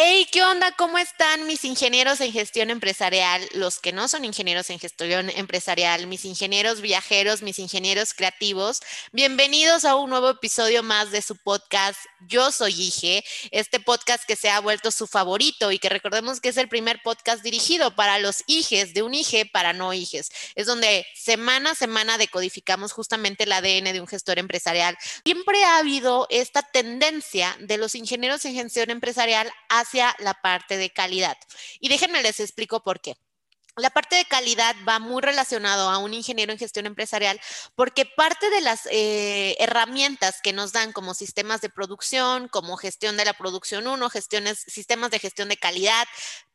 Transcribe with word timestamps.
Hey, 0.00 0.28
¿qué 0.30 0.44
onda? 0.44 0.70
¿Cómo 0.78 0.96
están 0.96 1.48
mis 1.48 1.64
ingenieros 1.64 2.20
en 2.20 2.30
gestión 2.30 2.70
empresarial? 2.70 3.42
Los 3.52 3.80
que 3.80 3.90
no 3.90 4.06
son 4.06 4.24
ingenieros 4.24 4.70
en 4.70 4.78
gestión 4.78 5.28
empresarial, 5.30 6.06
mis 6.06 6.24
ingenieros 6.24 6.80
viajeros, 6.80 7.42
mis 7.42 7.58
ingenieros 7.58 8.14
creativos. 8.14 8.80
Bienvenidos 9.10 9.84
a 9.84 9.96
un 9.96 10.10
nuevo 10.10 10.30
episodio 10.30 10.84
más 10.84 11.10
de 11.10 11.20
su 11.20 11.34
podcast 11.34 11.98
Yo 12.20 12.52
Soy 12.52 12.80
Ige, 12.80 13.24
este 13.50 13.80
podcast 13.80 14.22
que 14.24 14.36
se 14.36 14.50
ha 14.50 14.60
vuelto 14.60 14.92
su 14.92 15.08
favorito 15.08 15.72
y 15.72 15.80
que 15.80 15.88
recordemos 15.88 16.40
que 16.40 16.50
es 16.50 16.58
el 16.58 16.68
primer 16.68 17.02
podcast 17.02 17.42
dirigido 17.42 17.96
para 17.96 18.20
los 18.20 18.44
hijes 18.46 18.94
de 18.94 19.02
un 19.02 19.14
hije 19.14 19.46
para 19.52 19.72
no 19.72 19.92
hijes. 19.92 20.30
Es 20.54 20.66
donde 20.68 21.06
semana 21.16 21.72
a 21.72 21.74
semana 21.74 22.18
decodificamos 22.18 22.92
justamente 22.92 23.42
el 23.42 23.52
ADN 23.52 23.92
de 23.92 24.00
un 24.00 24.06
gestor 24.06 24.38
empresarial. 24.38 24.96
Siempre 25.24 25.64
ha 25.64 25.78
habido 25.78 26.28
esta 26.30 26.62
tendencia 26.62 27.56
de 27.58 27.78
los 27.78 27.96
ingenieros 27.96 28.44
en 28.44 28.54
gestión 28.54 28.90
empresarial 28.90 29.50
a 29.68 29.87
la 30.18 30.34
parte 30.34 30.76
de 30.76 30.90
calidad. 30.90 31.36
Y 31.80 31.88
déjenme 31.88 32.22
les 32.22 32.40
explico 32.40 32.82
por 32.82 33.00
qué. 33.00 33.16
La 33.78 33.90
parte 33.90 34.16
de 34.16 34.24
calidad 34.24 34.74
va 34.86 34.98
muy 34.98 35.22
relacionado 35.22 35.88
a 35.88 35.98
un 35.98 36.12
ingeniero 36.12 36.52
en 36.52 36.58
gestión 36.58 36.86
empresarial 36.86 37.40
porque 37.76 38.06
parte 38.06 38.50
de 38.50 38.60
las 38.60 38.88
eh, 38.90 39.56
herramientas 39.60 40.40
que 40.42 40.52
nos 40.52 40.72
dan 40.72 40.92
como 40.92 41.14
sistemas 41.14 41.60
de 41.60 41.68
producción, 41.68 42.48
como 42.48 42.76
gestión 42.76 43.16
de 43.16 43.24
la 43.24 43.34
producción 43.34 43.86
1, 43.86 44.10
gestiones, 44.10 44.58
sistemas 44.66 45.12
de 45.12 45.20
gestión 45.20 45.48
de 45.48 45.56
calidad, 45.56 46.08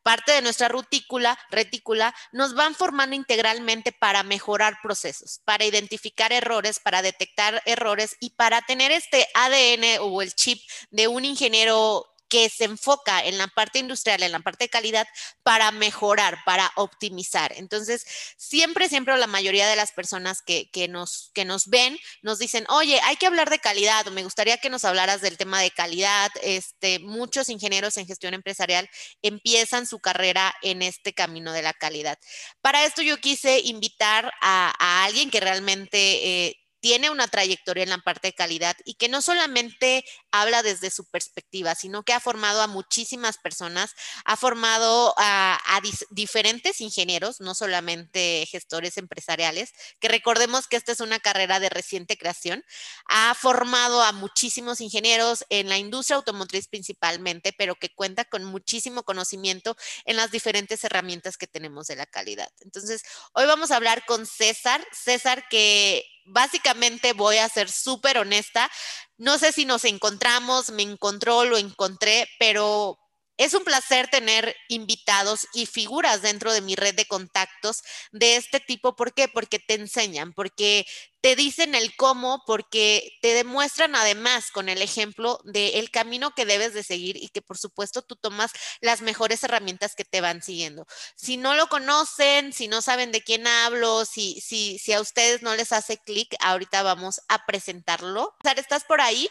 parte 0.04 0.34
de 0.34 0.42
nuestra 0.42 0.68
rutícula, 0.68 1.40
retícula, 1.50 2.14
nos 2.34 2.56
van 2.56 2.76
formando 2.76 3.16
integralmente 3.16 3.94
para 3.94 4.24
mejorar 4.24 4.80
procesos, 4.84 5.40
para 5.46 5.64
identificar 5.64 6.34
errores, 6.34 6.80
para 6.80 7.02
detectar 7.02 7.62
errores 7.66 8.18
y 8.20 8.32
para 8.32 8.62
tener 8.64 8.92
este 8.92 9.26
ADN 9.34 10.02
o 10.02 10.22
el 10.22 10.36
chip 10.36 10.62
de 10.92 11.08
un 11.08 11.24
ingeniero 11.24 12.13
que 12.34 12.50
se 12.50 12.64
enfoca 12.64 13.24
en 13.24 13.38
la 13.38 13.46
parte 13.46 13.78
industrial, 13.78 14.24
en 14.24 14.32
la 14.32 14.40
parte 14.40 14.64
de 14.64 14.70
calidad, 14.70 15.08
para 15.44 15.70
mejorar, 15.70 16.40
para 16.48 16.72
optimizar. 16.78 17.54
Entonces, 17.58 18.08
siempre, 18.38 18.90
siempre 18.90 19.16
la 19.20 19.28
mayoría 19.28 19.68
de 19.68 19.76
las 19.76 19.92
personas 19.92 20.42
que, 20.42 20.68
nos, 20.90 21.30
que 21.36 21.46
nos 21.46 21.68
ven 21.68 21.96
nos 22.24 22.40
dicen, 22.40 22.66
oye, 22.70 23.00
hay 23.04 23.18
que 23.18 23.28
hablar 23.28 23.52
de 23.52 23.60
calidad, 23.60 24.08
me 24.08 24.24
gustaría 24.24 24.58
que 24.58 24.72
nos 24.72 24.84
hablaras 24.84 25.22
del 25.22 25.38
tema 25.38 25.62
de 25.62 25.70
calidad. 25.70 26.32
Este, 26.42 26.98
muchos 26.98 27.50
ingenieros 27.50 27.98
en 27.98 28.08
gestión 28.08 28.34
empresarial 28.34 28.90
empiezan 29.22 29.86
su 29.86 30.00
carrera 30.00 30.56
en 30.64 30.82
este 30.82 31.14
camino 31.14 31.54
de 31.54 31.62
la 31.62 31.74
calidad. 31.74 32.18
Para 32.62 32.84
esto 32.84 33.04
yo 33.04 33.18
quise 33.18 33.60
invitar 33.60 34.34
a, 34.42 35.04
alguien 35.06 35.30
que 35.30 35.40
realmente... 35.40 36.48
Eh, 36.48 36.63
tiene 36.84 37.10
una 37.10 37.30
trayectoria 37.30 37.84
en 37.84 37.92
la 37.92 37.98
parte 38.00 38.28
de 38.28 38.34
calidad 38.34 38.76
y 38.84 38.96
que 38.96 39.08
no 39.08 39.22
solamente 39.22 40.04
habla 40.32 40.62
desde 40.64 40.92
su 40.92 41.06
perspectiva, 41.06 41.76
sino 41.76 42.04
que 42.04 42.12
ha 42.12 42.20
formado 42.20 42.62
a 42.62 42.68
muchísimas 42.68 43.38
personas, 43.38 43.96
ha 44.26 44.36
formado 44.36 45.14
a, 45.16 45.62
diferentes 46.10 46.82
ingenieros, 46.82 47.40
no 47.40 47.56
solamente 47.56 48.46
gestores 48.52 48.98
empresariales, 48.98 49.72
que 50.02 50.10
recordemos 50.10 50.68
que 50.68 50.76
esta 50.76 50.92
es 50.92 51.00
una 51.00 51.22
carrera 51.22 51.62
de 51.62 51.70
reciente 51.70 52.18
creación, 52.18 52.66
ha 53.08 53.34
formado 53.34 54.04
a 54.04 54.12
muchísimos 54.12 54.82
ingenieros 54.82 55.46
en 55.48 55.70
la 55.70 55.78
industria 55.78 56.18
automotriz 56.18 56.68
principalmente, 56.68 57.54
pero 57.58 57.76
que 57.76 57.94
cuenta 57.96 58.26
con 58.26 58.44
muchísimo 58.44 59.04
conocimiento 59.04 59.78
en 60.04 60.18
las 60.18 60.32
diferentes 60.32 60.84
herramientas 60.84 61.38
que 61.38 61.48
tenemos 61.48 61.88
de 61.88 61.96
la 61.96 62.08
calidad. 62.08 62.52
Entonces, 62.60 63.04
hoy 63.32 63.46
vamos 63.46 63.72
a 63.72 63.78
hablar 63.78 64.04
con 64.06 64.26
César, 64.26 64.86
César 64.92 65.48
que 65.48 66.06
básicamente 66.26 67.14
voy 67.14 67.38
a 67.38 67.50
ser 67.50 67.70
súper 67.70 68.18
honesta. 68.18 68.70
No 69.18 69.38
sé 69.38 69.52
si 69.52 69.66
nos 69.66 69.86
encontramos, 69.86 70.72
me 70.72 70.84
encontró, 70.84 71.46
lo 71.46 71.58
encontré, 71.58 72.28
pero 72.40 72.98
es 73.38 73.54
un 73.54 73.64
placer 73.64 74.08
tener 74.10 74.56
invitados 74.70 75.48
y 75.54 75.66
figuras 75.66 76.22
dentro 76.22 76.54
de 76.54 76.62
mi 76.62 76.76
red 76.76 76.96
de 76.96 77.06
contactos 77.06 77.82
de 78.12 78.36
este 78.36 78.60
tipo. 78.60 78.96
¿Por 78.96 79.14
qué? 79.14 79.28
Porque 79.28 79.60
te 79.60 79.74
enseñan, 79.76 80.34
porque 80.34 80.86
te 81.22 81.36
dicen 81.36 81.74
el 81.74 81.96
cómo, 81.96 82.44
porque 82.46 83.18
te 83.22 83.34
demuestran 83.34 83.96
además 83.96 84.52
con 84.52 84.68
el 84.70 84.82
ejemplo 84.82 85.40
del 85.46 85.90
camino 85.90 86.32
que 86.36 86.46
debes 86.46 86.74
de 86.74 86.84
seguir 86.84 87.16
y 87.18 87.30
que 87.30 87.42
por 87.42 87.58
supuesto 87.58 88.02
tú 88.02 88.16
tomas 88.18 88.52
las 88.82 89.02
mejores 89.02 89.44
herramientas 89.44 89.96
que 89.96 90.06
te 90.06 90.22
van 90.22 90.44
siguiendo. 90.44 90.86
Si 91.16 91.38
no 91.38 91.56
lo 91.56 91.68
conocen, 91.68 92.54
si 92.54 92.68
no 92.68 92.82
saben 92.82 93.12
de 93.12 93.22
quién 93.24 93.48
hablo, 93.48 94.06
si, 94.06 94.42
si, 94.42 94.78
si 94.80 94.94
a 94.94 95.02
ustedes 95.02 95.42
no 95.42 95.56
les 95.56 95.72
hace 95.72 95.98
clic, 95.98 96.36
ahorita 96.42 96.84
vamos 96.84 97.22
a 97.30 97.46
presentarlo. 97.46 98.36
¿Estás 98.44 98.84
por 98.84 99.02
ahí? 99.02 99.30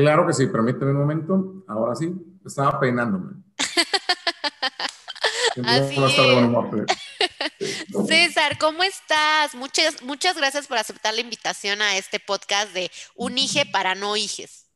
Claro 0.00 0.26
que 0.26 0.32
sí, 0.32 0.46
permíteme 0.46 0.92
un 0.92 0.98
momento. 0.98 1.64
Ahora 1.68 1.94
sí, 1.94 2.14
estaba 2.44 2.80
peinándome. 2.80 3.34
Así 5.64 5.96
César, 8.08 8.56
¿cómo 8.58 8.82
estás? 8.82 9.54
Muchas, 9.54 10.02
muchas 10.02 10.38
gracias 10.38 10.66
por 10.66 10.78
aceptar 10.78 11.12
la 11.12 11.20
invitación 11.20 11.82
a 11.82 11.98
este 11.98 12.18
podcast 12.18 12.72
de 12.72 12.90
Un 13.14 13.36
Ige 13.36 13.66
para 13.70 13.94
no 13.94 14.16
hijes. 14.16 14.70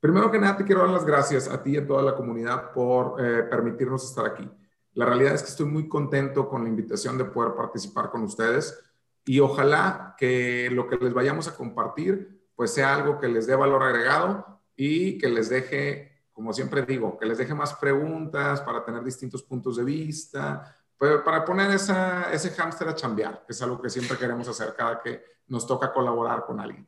Primero 0.00 0.30
que 0.30 0.38
nada, 0.38 0.58
te 0.58 0.64
quiero 0.64 0.82
dar 0.82 0.90
las 0.90 1.06
gracias 1.06 1.48
a 1.48 1.62
ti 1.62 1.70
y 1.70 1.76
a 1.78 1.86
toda 1.86 2.02
la 2.02 2.14
comunidad 2.14 2.72
por 2.72 3.24
eh, 3.24 3.44
permitirnos 3.44 4.04
estar 4.04 4.26
aquí. 4.26 4.46
La 4.92 5.06
realidad 5.06 5.34
es 5.34 5.42
que 5.42 5.50
estoy 5.50 5.66
muy 5.66 5.88
contento 5.88 6.46
con 6.46 6.64
la 6.64 6.68
invitación 6.68 7.16
de 7.16 7.24
poder 7.24 7.54
participar 7.54 8.10
con 8.10 8.24
ustedes 8.24 8.78
y 9.24 9.40
ojalá 9.40 10.14
que 10.18 10.68
lo 10.70 10.88
que 10.88 10.96
les 10.96 11.14
vayamos 11.14 11.48
a 11.48 11.54
compartir 11.54 12.39
pues 12.60 12.74
sea 12.74 12.94
algo 12.94 13.18
que 13.18 13.26
les 13.26 13.46
dé 13.46 13.56
valor 13.56 13.82
agregado 13.82 14.60
y 14.76 15.16
que 15.16 15.30
les 15.30 15.48
deje, 15.48 16.26
como 16.30 16.52
siempre 16.52 16.82
digo, 16.82 17.16
que 17.16 17.24
les 17.24 17.38
deje 17.38 17.54
más 17.54 17.72
preguntas 17.72 18.60
para 18.60 18.84
tener 18.84 19.02
distintos 19.02 19.42
puntos 19.42 19.78
de 19.78 19.84
vista, 19.84 20.76
pues, 20.98 21.22
para 21.22 21.42
poner 21.42 21.70
ese 21.70 22.50
hámster 22.50 22.88
a 22.88 22.94
chambear, 22.94 23.46
que 23.46 23.54
es 23.54 23.62
algo 23.62 23.80
que 23.80 23.88
siempre 23.88 24.18
queremos 24.18 24.46
hacer 24.46 24.74
cada 24.76 25.00
que 25.00 25.24
nos 25.46 25.66
toca 25.66 25.90
colaborar 25.90 26.44
con 26.44 26.60
alguien. 26.60 26.86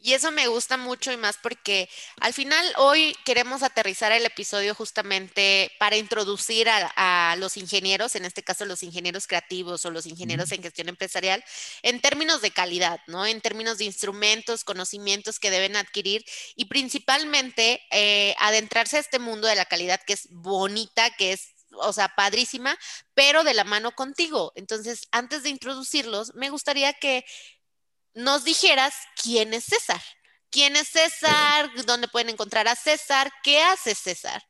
Y 0.00 0.12
eso 0.12 0.30
me 0.30 0.46
gusta 0.46 0.76
mucho 0.76 1.12
y 1.12 1.16
más 1.16 1.38
porque 1.42 1.88
al 2.20 2.32
final 2.32 2.64
hoy 2.76 3.16
queremos 3.24 3.62
aterrizar 3.62 4.12
el 4.12 4.24
episodio 4.26 4.74
justamente 4.74 5.72
para 5.78 5.96
introducir 5.96 6.68
a, 6.68 7.34
los 7.38 7.56
ingenieros, 7.56 8.14
en 8.16 8.24
este 8.24 8.42
caso 8.42 8.64
los 8.64 8.82
ingenieros 8.82 9.26
creativos 9.26 9.84
o 9.84 9.90
los 9.90 10.06
ingenieros 10.06 10.52
en 10.52 10.62
gestión 10.62 10.88
empresarial, 10.88 11.44
en 11.82 12.00
términos 12.00 12.42
de 12.42 12.50
calidad, 12.50 13.00
¿no? 13.06 13.26
En 13.26 13.40
términos 13.40 13.78
de 13.78 13.84
instrumentos, 13.84 14.64
conocimientos 14.64 15.38
que 15.38 15.50
deben 15.50 15.76
adquirir 15.76 16.24
y 16.56 16.66
principalmente 16.66 17.80
eh, 17.90 18.34
adentrarse 18.38 18.96
a 18.96 19.00
este 19.00 19.18
mundo 19.18 19.48
de 19.48 19.56
la 19.56 19.64
calidad 19.64 20.00
que 20.06 20.14
es 20.14 20.28
bonita, 20.30 21.10
que 21.10 21.32
es 21.32 21.54
o 21.80 21.92
sea, 21.92 22.08
padrísima, 22.08 22.78
pero 23.14 23.44
de 23.44 23.54
la 23.54 23.64
mano 23.64 23.92
contigo. 23.92 24.52
Entonces, 24.56 25.08
antes 25.10 25.42
de 25.42 25.50
introducirlos, 25.50 26.34
me 26.34 26.50
gustaría 26.50 26.92
que 26.92 27.24
nos 28.18 28.44
dijeras 28.44 28.94
quién 29.22 29.54
es 29.54 29.64
César. 29.64 30.00
¿Quién 30.50 30.76
es 30.76 30.88
César? 30.88 31.70
¿Dónde 31.86 32.08
pueden 32.08 32.30
encontrar 32.30 32.66
a 32.66 32.74
César? 32.74 33.30
¿Qué 33.44 33.62
hace 33.62 33.94
César? 33.94 34.42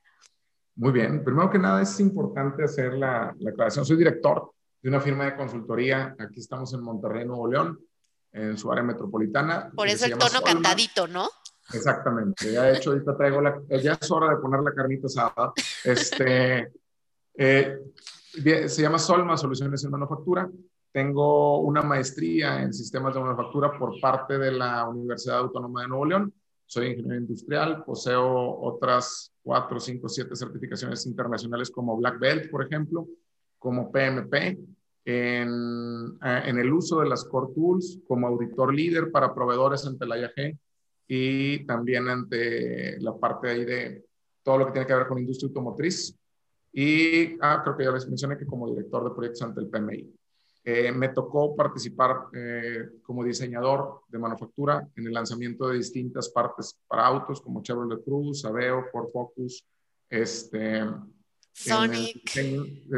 Muy 0.75 0.93
bien. 0.93 1.23
Primero 1.23 1.51
que 1.51 1.59
nada, 1.59 1.83
es 1.83 2.01
importante 2.01 2.65
hacer 2.65 2.95
la, 2.95 3.35
la 3.39 3.51
aclaración. 3.51 3.85
Soy 3.85 3.97
director 3.97 4.53
de 4.81 4.89
una 4.89 5.01
firma 5.01 5.27
de 5.27 5.37
consultoría. 5.37 6.17
Aquí 6.19 6.41
estamos 6.41 6.73
en 6.73 6.83
Monterrey, 6.83 7.27
Nuevo 7.27 7.47
León, 7.51 7.79
en 8.33 8.57
su 8.57 8.73
área 8.73 8.85
metropolitana. 8.85 9.71
Por 9.75 9.89
eso 9.89 10.07
el 10.07 10.17
tono 10.17 10.41
cantadito, 10.41 11.07
¿no? 11.07 11.29
Exactamente. 11.73 12.51
Ya 12.51 12.63
de 12.63 12.77
hecho, 12.77 12.91
ahorita 12.91 13.17
traigo 13.17 13.43
la. 13.43 13.61
Ya 13.83 13.99
es 14.01 14.11
hora 14.11 14.31
de 14.31 14.37
poner 14.37 14.61
la 14.61 14.73
carnita 14.73 15.09
asada. 15.09 15.53
Este. 15.85 16.73
Eh, 17.37 17.79
se 18.33 18.83
llama 18.83 18.99
Solma 18.99 19.37
Soluciones 19.37 19.85
en 19.85 19.91
Manufactura. 19.91 20.49
Tengo 20.93 21.61
una 21.61 21.83
maestría 21.83 22.63
en 22.63 22.73
sistemas 22.73 23.15
de 23.15 23.21
manufactura 23.21 23.79
por 23.79 24.01
parte 24.01 24.39
de 24.39 24.53
la 24.53 24.89
Universidad 24.89 25.39
Autónoma 25.39 25.83
de 25.83 25.89
Nuevo 25.89 26.07
León. 26.07 26.35
Soy 26.67 26.89
ingeniero 26.89 27.21
industrial, 27.21 27.85
poseo 27.85 28.61
otras 28.61 29.33
cuatro, 29.43 29.79
cinco, 29.81 30.09
siete 30.09 30.35
certificaciones 30.35 31.07
internacionales 31.07 31.71
como 31.71 31.97
Black 31.97 32.19
Belt, 32.19 32.51
por 32.51 32.65
ejemplo, 32.65 33.07
como 33.59 33.91
PMP, 33.91 34.59
en, 35.05 36.19
en 36.23 36.59
el 36.59 36.73
uso 36.73 37.01
de 37.01 37.09
las 37.09 37.25
Core 37.25 37.55
Tools, 37.55 38.01
como 38.07 38.27
auditor 38.27 38.75
líder 38.75 39.11
para 39.11 39.35
proveedores 39.35 39.87
ante 39.87 40.07
la 40.07 40.19
IAG 40.19 40.59
y 41.07 41.65
también 41.65 42.09
ante 42.09 43.01
la 43.01 43.17
parte 43.17 43.49
ahí 43.49 43.65
de 43.65 44.05
todo 44.43 44.59
lo 44.59 44.67
que 44.67 44.73
tiene 44.73 44.87
que 44.87 44.95
ver 44.95 45.07
con 45.07 45.19
industria 45.19 45.49
automotriz. 45.49 46.15
Y 46.73 47.37
ah, 47.41 47.63
creo 47.65 47.77
que 47.77 47.85
ya 47.85 47.93
les 47.93 48.07
mencioné 48.07 48.37
que 48.37 48.47
como 48.47 48.69
director 48.69 49.05
de 49.05 49.15
proyectos 49.15 49.43
ante 49.43 49.61
el 49.61 49.69
PMI. 49.69 50.18
Eh, 50.65 50.93
me 50.93 51.09
tocó 51.11 51.57
participar 51.57 52.27
eh, 52.35 52.89
como 53.03 53.25
diseñador 53.25 54.03
de 54.09 54.19
manufactura 54.19 54.87
en 54.97 55.07
el 55.07 55.13
lanzamiento 55.13 55.69
de 55.69 55.79
distintas 55.79 56.29
partes 56.29 56.79
para 56.87 57.07
autos 57.07 57.41
como 57.41 57.63
Chevrolet 57.63 58.05
Cruze, 58.05 58.47
Aveo, 58.47 58.85
Ford 58.93 59.09
Focus, 59.13 59.65
este, 60.11 60.85
Sonic. 61.53 62.31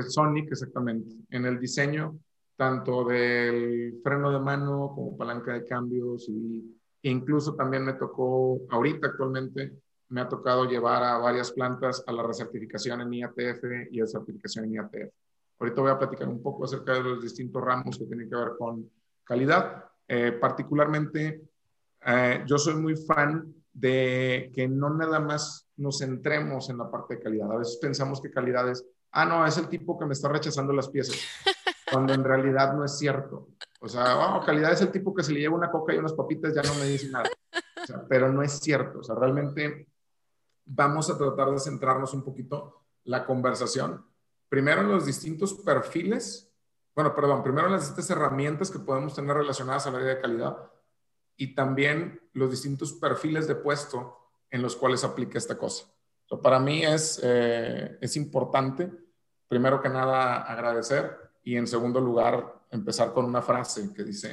Sonic, 0.08 0.50
exactamente. 0.50 1.14
En 1.30 1.46
el 1.46 1.60
diseño 1.60 2.18
tanto 2.56 3.04
del 3.04 4.00
freno 4.02 4.30
de 4.30 4.40
mano 4.40 4.92
como 4.94 5.16
palanca 5.16 5.54
de 5.54 5.64
cambios 5.64 6.28
y 6.28 6.76
Incluso 7.02 7.54
también 7.54 7.84
me 7.84 7.94
tocó, 7.94 8.60
ahorita 8.68 9.08
actualmente, 9.08 9.72
me 10.08 10.20
ha 10.20 10.28
tocado 10.28 10.68
llevar 10.68 11.02
a 11.02 11.18
varias 11.18 11.52
plantas 11.52 12.02
a 12.06 12.12
la 12.12 12.22
recertificación 12.22 13.00
en 13.00 13.14
IATF 13.14 13.64
y 13.90 14.00
a 14.00 14.06
certificación 14.06 14.66
en 14.66 14.74
IATF. 14.74 15.12
Ahorita 15.60 15.82
voy 15.82 15.90
a 15.90 15.98
platicar 15.98 16.26
un 16.26 16.42
poco 16.42 16.64
acerca 16.64 16.94
de 16.94 17.02
los 17.02 17.22
distintos 17.22 17.62
ramos 17.62 17.98
que 17.98 18.06
tienen 18.06 18.30
que 18.30 18.36
ver 18.36 18.52
con 18.58 18.90
calidad. 19.22 19.84
Eh, 20.08 20.32
particularmente, 20.32 21.42
eh, 22.06 22.42
yo 22.46 22.58
soy 22.58 22.74
muy 22.74 22.96
fan 22.96 23.54
de 23.70 24.50
que 24.54 24.66
no 24.66 24.88
nada 24.88 25.20
más 25.20 25.68
nos 25.76 25.98
centremos 25.98 26.70
en 26.70 26.78
la 26.78 26.90
parte 26.90 27.16
de 27.16 27.22
calidad. 27.22 27.52
A 27.52 27.58
veces 27.58 27.76
pensamos 27.76 28.22
que 28.22 28.30
calidad 28.30 28.70
es, 28.70 28.84
ah, 29.12 29.26
no, 29.26 29.46
es 29.46 29.58
el 29.58 29.68
tipo 29.68 29.98
que 29.98 30.06
me 30.06 30.14
está 30.14 30.30
rechazando 30.30 30.72
las 30.72 30.88
piezas, 30.88 31.16
cuando 31.92 32.14
en 32.14 32.24
realidad 32.24 32.74
no 32.74 32.84
es 32.84 32.96
cierto. 32.96 33.48
O 33.80 33.88
sea, 33.88 34.36
oh, 34.36 34.44
calidad 34.44 34.72
es 34.72 34.80
el 34.80 34.90
tipo 34.90 35.14
que 35.14 35.22
se 35.22 35.32
le 35.32 35.40
lleva 35.40 35.56
una 35.56 35.70
coca 35.70 35.94
y 35.94 35.98
unas 35.98 36.14
papitas, 36.14 36.54
ya 36.54 36.62
no 36.62 36.74
me 36.74 36.86
dice 36.86 37.10
nada. 37.10 37.28
pero 38.08 38.32
no 38.32 38.42
es 38.42 38.52
cierto. 38.60 39.00
O 39.00 39.02
sea, 39.02 39.14
realmente 39.14 39.86
vamos 40.64 41.10
a 41.10 41.18
tratar 41.18 41.50
de 41.50 41.58
centrarnos 41.58 42.14
un 42.14 42.24
poquito 42.24 42.82
la 43.04 43.26
conversación. 43.26 44.06
Primero 44.50 44.82
los 44.82 45.06
distintos 45.06 45.54
perfiles, 45.54 46.52
bueno, 46.92 47.14
perdón, 47.14 47.44
primero 47.44 47.68
las 47.68 47.82
distintas 47.82 48.10
herramientas 48.10 48.68
que 48.68 48.80
podemos 48.80 49.14
tener 49.14 49.36
relacionadas 49.36 49.86
al 49.86 49.94
área 49.94 50.16
de 50.16 50.20
calidad 50.20 50.70
y 51.36 51.54
también 51.54 52.20
los 52.32 52.50
distintos 52.50 52.92
perfiles 52.92 53.46
de 53.46 53.54
puesto 53.54 54.32
en 54.50 54.60
los 54.60 54.74
cuales 54.74 55.04
aplica 55.04 55.38
esta 55.38 55.56
cosa. 55.56 55.86
para 56.42 56.58
mí 56.58 56.84
es, 56.84 57.20
eh, 57.22 57.96
es 58.00 58.16
importante, 58.16 58.90
primero 59.46 59.80
que 59.80 59.88
nada, 59.88 60.42
agradecer 60.42 61.16
y 61.44 61.56
en 61.56 61.68
segundo 61.68 62.00
lugar, 62.00 62.66
empezar 62.70 63.12
con 63.12 63.26
una 63.26 63.42
frase 63.42 63.94
que 63.94 64.02
dice, 64.02 64.30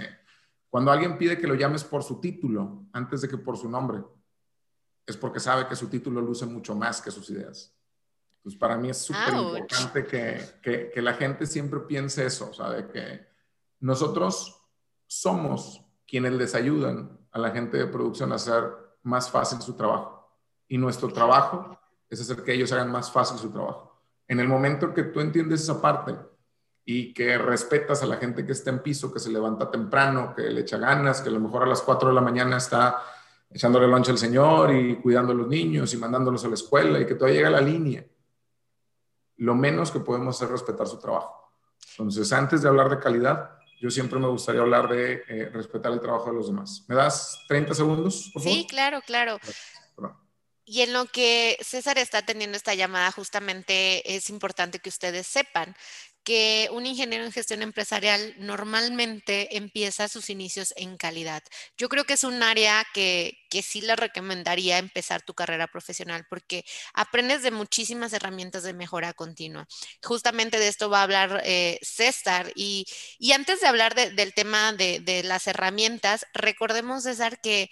cuando 0.67 0.91
alguien 0.91 1.19
pide 1.19 1.37
que 1.37 1.47
lo 1.47 1.53
llames 1.53 1.83
por 1.83 2.01
su 2.01 2.19
título 2.19 2.87
antes 2.91 3.21
de 3.21 3.27
que 3.27 3.37
por 3.37 3.55
su 3.55 3.69
nombre, 3.69 4.03
es 5.05 5.15
porque 5.15 5.39
sabe 5.39 5.67
que 5.67 5.75
su 5.75 5.87
título 5.89 6.21
luce 6.21 6.47
mucho 6.47 6.73
más 6.73 7.01
que 7.01 7.11
sus 7.11 7.29
ideas. 7.29 7.76
Pues 8.47 8.55
para 8.55 8.77
mí 8.77 8.89
es 8.89 8.99
súper 8.99 9.33
importante 9.33 10.05
que, 10.05 10.39
que, 10.61 10.89
que, 10.89 11.01
la 11.01 11.15
gente 11.15 11.45
siempre 11.45 11.81
piense 11.81 12.25
eso, 12.25 12.49
o 12.49 12.53
sea, 12.53 12.69
de 12.69 12.87
que 12.87 13.27
nosotros 13.81 14.57
somos 15.05 15.83
quienes 16.07 16.31
les 16.31 16.55
ayudan 16.55 17.19
a 17.33 17.39
la 17.39 17.51
gente 17.51 17.75
de 17.75 17.87
producción 17.87 18.31
a 18.31 18.35
hacer 18.35 18.63
más 19.03 19.29
fácil 19.29 19.61
su 19.61 19.75
trabajo. 19.75 20.31
Y 20.69 20.77
nuestro 20.77 21.09
trabajo 21.09 21.77
es 22.09 22.21
hacer 22.21 22.41
que 22.41 22.53
ellos 22.53 22.71
hagan 22.71 22.89
más 22.89 23.11
fácil 23.11 23.37
su 23.37 23.51
trabajo. 23.51 23.99
En 24.29 24.39
el 24.39 24.47
momento 24.47 24.93
que 24.93 25.03
tú 25.03 25.19
entiendes 25.19 25.63
esa 25.63 25.81
parte 25.81 26.15
y 26.85 27.13
que 27.13 27.37
respetas 27.37 28.01
a 28.01 28.05
la 28.05 28.15
gente 28.15 28.45
que 28.45 28.53
está 28.53 28.69
en 28.69 28.79
piso, 28.79 29.11
que 29.11 29.19
se 29.19 29.29
levanta 29.29 29.69
temprano, 29.69 30.33
que 30.33 30.43
le 30.43 30.61
echa 30.61 30.77
ganas, 30.77 31.19
que 31.19 31.27
a 31.27 31.33
lo 31.33 31.41
mejor 31.41 31.63
a 31.63 31.67
las 31.67 31.81
4 31.81 32.07
de 32.07 32.15
la 32.15 32.21
mañana 32.21 32.55
está 32.55 33.03
echándole 33.49 33.87
lonche 33.87 34.11
al 34.11 34.17
señor 34.17 34.73
y 34.73 34.95
cuidando 34.97 35.31
a 35.31 35.35
los 35.35 35.47
niños 35.47 35.93
y 35.93 35.97
mandándolos 35.97 36.43
a 36.45 36.47
la 36.47 36.55
escuela 36.55 36.99
y 36.99 37.05
que 37.05 37.15
todavía 37.15 37.37
llega 37.37 37.47
a 37.49 37.51
la 37.51 37.61
línea, 37.61 38.05
lo 39.37 39.55
menos 39.55 39.91
que 39.91 39.99
podemos 39.99 40.35
hacer 40.35 40.47
es 40.47 40.61
respetar 40.61 40.87
su 40.87 40.99
trabajo. 40.99 41.51
Entonces, 41.91 42.31
antes 42.31 42.61
de 42.61 42.67
hablar 42.69 42.89
de 42.89 42.99
calidad, 42.99 43.51
yo 43.79 43.89
siempre 43.91 44.19
me 44.19 44.27
gustaría 44.27 44.61
hablar 44.61 44.89
de 44.89 45.23
eh, 45.27 45.49
respetar 45.53 45.91
el 45.91 46.01
trabajo 46.01 46.31
de 46.31 46.37
los 46.37 46.47
demás. 46.47 46.83
¿Me 46.87 46.95
das 46.95 47.45
30 47.47 47.73
segundos? 47.73 48.31
Por 48.33 48.41
favor? 48.41 48.57
Sí, 48.57 48.67
claro, 48.67 49.01
claro. 49.05 49.39
Y 50.69 50.81
en 50.81 50.91
lo 50.91 51.05
que 51.05 51.57
César 51.61 51.97
está 51.97 52.23
teniendo 52.23 52.57
esta 52.57 52.73
llamada, 52.73 53.11
justamente 53.11 54.15
es 54.15 54.29
importante 54.29 54.79
que 54.79 54.89
ustedes 54.89 55.25
sepan 55.25 55.75
que 56.27 56.67
un 56.73 56.85
ingeniero 56.85 57.23
en 57.23 57.31
gestión 57.31 57.61
empresarial 57.61 58.35
normalmente 58.37 59.55
empieza 59.55 60.09
sus 60.09 60.29
inicios 60.29 60.73
en 60.75 60.97
calidad. 60.97 61.41
Yo 61.77 61.87
creo 61.87 62.03
que 62.03 62.15
es 62.15 62.25
un 62.25 62.43
área 62.43 62.85
que, 62.93 63.37
que 63.49 63.61
sí 63.61 63.79
le 63.79 63.95
recomendaría 63.95 64.77
empezar 64.77 65.21
tu 65.21 65.33
carrera 65.33 65.67
profesional 65.67 66.25
porque 66.29 66.65
aprendes 66.93 67.43
de 67.43 67.51
muchísimas 67.51 68.11
herramientas 68.11 68.63
de 68.63 68.73
mejora 68.73 69.13
continua. 69.13 69.69
Justamente 70.03 70.59
de 70.59 70.67
esto 70.67 70.89
va 70.89 70.99
a 70.99 71.03
hablar 71.03 71.41
eh, 71.45 71.79
César 71.81 72.51
y, 72.55 72.85
y, 73.19 73.31
antes 73.31 73.61
de 73.61 73.67
hablar 73.67 73.95
del 73.95 74.33
tema 74.33 74.73
de, 74.73 74.99
de 74.99 75.23
las 75.23 75.47
herramientas, 75.47 76.25
recordemos, 76.33 77.03
César, 77.03 77.39
que 77.39 77.69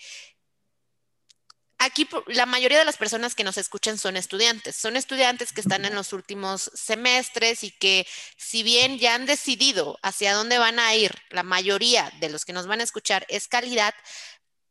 aquí 1.78 2.08
la 2.28 2.46
mayoría 2.46 2.80
de 2.80 2.86
las 2.86 2.98
personas 2.98 3.36
que 3.36 3.44
nos 3.44 3.58
escuchan 3.58 3.98
son 3.98 4.18
estudiantes, 4.18 4.76
son 4.76 4.96
estudiantes 4.96 5.52
que 5.52 5.62
están 5.62 5.86
en 5.86 5.96
los 5.96 6.14
últimos 6.14 6.72
semestres 6.74 7.64
y 7.64 7.72
que 7.72 8.08
si 8.38 8.64
bien 8.64 8.98
ya 8.98 9.16
han 9.16 9.26
decidido 9.26 9.98
hacia 10.02 10.34
dónde 10.34 10.58
van 10.58 10.80
a 10.80 10.96
ir, 10.96 11.12
la 11.30 11.44
mayoría 11.44 12.12
de 12.20 12.30
los 12.30 12.46
que 12.46 12.54
nos 12.54 12.68
van 12.68 12.80
a 12.80 12.84
escuchar 12.84 13.26
es 13.30 13.48
calidad, 13.48 13.94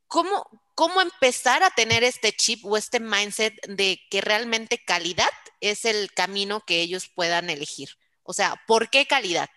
¿cómo, 0.06 0.46
cómo 0.74 1.00
empezar 1.00 1.62
a 1.62 1.70
tener 1.70 2.04
este 2.04 2.32
chip 2.32 2.64
o 2.64 2.76
este 2.76 3.00
mindset 3.00 3.54
de 3.66 4.00
que 4.10 4.20
realmente 4.20 4.82
calidad 4.84 5.30
es 5.60 5.84
el 5.84 6.12
camino 6.12 6.64
que 6.66 6.80
ellos 6.80 7.10
puedan 7.14 7.50
elegir? 7.50 7.90
O 8.22 8.32
sea, 8.32 8.60
¿por 8.66 8.90
qué 8.90 9.06
calidad? 9.06 9.50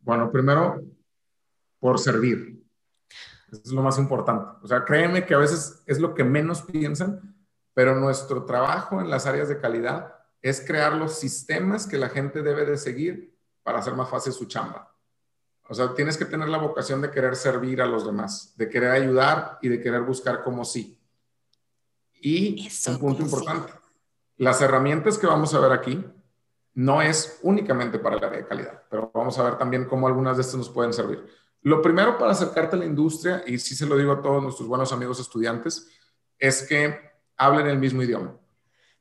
Bueno, 0.00 0.32
primero, 0.32 0.82
por 1.78 1.98
servir. 1.98 2.62
Eso 3.52 3.62
es 3.66 3.72
lo 3.72 3.82
más 3.82 3.98
importante. 3.98 4.46
O 4.62 4.66
sea, 4.66 4.82
créeme 4.82 5.26
que 5.26 5.34
a 5.34 5.38
veces 5.38 5.82
es 5.86 6.00
lo 6.00 6.14
que 6.14 6.24
menos 6.24 6.62
piensan, 6.62 7.36
pero 7.74 7.94
nuestro 7.94 8.44
trabajo 8.44 9.00
en 9.00 9.10
las 9.10 9.26
áreas 9.26 9.48
de 9.48 9.60
calidad 9.60 10.14
es 10.40 10.64
crear 10.66 10.94
los 10.94 11.18
sistemas 11.18 11.86
que 11.86 11.98
la 11.98 12.08
gente 12.08 12.42
debe 12.42 12.64
de 12.64 12.78
seguir 12.78 13.36
para 13.62 13.78
hacer 13.78 13.94
más 13.94 14.08
fácil 14.08 14.32
su 14.32 14.46
chamba. 14.46 14.90
O 15.68 15.74
sea, 15.74 15.94
tienes 15.94 16.16
que 16.16 16.24
tener 16.24 16.48
la 16.48 16.58
vocación 16.58 17.02
de 17.02 17.10
querer 17.10 17.36
servir 17.36 17.82
a 17.82 17.86
los 17.86 18.06
demás, 18.06 18.54
de 18.56 18.68
querer 18.68 18.90
ayudar 18.90 19.58
y 19.60 19.68
de 19.68 19.80
querer 19.80 20.00
buscar 20.00 20.42
como 20.42 20.64
sí. 20.64 20.98
Y 22.20 22.68
un 22.88 22.98
punto 22.98 23.22
importante, 23.22 23.72
las 24.38 24.60
herramientas 24.62 25.18
que 25.18 25.26
vamos 25.26 25.52
a 25.54 25.60
ver 25.60 25.72
aquí 25.72 26.04
no 26.74 27.02
es 27.02 27.38
únicamente 27.42 27.98
para 27.98 28.16
el 28.16 28.24
área 28.24 28.38
de 28.38 28.46
calidad, 28.46 28.82
pero 28.88 29.10
vamos 29.12 29.38
a 29.38 29.42
ver 29.42 29.58
también 29.58 29.84
cómo 29.84 30.06
algunas 30.06 30.36
de 30.36 30.42
estas 30.42 30.56
nos 30.56 30.70
pueden 30.70 30.92
servir. 30.92 31.26
Lo 31.62 31.80
primero 31.80 32.18
para 32.18 32.32
acercarte 32.32 32.76
a 32.76 32.78
la 32.78 32.84
industria, 32.84 33.44
y 33.46 33.58
sí 33.58 33.74
se 33.74 33.86
lo 33.86 33.96
digo 33.96 34.12
a 34.12 34.20
todos 34.20 34.42
nuestros 34.42 34.68
buenos 34.68 34.92
amigos 34.92 35.20
estudiantes, 35.20 35.88
es 36.38 36.62
que 36.64 36.98
hablen 37.36 37.68
el 37.68 37.78
mismo 37.78 38.02
idioma. 38.02 38.36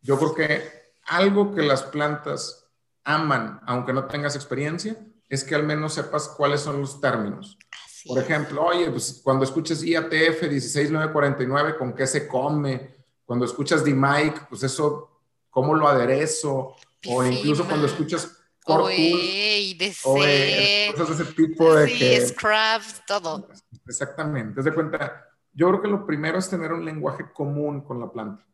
Yo 0.01 0.17
creo 0.17 0.35
que 0.35 0.81
algo 1.05 1.53
que 1.55 1.63
las 1.63 1.83
plantas 1.83 2.67
aman, 3.03 3.59
aunque 3.65 3.93
no 3.93 4.05
tengas 4.05 4.35
experiencia, 4.35 4.95
es 5.27 5.43
que 5.43 5.55
al 5.55 5.63
menos 5.63 5.93
sepas 5.93 6.27
cuáles 6.27 6.61
son 6.61 6.81
los 6.81 7.01
términos. 7.01 7.57
Por 8.05 8.19
ejemplo, 8.19 8.63
oye, 8.63 8.89
pues 8.91 9.21
cuando 9.23 9.43
escuches 9.43 9.83
IATF 9.83 10.41
16949, 10.41 11.77
¿con 11.77 11.93
qué 11.93 12.05
se 12.05 12.27
come? 12.27 12.95
Cuando 13.25 13.45
escuchas 13.45 13.83
DMIC, 13.83 14.49
pues 14.49 14.63
eso, 14.63 15.21
¿cómo 15.49 15.73
lo 15.73 15.87
aderezo? 15.87 16.75
O 17.07 17.23
incluso 17.23 17.65
cuando 17.65 17.87
escuchas 17.87 18.40
Oye, 18.65 19.75
de 19.77 19.87
ese 19.87 21.25
tipo 21.35 21.73
de 21.73 21.87
sí, 21.87 22.27
scraps, 22.27 23.01
todo. 23.07 23.47
Exactamente. 23.87 24.61
Te 24.61 24.69
de 24.69 24.75
cuenta, 24.75 25.25
yo 25.51 25.69
creo 25.69 25.81
que 25.81 25.87
lo 25.87 26.05
primero 26.05 26.37
es 26.37 26.49
tener 26.49 26.71
un 26.71 26.85
lenguaje 26.85 27.31
común 27.33 27.81
con 27.81 27.99
la 27.99 28.11
planta. 28.11 28.45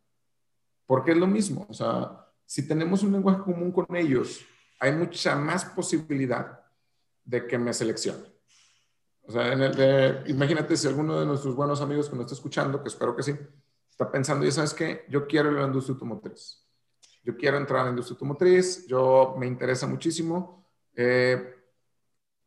Porque 0.86 1.12
es 1.12 1.18
lo 1.18 1.28
mismo. 1.28 1.66
O 1.70 1.74
sea, 1.74 2.26
si 2.46 2.66
tenemos 2.68 3.04
un 3.04 3.12
lenguaje 3.12 3.42
común 3.42 3.72
con 3.72 3.94
ellos, 3.96 4.40
hay 4.80 4.94
mucha 4.94 5.36
más 5.36 5.66
posibilidad 5.66 6.62
de 7.26 7.46
que 7.46 7.58
me 7.58 7.74
seleccione. 7.74 8.24
O 9.24 9.32
sea, 9.32 9.52
en 9.52 9.62
el 9.62 10.24
imagínate 10.28 10.78
si 10.78 10.88
alguno 10.88 11.20
de 11.20 11.26
nuestros 11.26 11.54
buenos 11.54 11.82
amigos 11.82 12.08
que 12.08 12.16
nos 12.16 12.26
está 12.26 12.36
escuchando, 12.36 12.82
que 12.82 12.88
espero 12.88 13.14
que 13.14 13.24
sí, 13.24 13.36
está 13.90 14.10
pensando, 14.10 14.46
ya 14.46 14.52
sabes 14.52 14.74
qué, 14.74 15.06
yo 15.10 15.28
quiero 15.28 15.52
la 15.52 15.66
industria 15.66 15.96
automotriz 15.96 16.67
yo 17.28 17.36
quiero 17.36 17.58
entrar 17.58 17.82
a 17.82 17.84
la 17.84 17.90
industria 17.90 18.14
automotriz, 18.14 18.88
yo 18.88 19.36
me 19.38 19.48
interesa 19.48 19.86
muchísimo. 19.86 20.66
Eh, 20.96 21.56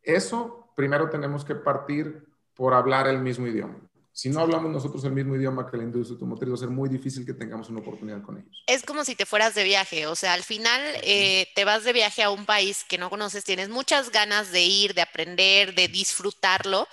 eso, 0.02 0.72
primero 0.74 1.10
tenemos 1.10 1.44
que 1.44 1.54
partir 1.54 2.26
por 2.54 2.72
hablar 2.72 3.06
el 3.06 3.18
mismo 3.18 3.46
idioma. 3.46 3.78
Si 4.10 4.30
no 4.30 4.40
hablamos 4.40 4.70
nosotros 4.70 5.04
el 5.04 5.12
mismo 5.12 5.36
idioma 5.36 5.70
que 5.70 5.76
la 5.76 5.82
industria 5.82 6.14
automotriz, 6.14 6.48
va 6.48 6.54
a 6.54 6.56
ser 6.56 6.70
muy 6.70 6.88
difícil 6.88 7.26
que 7.26 7.34
tengamos 7.34 7.68
una 7.68 7.80
oportunidad 7.80 8.22
con 8.22 8.38
ellos. 8.38 8.64
Es 8.66 8.82
como 8.82 9.04
si 9.04 9.14
te 9.14 9.26
fueras 9.26 9.54
de 9.54 9.64
viaje, 9.64 10.06
o 10.06 10.16
sea, 10.16 10.32
al 10.32 10.44
final 10.44 10.80
eh, 11.02 11.46
te 11.54 11.66
vas 11.66 11.84
de 11.84 11.92
viaje 11.92 12.22
a 12.22 12.30
un 12.30 12.46
país 12.46 12.82
que 12.88 12.96
no 12.96 13.10
conoces, 13.10 13.44
tienes 13.44 13.68
muchas 13.68 14.10
ganas 14.10 14.50
de 14.50 14.62
ir, 14.62 14.94
de 14.94 15.02
aprender, 15.02 15.74
de 15.74 15.88
disfrutarlo, 15.88 16.88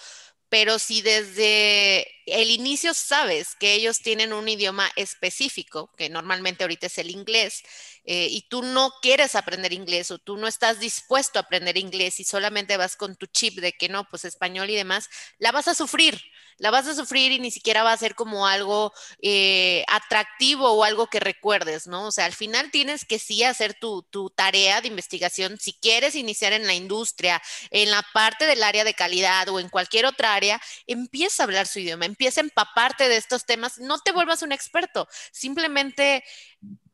pero 0.50 0.80
si 0.80 1.02
desde 1.02 2.08
el 2.26 2.52
inicio 2.52 2.94
sabes 2.94 3.56
que 3.56 3.74
ellos 3.74 4.00
tienen 4.02 4.34
un 4.34 4.48
idioma 4.48 4.90
específico, 4.96 5.92
que 5.98 6.10
normalmente 6.10 6.64
ahorita 6.64 6.88
es 6.88 6.98
el 6.98 7.10
inglés, 7.12 7.64
eh, 8.06 8.28
y 8.30 8.44
tú 8.50 8.64
no 8.64 8.92
quieres 9.02 9.36
aprender 9.36 9.74
inglés 9.74 10.12
o 10.12 10.20
tú 10.20 10.38
no 10.38 10.48
estás 10.48 10.80
dispuesto 10.80 11.40
a 11.40 11.44
aprender 11.44 11.78
inglés 11.78 12.20
y 12.20 12.24
solamente 12.24 12.78
vas 12.78 12.96
con 12.96 13.16
tu 13.16 13.26
chip 13.28 13.60
de 13.60 13.74
que 13.74 13.90
no, 13.90 14.08
pues 14.10 14.26
español 14.26 14.70
y 14.70 14.76
demás, 14.76 15.10
la 15.38 15.52
vas 15.52 15.68
a 15.68 15.76
sufrir 15.76 16.22
la 16.58 16.72
vas 16.72 16.88
a 16.88 16.96
sufrir 16.96 17.32
y 17.32 17.40
ni 17.40 17.52
siquiera 17.52 17.84
va 17.84 17.92
a 17.92 17.98
ser 17.98 18.16
como 18.16 18.48
algo 18.48 18.92
eh, 19.22 19.84
atractivo 19.88 20.72
o 20.72 20.84
algo 20.84 21.08
que 21.08 21.20
recuerdes, 21.20 21.88
¿no? 21.88 22.08
O 22.08 22.12
sea, 22.12 22.26
al 22.26 22.34
final 22.34 22.72
tienes 22.72 23.06
que 23.06 23.20
sí 23.20 23.44
hacer 23.44 23.76
tu, 23.80 24.04
tu, 24.04 24.30
tarea 24.30 24.82
de 24.82 24.88
investigación. 24.88 25.58
Si 25.60 25.74
quieres 25.74 26.16
iniciar 26.16 26.54
en 26.54 26.68
la 26.68 26.74
industria, 26.74 27.42
en 27.72 27.92
la 27.92 28.04
parte 28.14 28.46
del 28.46 28.64
área 28.64 28.84
de 28.84 28.94
calidad 28.94 29.48
o 29.50 29.60
en 29.60 29.70
cualquier 29.70 30.06
otra 30.06 30.34
área, 30.34 30.60
empieza 30.86 31.44
a 31.44 31.46
hablar 31.46 31.68
su 31.68 31.80
idioma, 31.80 32.06
empieza 32.06 32.42
a 32.42 32.46
empaparte 32.46 33.08
de 33.08 33.18
estos 33.18 33.46
temas, 33.46 33.80
no 33.80 34.00
te 34.00 34.12
vuelvas 34.12 34.42
un 34.42 34.52
experto, 34.52 35.08
simplemente 35.32 36.24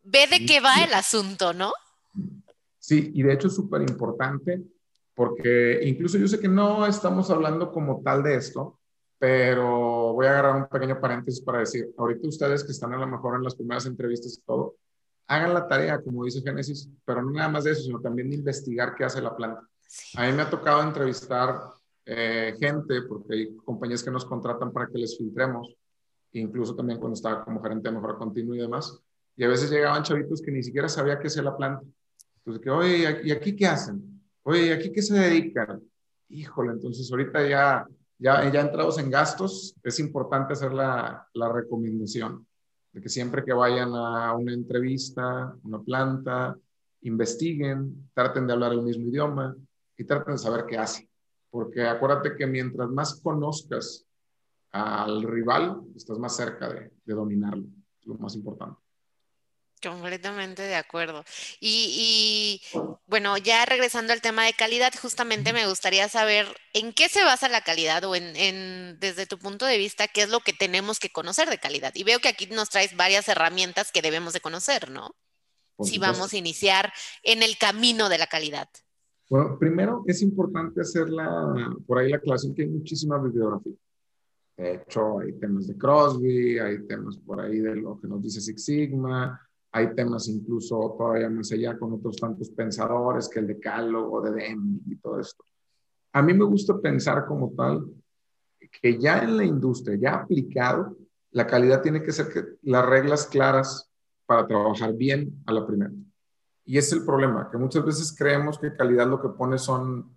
ve 0.04 0.28
de 0.28 0.46
qué 0.46 0.60
va 0.60 0.84
el 0.84 0.94
asunto, 0.94 1.54
¿no? 1.54 1.74
Sí, 2.80 3.12
y 3.14 3.24
de 3.24 3.34
hecho 3.34 3.48
es 3.48 3.56
súper 3.56 3.82
importante 3.82 4.62
porque 5.16 5.80
incluso 5.84 6.18
yo 6.18 6.28
sé 6.28 6.40
que 6.40 6.48
no 6.48 6.86
estamos 6.86 7.30
hablando 7.30 7.72
como 7.72 8.02
tal 8.02 8.24
de 8.24 8.36
esto, 8.36 8.80
pero 9.24 10.12
voy 10.12 10.26
a 10.26 10.32
agarrar 10.32 10.56
un 10.58 10.68
pequeño 10.68 11.00
paréntesis 11.00 11.40
para 11.40 11.60
decir, 11.60 11.94
ahorita 11.98 12.28
ustedes 12.28 12.62
que 12.62 12.74
están 12.74 12.92
a 12.92 12.98
lo 12.98 13.08
mejor 13.08 13.38
en 13.38 13.44
las 13.44 13.56
primeras 13.56 13.86
entrevistas 13.86 14.38
y 14.38 14.42
todo, 14.42 14.76
hagan 15.28 15.54
la 15.54 15.66
tarea, 15.66 16.02
como 16.02 16.26
dice 16.26 16.42
Génesis, 16.42 16.90
pero 17.06 17.22
no 17.22 17.32
nada 17.32 17.48
más 17.48 17.64
de 17.64 17.72
eso, 17.72 17.84
sino 17.84 18.02
también 18.02 18.30
de 18.30 18.36
investigar 18.36 18.96
qué 18.96 19.06
hace 19.06 19.22
la 19.22 19.34
planta. 19.34 19.66
A 20.18 20.26
mí 20.26 20.34
me 20.34 20.42
ha 20.42 20.50
tocado 20.50 20.84
entrevistar 20.84 21.58
eh, 22.06 22.54
gente, 22.60 23.04
porque 23.04 23.34
hay 23.34 23.56
compañías 23.64 24.04
que 24.04 24.12
nos 24.12 24.26
contratan 24.26 24.74
para 24.74 24.88
que 24.88 24.98
les 24.98 25.18
filtremos, 25.18 25.74
incluso 26.34 26.76
también 26.76 27.00
cuando 27.00 27.14
estaba 27.14 27.46
como 27.46 27.64
gerente 27.64 27.88
de 27.88 27.96
mejora 27.96 28.16
continua 28.16 28.58
y 28.58 28.60
demás, 28.60 29.00
y 29.38 29.46
a 29.46 29.48
veces 29.48 29.72
llegaban 29.72 30.04
chavitos 30.04 30.42
que 30.42 30.52
ni 30.52 30.62
siquiera 30.62 30.90
sabía 30.90 31.18
qué 31.18 31.28
hacía 31.28 31.44
la 31.44 31.56
planta. 31.56 31.82
Entonces, 32.40 32.62
que, 32.62 32.70
oye, 32.70 33.22
¿y 33.24 33.32
aquí 33.32 33.56
qué 33.56 33.68
hacen? 33.68 34.22
Oye, 34.42 34.68
¿y 34.68 34.72
aquí 34.72 34.92
qué 34.92 35.02
se 35.02 35.18
dedican? 35.18 35.82
Híjole, 36.28 36.74
entonces 36.74 37.10
ahorita 37.10 37.48
ya, 37.48 37.88
ya, 38.24 38.50
ya 38.50 38.62
entrados 38.62 38.98
en 39.00 39.12
gastos, 39.12 39.76
es 39.84 40.00
importante 40.00 40.54
hacer 40.54 40.72
la, 40.72 41.28
la 41.34 41.52
recomendación 41.52 42.48
de 42.94 43.02
que 43.02 43.10
siempre 43.10 43.44
que 43.44 43.52
vayan 43.52 43.94
a 43.94 44.34
una 44.34 44.54
entrevista, 44.54 45.54
una 45.64 45.82
planta, 45.82 46.58
investiguen, 47.02 48.10
traten 48.14 48.48
de 48.48 48.54
hablar 48.54 48.72
el 48.72 48.82
mismo 48.82 49.10
idioma 49.10 49.54
y 49.98 50.06
traten 50.06 50.36
de 50.36 50.38
saber 50.38 50.66
qué 50.66 50.78
hace. 50.78 51.10
Porque 51.50 51.86
acuérdate 51.86 52.38
que 52.38 52.48
mientras 52.48 52.90
más 52.90 53.20
conozcas 53.22 54.06
al 54.72 55.24
rival, 55.24 55.82
estás 55.94 56.18
más 56.18 56.34
cerca 56.36 56.70
de, 56.70 56.94
de 57.04 57.14
dominarlo. 57.14 57.66
Es 58.00 58.08
lo 58.08 58.16
más 58.16 58.36
importante. 58.36 58.83
Completamente 59.84 60.62
de 60.62 60.76
acuerdo. 60.76 61.26
Y, 61.60 62.62
bueno, 63.08 63.38
ya 63.38 63.66
regresando 63.66 64.14
al 64.14 64.22
tema 64.22 64.46
de 64.46 64.54
calidad, 64.54 64.94
justamente 65.02 65.54
me 65.54 65.68
gustaría 65.68 66.08
saber 66.08 66.48
en 66.74 66.94
qué 66.94 67.10
se 67.10 67.24
basa 67.24 67.50
la 67.50 67.62
calidad 67.62 68.04
o 68.06 68.16
en, 68.16 69.00
desde 69.00 69.26
tu 69.26 69.38
punto 69.38 69.66
de 69.66 69.78
vista, 69.78 70.08
qué 70.08 70.22
es 70.22 70.30
lo 70.30 70.40
que 70.40 70.54
tenemos 70.54 71.00
que 71.00 71.10
conocer 71.12 71.50
de 71.50 71.58
calidad. 71.58 71.94
Y 71.96 72.04
veo 72.04 72.20
que 72.20 72.30
aquí 72.30 72.48
nos 72.48 72.70
traes 72.70 72.96
varias 72.96 73.28
herramientas 73.28 73.92
que 73.92 74.02
debemos 74.02 74.34
de 74.34 74.42
conocer, 74.42 74.90
¿no? 74.90 75.16
si 75.82 75.98
vamos 75.98 76.34
a 76.34 76.38
iniciar 76.38 76.94
en 77.24 77.44
el 77.44 77.58
camino 77.58 78.10
de 78.10 78.18
la 78.18 78.28
calidad. 78.28 78.70
Bueno, 79.30 79.58
primero 79.58 80.04
es 80.06 80.22
importante 80.22 80.82
hacer 80.82 81.10
la, 81.10 81.76
por 81.86 81.98
ahí 81.98 82.10
la 82.10 82.20
clase, 82.20 82.54
que 82.54 82.64
hay 82.64 82.70
muchísima 82.70 83.18
bibliografía. 83.18 83.74
De 84.56 84.76
hecho, 84.76 85.20
hay 85.20 85.34
temas 85.34 85.68
de 85.68 85.78
Crosby, 85.78 86.60
hay 86.60 86.86
temas 86.86 87.18
por 87.18 87.42
ahí 87.42 87.58
de 87.58 87.76
lo 87.76 88.00
que 88.00 88.08
nos 88.08 88.22
dice 88.22 88.40
Six 88.40 88.64
Sigma, 88.64 89.42
hay 89.76 89.96
temas 89.96 90.28
incluso 90.28 90.96
todavía 90.98 91.30
más 91.30 91.52
allá 91.52 91.78
con 91.78 91.94
otros 91.94 92.16
tantos 92.18 92.52
pensadores 92.52 93.28
que 93.28 93.40
el 93.40 93.48
decálogo 93.48 94.22
de 94.22 94.32
Deming 94.32 94.84
y 94.86 94.96
todo 94.98 95.20
esto. 95.20 95.44
A 96.14 96.22
mí 96.22 96.32
me 96.34 96.46
gusta 96.46 96.80
pensar 96.80 97.26
como 97.26 97.52
tal 97.54 97.84
que 98.82 99.00
ya 99.00 99.20
en 99.24 99.36
la 99.36 99.44
industria, 99.44 99.98
ya 100.00 100.16
aplicado, 100.18 100.96
la 101.32 101.48
calidad 101.48 101.82
tiene 101.82 102.04
que 102.04 102.12
ser 102.12 102.30
que 102.32 102.44
las 102.62 102.86
reglas 102.86 103.26
claras 103.26 103.90
para 104.28 104.46
trabajar 104.46 104.94
bien 104.94 105.44
a 105.48 105.54
la 105.54 105.66
primera. 105.66 105.92
Y 106.66 106.78
es 106.78 106.94
el 106.94 107.04
problema, 107.04 107.50
que 107.52 107.58
muchas 107.58 107.84
veces 107.84 108.16
creemos 108.16 108.60
que 108.60 108.76
calidad 108.76 109.08
lo 109.08 109.20
que 109.20 109.30
pone 109.30 109.58
son... 109.58 110.16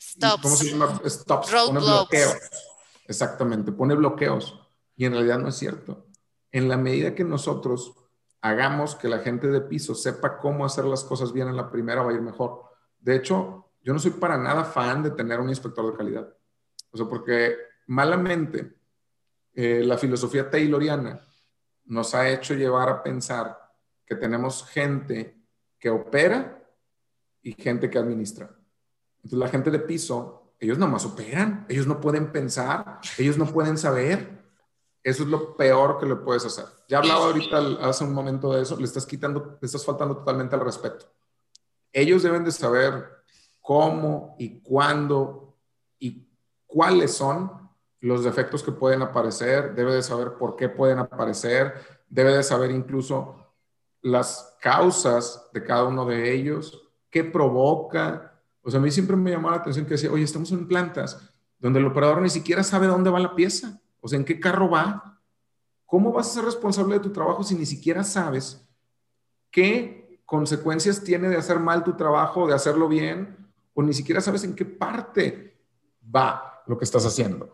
Stops. 0.00 0.42
¿Cómo 0.42 0.56
se 0.56 0.70
llama? 0.70 1.00
Stops. 1.04 1.50
Pone 1.50 1.80
bloqueos. 1.80 2.36
Exactamente, 3.08 3.72
pone 3.72 3.96
bloqueos. 3.96 4.60
Y 4.96 5.06
en 5.06 5.12
realidad 5.12 5.40
no 5.40 5.48
es 5.48 5.56
cierto 5.56 6.05
en 6.56 6.70
la 6.70 6.78
medida 6.78 7.14
que 7.14 7.22
nosotros 7.22 7.94
hagamos 8.40 8.94
que 8.94 9.08
la 9.08 9.18
gente 9.18 9.48
de 9.48 9.60
piso 9.60 9.94
sepa 9.94 10.38
cómo 10.38 10.64
hacer 10.64 10.86
las 10.86 11.04
cosas 11.04 11.30
bien 11.30 11.48
en 11.48 11.56
la 11.56 11.70
primera, 11.70 12.02
va 12.02 12.12
a 12.12 12.14
ir 12.14 12.22
mejor. 12.22 12.62
De 12.98 13.14
hecho, 13.14 13.72
yo 13.82 13.92
no 13.92 13.98
soy 13.98 14.12
para 14.12 14.38
nada 14.38 14.64
fan 14.64 15.02
de 15.02 15.10
tener 15.10 15.38
un 15.38 15.50
inspector 15.50 15.90
de 15.90 15.96
calidad. 15.98 16.34
O 16.90 16.96
sea, 16.96 17.06
porque 17.06 17.56
malamente 17.88 18.74
eh, 19.52 19.82
la 19.84 19.98
filosofía 19.98 20.48
tayloriana 20.48 21.20
nos 21.84 22.14
ha 22.14 22.26
hecho 22.26 22.54
llevar 22.54 22.88
a 22.88 23.02
pensar 23.02 23.54
que 24.06 24.14
tenemos 24.14 24.66
gente 24.66 25.38
que 25.78 25.90
opera 25.90 26.64
y 27.42 27.52
gente 27.52 27.90
que 27.90 27.98
administra. 27.98 28.48
Entonces 29.16 29.38
la 29.38 29.48
gente 29.48 29.70
de 29.70 29.80
piso, 29.80 30.54
ellos 30.58 30.78
nomás 30.78 31.04
operan, 31.04 31.66
ellos 31.68 31.86
no 31.86 32.00
pueden 32.00 32.32
pensar, 32.32 33.00
ellos 33.18 33.36
no 33.36 33.44
pueden 33.44 33.76
saber. 33.76 34.45
Eso 35.06 35.22
es 35.22 35.28
lo 35.28 35.56
peor 35.56 36.00
que 36.00 36.06
le 36.06 36.16
puedes 36.16 36.44
hacer. 36.44 36.64
Ya 36.88 36.98
hablaba 36.98 37.26
ahorita 37.26 37.58
hace 37.80 38.02
un 38.02 38.12
momento 38.12 38.52
de 38.52 38.62
eso, 38.62 38.76
le 38.76 38.86
estás 38.86 39.06
quitando, 39.06 39.56
le 39.60 39.64
estás 39.64 39.84
faltando 39.84 40.16
totalmente 40.16 40.56
al 40.56 40.62
respeto. 40.62 41.06
Ellos 41.92 42.24
deben 42.24 42.42
de 42.44 42.50
saber 42.50 43.08
cómo 43.60 44.34
y 44.36 44.62
cuándo 44.62 45.60
y 46.00 46.26
cuáles 46.66 47.14
son 47.14 47.70
los 48.00 48.24
defectos 48.24 48.64
que 48.64 48.72
pueden 48.72 49.00
aparecer, 49.00 49.76
debe 49.76 49.94
de 49.94 50.02
saber 50.02 50.32
por 50.32 50.56
qué 50.56 50.68
pueden 50.68 50.98
aparecer, 50.98 51.74
debe 52.08 52.36
de 52.36 52.42
saber 52.42 52.72
incluso 52.72 53.54
las 54.02 54.56
causas 54.60 55.50
de 55.52 55.62
cada 55.62 55.84
uno 55.84 56.04
de 56.04 56.34
ellos, 56.34 56.90
qué 57.10 57.22
provoca. 57.22 58.42
O 58.60 58.72
sea, 58.72 58.80
a 58.80 58.82
mí 58.82 58.90
siempre 58.90 59.14
me 59.14 59.30
llamó 59.30 59.50
la 59.50 59.58
atención 59.58 59.86
que 59.86 59.94
decía, 59.94 60.10
oye, 60.10 60.24
estamos 60.24 60.50
en 60.50 60.66
plantas 60.66 61.30
donde 61.60 61.78
el 61.78 61.86
operador 61.86 62.20
ni 62.22 62.28
siquiera 62.28 62.64
sabe 62.64 62.88
dónde 62.88 63.10
va 63.10 63.20
la 63.20 63.36
pieza. 63.36 63.80
O 64.06 64.08
sea, 64.08 64.20
¿en 64.20 64.24
qué 64.24 64.38
carro 64.38 64.70
va? 64.70 65.20
¿Cómo 65.84 66.12
vas 66.12 66.28
a 66.28 66.34
ser 66.34 66.44
responsable 66.44 66.94
de 66.94 67.00
tu 67.00 67.10
trabajo 67.10 67.42
si 67.42 67.56
ni 67.56 67.66
siquiera 67.66 68.04
sabes 68.04 68.64
qué 69.50 70.22
consecuencias 70.24 71.02
tiene 71.02 71.28
de 71.28 71.36
hacer 71.36 71.58
mal 71.58 71.82
tu 71.82 71.96
trabajo, 71.96 72.46
de 72.46 72.54
hacerlo 72.54 72.86
bien, 72.86 73.36
o 73.74 73.82
ni 73.82 73.92
siquiera 73.92 74.20
sabes 74.20 74.44
en 74.44 74.54
qué 74.54 74.64
parte 74.64 75.58
va 76.14 76.62
lo 76.68 76.78
que 76.78 76.84
estás 76.84 77.04
haciendo? 77.04 77.52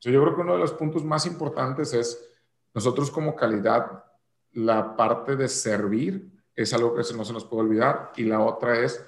yo 0.00 0.20
creo 0.20 0.34
que 0.34 0.40
uno 0.40 0.54
de 0.54 0.58
los 0.58 0.72
puntos 0.72 1.04
más 1.04 1.24
importantes 1.24 1.94
es 1.94 2.28
nosotros 2.74 3.08
como 3.12 3.36
calidad, 3.36 4.02
la 4.50 4.96
parte 4.96 5.36
de 5.36 5.46
servir 5.46 6.32
es 6.56 6.74
algo 6.74 6.96
que 6.96 7.02
no 7.14 7.24
se 7.24 7.32
nos 7.32 7.44
puede 7.44 7.62
olvidar 7.62 8.10
y 8.16 8.24
la 8.24 8.40
otra 8.40 8.76
es 8.80 9.00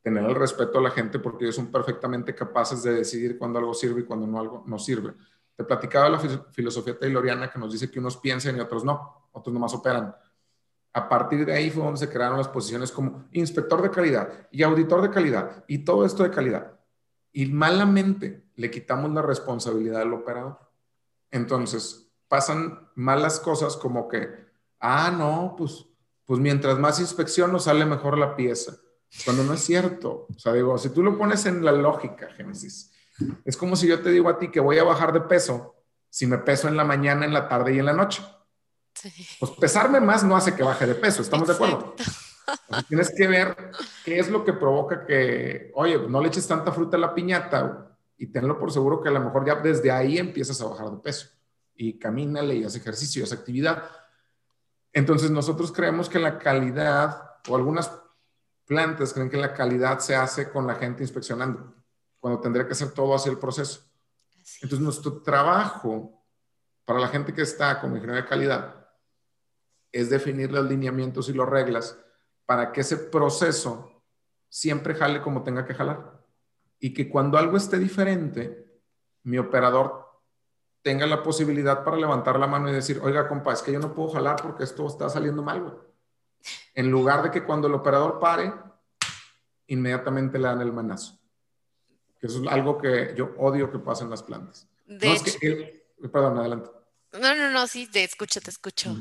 tener 0.00 0.24
el 0.24 0.34
respeto 0.34 0.78
a 0.78 0.82
la 0.82 0.92
gente 0.92 1.18
porque 1.18 1.44
ellos 1.44 1.56
son 1.56 1.70
perfectamente 1.70 2.34
capaces 2.34 2.82
de 2.82 2.94
decidir 2.94 3.36
cuándo 3.36 3.58
algo 3.58 3.74
sirve 3.74 4.00
y 4.00 4.04
cuándo 4.04 4.26
no 4.26 4.40
algo 4.40 4.64
no 4.66 4.78
sirve. 4.78 5.12
Te 5.58 5.64
platicaba 5.64 6.08
la 6.08 6.20
filosofía 6.52 6.96
tayloriana 6.96 7.50
que 7.50 7.58
nos 7.58 7.72
dice 7.72 7.90
que 7.90 7.98
unos 7.98 8.16
piensan 8.16 8.56
y 8.56 8.60
otros 8.60 8.84
no, 8.84 9.28
otros 9.32 9.52
nomás 9.52 9.74
operan. 9.74 10.14
A 10.92 11.08
partir 11.08 11.44
de 11.44 11.52
ahí 11.52 11.68
fue 11.68 11.82
donde 11.82 11.98
se 11.98 12.08
crearon 12.08 12.38
las 12.38 12.46
posiciones 12.46 12.92
como 12.92 13.24
inspector 13.32 13.82
de 13.82 13.90
calidad 13.90 14.46
y 14.52 14.62
auditor 14.62 15.02
de 15.02 15.10
calidad 15.10 15.64
y 15.66 15.78
todo 15.78 16.06
esto 16.06 16.22
de 16.22 16.30
calidad. 16.30 16.78
Y 17.32 17.46
malamente 17.46 18.44
le 18.54 18.70
quitamos 18.70 19.10
la 19.10 19.20
responsabilidad 19.20 20.02
al 20.02 20.14
operador. 20.14 20.60
Entonces, 21.32 22.08
pasan 22.28 22.90
malas 22.94 23.40
cosas 23.40 23.76
como 23.76 24.06
que, 24.06 24.28
ah, 24.78 25.10
no, 25.10 25.56
pues, 25.58 25.86
pues 26.24 26.38
mientras 26.38 26.78
más 26.78 27.00
inspección 27.00 27.50
nos 27.50 27.64
sale 27.64 27.84
mejor 27.84 28.16
la 28.16 28.36
pieza. 28.36 28.76
Cuando 29.24 29.42
no 29.42 29.54
es 29.54 29.60
cierto. 29.60 30.28
O 30.32 30.38
sea, 30.38 30.52
digo, 30.52 30.78
si 30.78 30.90
tú 30.90 31.02
lo 31.02 31.18
pones 31.18 31.46
en 31.46 31.64
la 31.64 31.72
lógica, 31.72 32.28
Génesis, 32.36 32.87
es 33.44 33.56
como 33.56 33.76
si 33.76 33.88
yo 33.88 34.00
te 34.00 34.10
digo 34.10 34.28
a 34.28 34.38
ti 34.38 34.50
que 34.50 34.60
voy 34.60 34.78
a 34.78 34.84
bajar 34.84 35.12
de 35.12 35.20
peso 35.22 35.74
si 36.10 36.26
me 36.26 36.38
peso 36.38 36.68
en 36.68 36.76
la 36.76 36.84
mañana, 36.84 37.24
en 37.24 37.32
la 37.32 37.48
tarde 37.48 37.74
y 37.74 37.78
en 37.78 37.86
la 37.86 37.92
noche. 37.92 38.22
Pues 39.38 39.52
pesarme 39.52 40.00
más 40.00 40.24
no 40.24 40.36
hace 40.36 40.54
que 40.54 40.62
baje 40.62 40.86
de 40.86 40.94
peso, 40.94 41.22
¿estamos 41.22 41.46
de 41.46 41.54
acuerdo? 41.54 41.94
tienes 42.88 43.12
que 43.14 43.26
ver 43.26 43.70
qué 44.04 44.18
es 44.18 44.30
lo 44.30 44.44
que 44.44 44.54
provoca 44.54 45.04
que, 45.04 45.70
oye, 45.74 45.98
no 46.08 46.20
le 46.20 46.28
eches 46.28 46.46
tanta 46.46 46.72
fruta 46.72 46.96
a 46.96 47.00
la 47.00 47.14
piñata 47.14 47.96
y 48.16 48.26
tenlo 48.28 48.58
por 48.58 48.72
seguro 48.72 49.00
que 49.00 49.10
a 49.10 49.12
lo 49.12 49.20
mejor 49.20 49.46
ya 49.46 49.56
desde 49.56 49.90
ahí 49.90 50.18
empiezas 50.18 50.60
a 50.60 50.66
bajar 50.66 50.90
de 50.90 50.96
peso. 50.98 51.28
Y 51.74 51.98
camínale 51.98 52.56
y 52.56 52.64
haz 52.64 52.74
ejercicio, 52.74 53.22
haz 53.22 53.32
actividad. 53.32 53.84
Entonces 54.92 55.30
nosotros 55.30 55.70
creemos 55.70 56.08
que 56.08 56.18
la 56.18 56.38
calidad, 56.38 57.36
o 57.48 57.54
algunas 57.54 57.92
plantas 58.66 59.12
creen 59.12 59.30
que 59.30 59.36
la 59.36 59.54
calidad 59.54 60.00
se 60.00 60.16
hace 60.16 60.50
con 60.50 60.66
la 60.66 60.74
gente 60.74 61.04
inspeccionando 61.04 61.77
cuando 62.20 62.40
tendría 62.40 62.66
que 62.66 62.72
hacer 62.72 62.92
todo 62.92 63.14
hacia 63.14 63.30
el 63.30 63.38
proceso. 63.38 63.82
Entonces, 64.62 64.80
nuestro 64.80 65.22
trabajo 65.22 66.24
para 66.84 67.00
la 67.00 67.08
gente 67.08 67.34
que 67.34 67.42
está 67.42 67.80
como 67.80 67.96
ingeniero 67.96 68.22
de 68.22 68.28
calidad 68.28 68.74
es 69.92 70.10
definir 70.10 70.50
los 70.52 70.64
lineamientos 70.64 71.28
y 71.28 71.32
las 71.32 71.48
reglas 71.48 71.98
para 72.46 72.72
que 72.72 72.80
ese 72.80 72.96
proceso 72.96 74.02
siempre 74.48 74.94
jale 74.94 75.20
como 75.20 75.42
tenga 75.42 75.66
que 75.66 75.74
jalar. 75.74 76.18
Y 76.78 76.94
que 76.94 77.08
cuando 77.08 77.36
algo 77.38 77.56
esté 77.56 77.78
diferente, 77.78 78.80
mi 79.24 79.38
operador 79.38 80.06
tenga 80.82 81.06
la 81.06 81.22
posibilidad 81.22 81.84
para 81.84 81.96
levantar 81.96 82.38
la 82.38 82.46
mano 82.46 82.68
y 82.68 82.72
decir, 82.72 83.00
oiga, 83.02 83.28
compa, 83.28 83.52
es 83.52 83.62
que 83.62 83.72
yo 83.72 83.80
no 83.80 83.94
puedo 83.94 84.10
jalar 84.10 84.36
porque 84.40 84.64
esto 84.64 84.86
está 84.86 85.08
saliendo 85.08 85.42
mal, 85.42 85.78
En 86.74 86.90
lugar 86.90 87.22
de 87.22 87.30
que 87.30 87.44
cuando 87.44 87.66
el 87.66 87.74
operador 87.74 88.18
pare, 88.18 88.52
inmediatamente 89.66 90.38
le 90.38 90.44
dan 90.46 90.60
el 90.62 90.72
manazo 90.72 91.17
que 92.20 92.26
eso 92.26 92.42
es 92.42 92.48
algo 92.48 92.78
que 92.78 93.14
yo 93.16 93.34
odio 93.38 93.70
que 93.70 93.78
pase 93.78 94.04
en 94.04 94.10
las 94.10 94.22
plantas. 94.22 94.66
De, 94.86 95.12
hecho, 95.12 95.38
Perdón, 96.12 96.38
adelante. 96.38 96.70
No, 97.12 97.34
no, 97.34 97.50
no, 97.50 97.66
sí, 97.66 97.86
te 97.90 98.04
escucho, 98.04 98.40
te 98.40 98.50
escucho. 98.50 98.96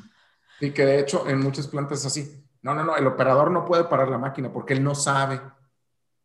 Y 0.60 0.72
que 0.72 0.86
de 0.86 1.00
hecho 1.00 1.28
en 1.28 1.40
muchas 1.40 1.68
plantas 1.68 2.00
es 2.00 2.06
así. 2.06 2.44
No, 2.62 2.74
no, 2.74 2.84
no, 2.84 2.96
el 2.96 3.08
operador 3.08 3.52
no 3.52 3.66
puede 3.66 3.84
parar 3.86 4.10
la 4.10 4.18
máquina 4.18 4.52
porque 4.52 4.74
él 4.74 4.84
no 4.84 4.96
sabe. 4.96 5.42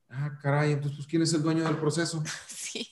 Ah, 0.08 0.38
caray, 0.42 0.72
entonces, 0.72 0.98
pues, 0.98 1.06
¿quién 1.06 1.22
es 1.22 1.32
el 1.32 1.42
dueño 1.42 1.64
del 1.64 1.76
proceso? 1.76 2.22
Sí. 2.48 2.90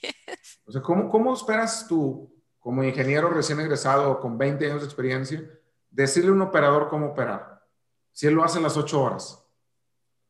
O 0.66 0.72
sea, 0.72 0.82
¿cómo, 0.82 1.08
¿cómo 1.08 1.32
esperas 1.32 1.86
tú, 1.88 2.30
como 2.58 2.84
ingeniero 2.84 3.30
recién 3.30 3.58
egresado 3.60 4.20
con 4.20 4.36
20 4.36 4.66
años 4.66 4.82
de 4.82 4.86
experiencia, 4.86 5.42
decirle 5.90 6.30
a 6.30 6.34
un 6.34 6.42
operador 6.42 6.88
cómo 6.88 7.06
operar? 7.06 7.66
Si 8.12 8.26
él 8.26 8.34
lo 8.34 8.44
hace 8.44 8.58
en 8.58 8.64
las 8.64 8.76
8 8.76 9.02
horas. 9.02 9.42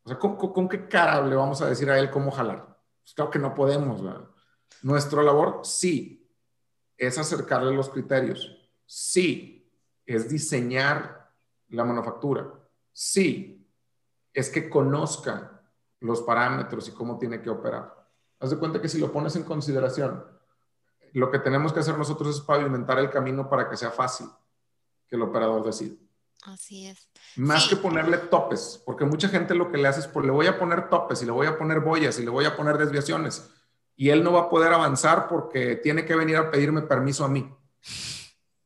O 0.04 0.08
sea, 0.08 0.18
¿con, 0.18 0.68
qué 0.68 0.88
cara 0.88 1.20
le 1.26 1.34
vamos 1.34 1.60
a 1.60 1.68
decir 1.68 1.90
a 1.90 1.98
él 1.98 2.10
cómo 2.10 2.30
jalar? 2.30 2.69
Pues 3.10 3.16
claro 3.16 3.30
que 3.32 3.38
no 3.40 3.54
podemos. 3.54 4.02
¿verdad? 4.02 4.24
Nuestra 4.82 5.22
labor, 5.22 5.62
sí, 5.64 6.32
es 6.96 7.18
acercarle 7.18 7.74
los 7.74 7.88
criterios. 7.88 8.56
Sí, 8.86 9.68
es 10.06 10.28
diseñar 10.28 11.32
la 11.70 11.84
manufactura. 11.84 12.52
Sí, 12.92 13.68
es 14.32 14.48
que 14.48 14.70
conozca 14.70 15.60
los 15.98 16.22
parámetros 16.22 16.88
y 16.88 16.92
cómo 16.92 17.18
tiene 17.18 17.42
que 17.42 17.50
operar. 17.50 18.08
Haz 18.38 18.50
de 18.50 18.58
cuenta 18.58 18.80
que 18.80 18.88
si 18.88 19.00
lo 19.00 19.10
pones 19.10 19.34
en 19.34 19.42
consideración, 19.42 20.24
lo 21.12 21.32
que 21.32 21.40
tenemos 21.40 21.72
que 21.72 21.80
hacer 21.80 21.98
nosotros 21.98 22.36
es 22.36 22.40
pavimentar 22.40 23.00
el 23.00 23.10
camino 23.10 23.48
para 23.48 23.68
que 23.68 23.76
sea 23.76 23.90
fácil 23.90 24.28
que 25.08 25.16
el 25.16 25.22
operador 25.22 25.64
decida. 25.64 25.96
Así 26.44 26.86
es. 26.86 27.08
Más 27.36 27.68
que 27.68 27.76
ponerle 27.76 28.16
topes, 28.16 28.82
porque 28.84 29.04
mucha 29.04 29.28
gente 29.28 29.54
lo 29.54 29.70
que 29.70 29.78
le 29.78 29.88
hace 29.88 30.00
es, 30.00 30.06
pues 30.06 30.24
le 30.24 30.32
voy 30.32 30.46
a 30.46 30.58
poner 30.58 30.88
topes 30.88 31.22
y 31.22 31.26
le 31.26 31.32
voy 31.32 31.46
a 31.46 31.58
poner 31.58 31.80
boyas 31.80 32.18
y 32.18 32.24
le 32.24 32.30
voy 32.30 32.46
a 32.46 32.56
poner 32.56 32.78
desviaciones 32.78 33.50
y 34.00 34.08
él 34.08 34.24
no 34.24 34.32
va 34.32 34.40
a 34.40 34.48
poder 34.48 34.72
avanzar 34.72 35.28
porque 35.28 35.76
tiene 35.76 36.06
que 36.06 36.16
venir 36.16 36.36
a 36.36 36.50
pedirme 36.50 36.80
permiso 36.80 37.22
a 37.22 37.28
mí. 37.28 37.54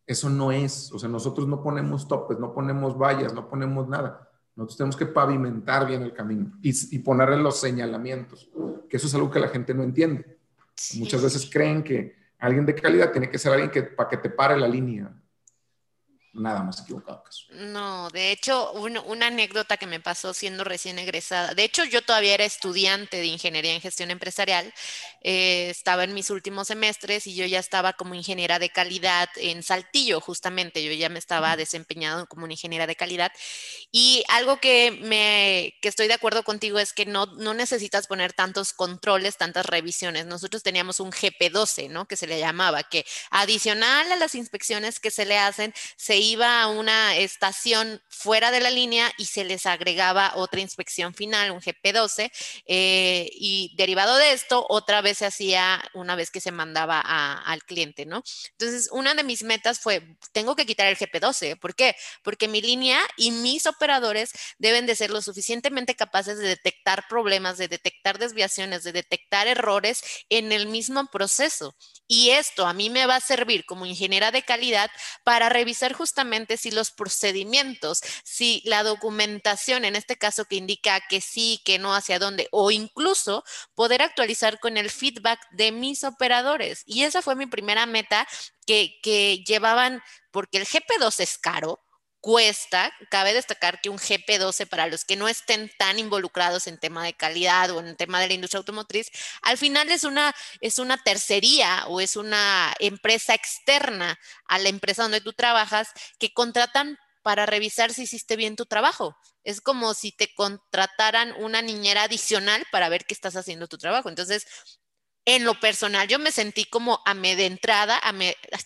Eso 0.07 0.31
no 0.31 0.53
es, 0.53 0.93
o 0.93 0.99
sea, 1.01 1.09
nosotros 1.09 1.49
no 1.49 1.61
ponemos 1.61 2.07
topes, 2.07 2.39
no 2.39 2.55
ponemos 2.55 2.97
vallas, 2.97 3.35
no 3.35 3.49
ponemos 3.49 3.89
nada. 3.89 4.31
Nosotros 4.55 4.77
tenemos 4.77 4.97
que 4.97 5.07
pavimentar 5.07 5.89
bien 5.89 6.03
el 6.03 6.13
camino 6.13 6.53
y, 6.63 6.99
ponerle 7.01 7.39
los 7.39 7.59
señalamientos, 7.59 8.49
que 8.89 8.97
eso 8.97 9.09
es 9.09 9.15
algo 9.17 9.29
que 9.29 9.41
la 9.41 9.49
gente 9.49 9.75
no 9.75 9.83
entiende. 9.83 10.39
Muchas 10.99 11.21
veces 11.21 11.51
creen 11.53 11.83
que 11.83 12.15
alguien 12.39 12.65
de 12.65 12.77
calidad 12.77 13.11
tiene 13.11 13.29
que 13.29 13.39
ser 13.39 13.55
alguien 13.55 13.73
que 13.73 13.83
para 13.83 14.09
que 14.09 14.19
te 14.19 14.31
pare 14.31 14.57
la 14.57 14.69
línea 14.69 15.13
nada 16.35 16.63
más 16.63 16.81
equivocado 16.81 17.23
No, 17.51 18.11
de 18.11 18.33
hecho, 18.33 18.73
una 18.73 19.27
anécdota 19.29 19.77
que 19.77 19.87
me 19.87 20.01
pasó 20.01 20.35
siendo 20.35 20.65
recién 20.65 20.99
egresada. 20.99 21.55
De 21.55 21.65
hecho, 21.65 21.85
yo 21.85 22.03
todavía 22.03 22.35
era 22.35 22.45
estudiante 22.45 23.19
de 23.19 23.27
ingeniería 23.27 23.75
en 23.75 23.81
gestión 23.81 24.11
empresarial. 24.11 24.73
Eh, 25.27 25.71
estaba 25.71 26.05
en 26.05 26.13
mis 26.13 26.29
últimos 26.29 26.69
semestres 26.69 27.27
y 27.27 27.35
yo 27.35 27.47
ya 27.47 27.59
estaba 27.59 27.95
como 27.95 28.15
ingeniera 28.15 28.59
de 28.59 28.69
calidad 28.69 29.31
en 29.37 29.63
Saltillo, 29.63 30.21
justamente. 30.21 30.85
Yo 30.85 30.93
ya 30.93 31.09
me 31.09 31.19
estaba 31.19 31.57
desempeñando 31.57 32.27
como 32.27 32.45
una 32.45 32.53
ingeniera 32.53 32.87
de 32.87 32.95
calidad. 32.95 33.33
Y 33.91 34.23
algo 34.29 34.59
que, 34.61 34.91
me, 34.91 35.75
que 35.81 35.89
estoy 35.89 36.09
de 36.09 36.15
acuerdo 36.15 36.43
contigo 36.43 36.79
es 36.79 36.93
que 36.93 37.07
no, 37.07 37.25
no 37.25 37.55
necesitas 37.55 38.07
poner 38.07 38.35
tantos 38.35 38.75
controles, 38.75 39.39
tantas 39.39 39.65
revisiones. 39.65 40.27
Nosotros 40.27 40.63
teníamos 40.63 41.01
un 41.01 41.11
GP12, 41.11 41.89
¿no? 41.89 42.07
Que 42.07 42.17
se 42.17 42.27
le 42.27 42.39
llamaba, 42.39 42.83
que 42.83 43.07
adicional 43.31 44.13
a 44.13 44.17
las 44.17 44.35
inspecciones 44.35 45.01
que 45.01 45.11
se 45.11 45.25
le 45.25 45.39
hacen, 45.39 45.73
se 45.97 46.19
iba 46.19 46.61
a 46.61 46.69
una 46.69 47.17
estación 47.17 48.03
fuera 48.11 48.51
de 48.51 48.61
la 48.61 48.71
línea 48.71 49.11
y 49.17 49.25
se 49.25 49.45
les 49.45 49.65
agregaba 49.65 50.33
otra 50.37 50.61
inspección 50.61 51.15
final, 51.15 51.51
un 51.51 51.61
GP12, 51.61 52.31
eh, 52.67 53.31
y 53.33 53.73
derivado 53.77 54.17
de 54.17 54.33
esto, 54.33 54.67
otra 54.69 55.01
vez 55.01 55.14
se 55.15 55.27
hacía 55.27 55.83
una 55.95 56.17
vez 56.17 56.31
que 56.31 56.41
se 56.41 56.53
mandaba 56.53 57.01
al 57.01 57.63
cliente, 57.65 58.07
¿no? 58.07 58.23
Entonces, 58.53 58.89
una 58.93 59.15
de 59.15 59.25
mis 59.25 59.43
metas 59.43 59.81
fue, 59.81 60.17
tengo 60.33 60.57
que 60.57 60.67
quitar 60.67 60.87
el 60.87 60.97
GP12. 60.97 61.59
¿Por 61.59 61.75
qué? 61.75 61.97
Porque 62.23 62.49
mi 62.49 62.61
línea 62.61 63.01
y 63.17 63.31
mis 63.31 63.67
operadores 63.67 64.33
deben 64.59 64.87
de 64.87 64.97
ser 64.97 65.11
lo 65.11 65.23
suficientemente 65.23 65.95
capaces 65.95 66.39
de 66.39 66.49
detectar 66.49 67.05
problemas, 67.09 67.59
de 67.59 67.69
detectar 67.69 68.19
desviaciones, 68.19 68.85
de 68.85 68.93
detectar 68.93 69.47
errores 69.47 70.03
en 70.29 70.53
el 70.53 70.67
mismo 70.67 71.07
proceso. 71.11 71.77
Y 72.07 72.31
esto 72.31 72.67
a 72.67 72.75
mí 72.75 72.91
me 72.91 73.07
va 73.07 73.17
a 73.17 73.21
servir 73.21 73.65
como 73.65 73.87
ingeniera 73.87 74.31
de 74.31 74.43
calidad 74.43 74.91
para 75.25 75.49
revisar 75.49 75.93
justamente 75.95 76.57
si 76.57 76.71
los 76.71 76.91
procedimientos, 76.91 78.01
si 78.25 78.63
la 78.65 78.83
documentación, 78.83 79.85
en 79.85 79.97
este 79.97 80.17
caso 80.17 80.45
que 80.45 80.57
indica 80.57 81.01
que 81.09 81.21
sí, 81.21 81.61
que 81.65 81.79
no, 81.79 81.95
hacia 81.95 82.19
dónde, 82.19 82.49
o 82.51 82.71
incluso 82.71 83.45
poder 83.75 84.03
actualizar 84.03 84.61
con 84.61 84.77
el 84.77 84.91
feedback 85.05 85.41
de 85.51 85.71
mis 85.71 86.03
operadores. 86.05 86.83
Y 86.87 87.03
esa 87.03 87.21
fue 87.21 87.37
mi 87.37 87.47
primera 87.47 87.85
meta 87.85 88.27
que, 88.67 88.99
que 89.03 89.45
llevaban, 89.47 90.03
porque 90.31 90.59
el 90.59 90.67
GP2 90.67 91.21
es 91.21 91.37
caro, 91.37 91.81
cuesta. 92.21 92.91
Cabe 93.11 93.35
destacar 93.35 93.83
que 93.83 93.91
un 93.91 93.99
GP12, 93.99 94.67
para 94.67 94.87
los 94.87 95.05
que 95.05 95.17
no 95.17 95.29
estén 95.29 95.71
tan 95.79 95.99
involucrados 95.99 96.67
en 96.67 96.79
tema 96.79 97.05
de 97.05 97.13
calidad 97.13 97.71
o 97.71 97.81
en 97.81 97.97
tema 97.97 98.19
de 98.19 98.29
la 98.29 98.35
industria 98.35 98.61
automotriz, 98.61 99.11
al 99.43 99.59
final 99.59 99.91
es 99.91 100.05
una, 100.05 100.35
es 100.63 100.79
una 100.79 100.97
tercería 100.97 101.85
o 101.89 102.01
es 102.01 102.17
una 102.17 102.73
empresa 102.79 103.35
externa 103.35 104.19
a 104.47 104.59
la 104.59 104.71
empresa 104.71 105.03
donde 105.03 105.21
tú 105.21 105.35
trabajas 105.35 105.89
que 106.19 106.33
contratan 106.33 106.99
para 107.23 107.45
revisar 107.47 107.93
si 107.93 108.03
hiciste 108.03 108.37
bien 108.37 108.57
tu 108.57 108.65
trabajo. 108.65 109.17
Es 109.45 109.61
como 109.61 109.93
si 109.93 110.13
te 110.13 110.35
contrataran 110.35 111.35
una 111.39 111.61
niñera 111.61 112.05
adicional 112.05 112.65
para 112.71 112.89
ver 112.89 113.05
que 113.05 113.15
estás 113.15 113.37
haciendo 113.37 113.67
tu 113.67 113.77
trabajo. 113.77 114.09
Entonces, 114.09 114.47
en 115.27 115.45
lo 115.45 115.59
personal, 115.59 116.07
yo 116.07 116.19
me 116.19 116.31
sentí 116.31 116.67
como 116.67 117.01
amedrentada, 117.07 118.01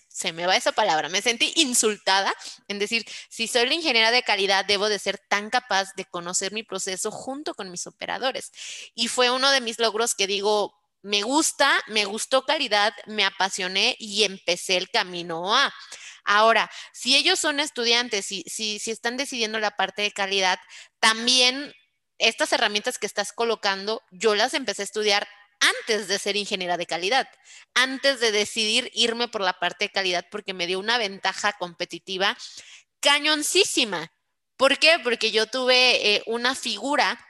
se 0.08 0.32
me 0.32 0.46
va 0.46 0.56
esa 0.56 0.72
palabra, 0.72 1.08
me 1.08 1.22
sentí 1.22 1.52
insultada 1.56 2.34
en 2.66 2.80
decir, 2.80 3.04
si 3.28 3.46
soy 3.46 3.66
la 3.66 3.74
ingeniera 3.74 4.10
de 4.10 4.24
calidad, 4.24 4.64
debo 4.64 4.88
de 4.88 4.98
ser 4.98 5.18
tan 5.28 5.50
capaz 5.50 5.94
de 5.94 6.04
conocer 6.04 6.52
mi 6.52 6.64
proceso 6.64 7.12
junto 7.12 7.54
con 7.54 7.70
mis 7.70 7.86
operadores. 7.86 8.50
Y 8.94 9.08
fue 9.08 9.30
uno 9.30 9.50
de 9.52 9.60
mis 9.60 9.78
logros 9.78 10.16
que 10.16 10.26
digo, 10.26 10.74
me 11.02 11.22
gusta, 11.22 11.72
me 11.86 12.04
gustó 12.04 12.44
calidad, 12.44 12.92
me 13.06 13.24
apasioné 13.24 13.94
y 14.00 14.24
empecé 14.24 14.76
el 14.76 14.90
camino 14.90 15.56
a. 15.56 15.72
Ahora, 16.24 16.70
si 16.92 17.16
ellos 17.16 17.38
son 17.38 17.60
estudiantes, 17.60 18.26
si, 18.26 18.42
si, 18.48 18.80
si 18.80 18.90
están 18.90 19.16
decidiendo 19.16 19.60
la 19.60 19.70
parte 19.70 20.02
de 20.02 20.10
calidad, 20.10 20.58
también 20.98 21.72
estas 22.18 22.52
herramientas 22.52 22.98
que 22.98 23.06
estás 23.06 23.32
colocando, 23.32 24.02
yo 24.10 24.34
las 24.34 24.54
empecé 24.54 24.82
a 24.82 24.84
estudiar 24.84 25.28
antes 25.60 26.08
de 26.08 26.18
ser 26.18 26.36
ingeniera 26.36 26.76
de 26.76 26.86
calidad, 26.86 27.28
antes 27.74 28.20
de 28.20 28.32
decidir 28.32 28.90
irme 28.94 29.28
por 29.28 29.40
la 29.40 29.54
parte 29.54 29.86
de 29.86 29.90
calidad 29.90 30.26
porque 30.30 30.54
me 30.54 30.66
dio 30.66 30.78
una 30.78 30.98
ventaja 30.98 31.52
competitiva 31.54 32.36
cañoncísima. 33.00 34.12
¿Por 34.56 34.78
qué? 34.78 34.98
Porque 35.02 35.30
yo 35.30 35.46
tuve 35.46 36.16
eh, 36.16 36.22
una 36.26 36.54
figura 36.54 37.24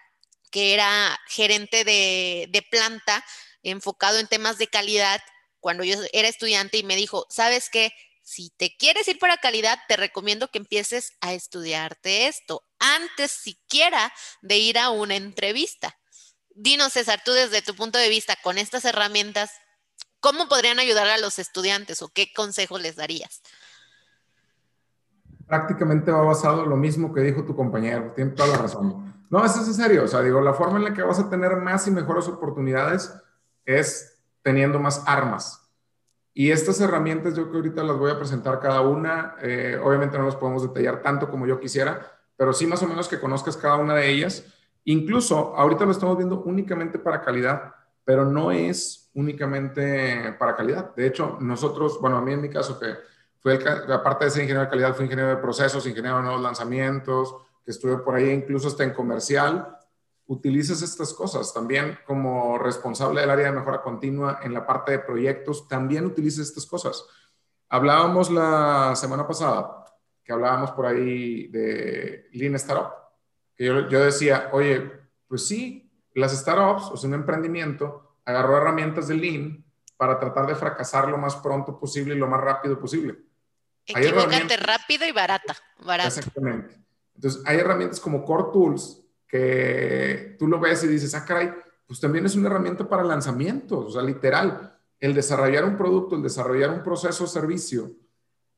que 0.51 0.75
era 0.75 1.19
gerente 1.29 1.85
de, 1.85 2.47
de 2.51 2.62
planta 2.62 3.25
enfocado 3.62 4.19
en 4.19 4.29
temas 4.29 4.59
de 4.59 4.69
calidad 4.69 5.21
cuando 5.61 5.85
yo 5.85 5.99
era 6.12 6.29
estudiante 6.29 6.79
y 6.79 6.85
me 6.85 6.97
dijo, 6.97 7.27
¿sabes 7.29 7.69
qué? 7.71 7.93
Si 8.23 8.51
te 8.51 8.77
quieres 8.77 9.09
ir 9.09 9.19
para 9.19 9.38
calidad, 9.38 9.79
te 9.88 9.97
recomiendo 9.97 10.49
que 10.49 10.59
empieces 10.59 11.14
a 11.21 11.35
estudiarte 11.35 12.27
esto 12.29 12.62
antes 12.79 13.31
siquiera 13.31 14.12
de 14.43 14.59
ir 14.59 14.79
a 14.79 14.91
una 14.91 15.17
entrevista 15.17 15.97
dinos, 16.59 16.92
César, 16.92 17.21
tú 17.25 17.33
desde 17.33 17.62
tu 17.62 17.75
punto 17.75 17.99
de 17.99 18.09
vista, 18.09 18.37
con 18.42 18.59
estas 18.59 18.85
herramientas, 18.85 19.51
¿cómo 20.21 20.49
podrían 20.49 20.79
ayudar 20.79 21.07
a 21.07 21.18
los 21.18 21.38
estudiantes 21.38 22.03
o 22.03 22.09
qué 22.09 22.33
consejo 22.35 22.79
les 22.79 22.97
darías? 22.97 23.42
Prácticamente 25.47 26.11
va 26.11 26.23
basado 26.23 26.64
en 26.64 26.71
lo 26.71 26.77
mismo 26.77 27.14
que 27.14 27.21
dijo 27.21 27.44
tu 27.44 27.57
compañero, 27.57 28.12
tiene 28.14 28.33
toda 28.33 28.49
la 28.49 28.59
razón. 28.59 29.27
No, 29.31 29.44
eso 29.44 29.62
es 29.62 29.68
en 29.68 29.75
serio, 29.75 30.05
o 30.05 30.09
sea, 30.09 30.21
digo, 30.21 30.40
la 30.40 30.53
forma 30.53 30.79
en 30.79 30.85
la 30.85 30.94
que 30.94 31.03
vas 31.03 31.18
a 31.18 31.31
tener 31.31 31.57
más 31.57 31.87
y 31.87 31.90
mejores 31.90 32.27
oportunidades 32.27 33.12
es 33.64 34.18
teniendo 34.42 34.79
más 34.79 35.03
armas. 35.07 35.62
Y 36.35 36.51
estas 36.51 36.81
herramientas 36.81 37.35
yo 37.35 37.51
que 37.51 37.57
ahorita 37.57 37.83
las 37.83 37.97
voy 37.97 38.11
a 38.11 38.18
presentar 38.18 38.61
cada 38.61 38.81
una, 38.81 39.37
eh, 39.42 39.79
obviamente 39.83 40.18
no 40.18 40.25
las 40.25 40.37
podemos 40.37 40.62
detallar 40.62 41.03
tanto 41.03 41.31
como 41.31 41.47
yo 41.47 41.61
quisiera, 41.61 42.21
pero 42.37 42.53
sí 42.53 42.66
más 42.66 42.83
o 42.83 42.87
menos 42.87 43.09
que 43.09 43.21
conozcas 43.21 43.57
cada 43.57 43.77
una 43.77 43.94
de 43.94 44.09
ellas 44.09 44.44
Incluso 44.88 45.55
ahorita 45.55 45.85
lo 45.85 45.90
estamos 45.90 46.16
viendo 46.16 46.40
únicamente 46.44 46.98
para 46.98 47.20
calidad, 47.20 47.74
pero 48.07 48.24
no 48.24 48.51
es 48.51 49.11
únicamente 49.12 50.35
para 50.38 50.57
calidad. 50.57 50.94
De 50.94 51.07
hecho, 51.07 51.37
nosotros, 51.42 52.01
bueno, 52.01 52.16
a 52.16 52.22
mí 52.22 52.33
en 52.33 52.40
mi 52.40 52.48
caso, 52.48 52.81
que 52.81 52.94
fue 53.38 53.57
el, 53.57 53.92
aparte 53.92 54.24
de 54.24 54.31
ser 54.31 54.42
ingeniero 54.44 54.64
de 54.64 54.70
calidad, 54.70 54.94
fui 54.94 55.05
ingeniero 55.05 55.29
de 55.29 55.37
procesos, 55.37 55.87
ingeniero 55.87 56.16
de 56.16 56.22
nuevos 56.22 56.40
lanzamientos, 56.40 57.37
que 57.62 57.70
estuve 57.70 57.98
por 57.98 58.14
ahí 58.14 58.31
incluso 58.31 58.68
hasta 58.68 58.83
en 58.83 58.94
comercial, 58.94 59.77
utilizas 60.24 60.81
estas 60.81 61.12
cosas. 61.12 61.53
También 61.53 61.98
como 62.07 62.57
responsable 62.57 63.20
del 63.20 63.29
área 63.29 63.51
de 63.51 63.59
mejora 63.59 63.83
continua 63.83 64.40
en 64.42 64.55
la 64.55 64.66
parte 64.66 64.92
de 64.92 65.01
proyectos, 65.01 65.68
también 65.68 66.07
utilizas 66.07 66.46
estas 66.46 66.64
cosas. 66.64 67.05
Hablábamos 67.68 68.31
la 68.31 68.96
semana 68.96 69.27
pasada, 69.27 69.85
que 70.24 70.33
hablábamos 70.33 70.70
por 70.70 70.87
ahí 70.87 71.48
de 71.48 72.31
Lean 72.33 72.55
Startup 72.55 73.08
yo, 73.59 73.88
yo 73.88 74.05
decía, 74.05 74.49
oye, 74.53 74.90
pues 75.27 75.47
sí, 75.47 75.90
las 76.14 76.33
startups, 76.33 76.90
o 76.92 76.97
sea, 76.97 77.09
un 77.09 77.14
emprendimiento, 77.14 78.16
agarró 78.25 78.57
herramientas 78.57 79.09
de 79.09 79.14
Lean 79.14 79.64
para 79.97 80.18
tratar 80.18 80.47
de 80.47 80.55
fracasar 80.55 81.09
lo 81.09 81.18
más 81.18 81.37
pronto 81.37 81.79
posible 81.79 82.14
y 82.14 82.18
lo 82.18 82.29
más 82.29 82.40
rápido 82.40 82.79
posible. 82.79 83.18
Equivocarte 83.87 84.57
rápido 84.57 85.07
y 85.07 85.12
barata, 85.12 85.57
barata. 85.85 86.09
Exactamente. 86.09 86.77
Entonces, 87.14 87.42
hay 87.47 87.59
herramientas 87.59 87.99
como 87.99 88.25
Core 88.25 88.51
Tools 88.53 89.03
que 89.27 90.37
tú 90.38 90.47
lo 90.47 90.61
ves 90.61 90.85
y 90.85 90.87
dices, 90.87 91.14
ah, 91.14 91.25
caray, 91.25 91.53
pues 91.87 92.01
también 92.01 92.27
es 92.27 92.37
una 92.37 92.49
herramienta 92.49 92.88
para 92.88 93.03
lanzamientos, 93.03 93.87
o 93.87 93.90
sea, 93.90 94.03
literal, 94.03 94.79
el 95.01 95.14
desarrollar 95.14 95.64
un 95.64 95.77
producto, 95.77 96.16
el 96.16 96.23
desarrollar 96.23 96.71
un 96.71 96.83
proceso 96.83 97.25
o 97.25 97.27
servicio 97.27 97.90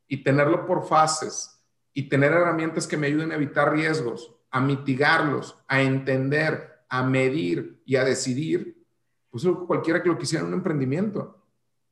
y 0.08 0.22
tenerlo 0.22 0.66
por 0.66 0.86
fases 0.86 1.62
y 1.92 2.08
tener 2.08 2.32
herramientas 2.32 2.86
que 2.86 2.96
me 2.96 3.06
ayuden 3.06 3.32
a 3.32 3.36
evitar 3.36 3.72
riesgos, 3.72 4.34
a 4.50 4.60
mitigarlos, 4.60 5.56
a 5.68 5.80
entender, 5.82 6.84
a 6.88 7.02
medir 7.02 7.82
y 7.84 7.96
a 7.96 8.04
decidir, 8.04 8.84
pues 9.30 9.46
cualquiera 9.66 10.02
que 10.02 10.08
lo 10.08 10.18
quisiera 10.18 10.42
en 10.42 10.48
un 10.48 10.58
emprendimiento. 10.58 11.38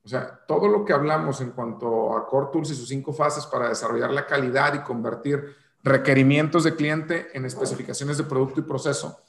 O 0.03 0.09
sea, 0.09 0.41
todo 0.47 0.69
lo 0.69 0.85
que 0.85 0.93
hablamos 0.93 1.41
en 1.41 1.51
cuanto 1.51 2.17
a 2.17 2.27
Core 2.27 2.49
Tools 2.53 2.71
y 2.71 2.75
sus 2.75 2.89
cinco 2.89 3.13
fases 3.13 3.47
para 3.47 3.69
desarrollar 3.69 4.11
la 4.11 4.27
calidad 4.27 4.75
y 4.75 4.81
convertir 4.81 5.55
requerimientos 5.83 6.65
de 6.65 6.75
cliente 6.75 7.29
en 7.35 7.45
especificaciones 7.45 8.19
de 8.19 8.25
producto 8.25 8.61
y 8.61 8.65
proceso, 8.65 9.21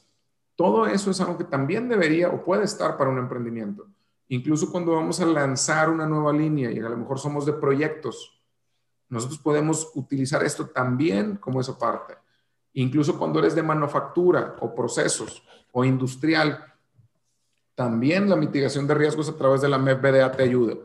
todo 0.55 0.87
eso 0.87 1.11
es 1.11 1.21
algo 1.21 1.37
que 1.37 1.43
también 1.43 1.87
debería 1.87 2.29
o 2.29 2.43
puede 2.43 2.63
estar 2.63 2.97
para 2.97 3.09
un 3.09 3.17
emprendimiento. 3.17 3.87
Incluso 4.29 4.71
cuando 4.71 4.93
vamos 4.93 5.19
a 5.19 5.25
lanzar 5.25 5.89
una 5.89 6.05
nueva 6.05 6.33
línea 6.33 6.71
y 6.71 6.79
a 6.79 6.89
lo 6.89 6.97
mejor 6.97 7.19
somos 7.19 7.45
de 7.45 7.53
proyectos, 7.53 8.41
nosotros 9.09 9.39
podemos 9.39 9.91
utilizar 9.95 10.43
esto 10.43 10.67
también 10.67 11.37
como 11.37 11.61
esa 11.61 11.77
parte. 11.77 12.15
Incluso 12.79 13.19
cuando 13.19 13.39
eres 13.39 13.55
de 13.55 13.61
manufactura 13.61 14.55
o 14.61 14.73
procesos 14.73 15.43
o 15.73 15.83
industrial, 15.83 16.63
también 17.75 18.29
la 18.29 18.37
mitigación 18.37 18.87
de 18.87 18.93
riesgos 18.93 19.27
a 19.27 19.35
través 19.35 19.59
de 19.59 19.67
la 19.67 19.77
MEP-BDA 19.77 20.31
te 20.31 20.43
ayuda. 20.43 20.75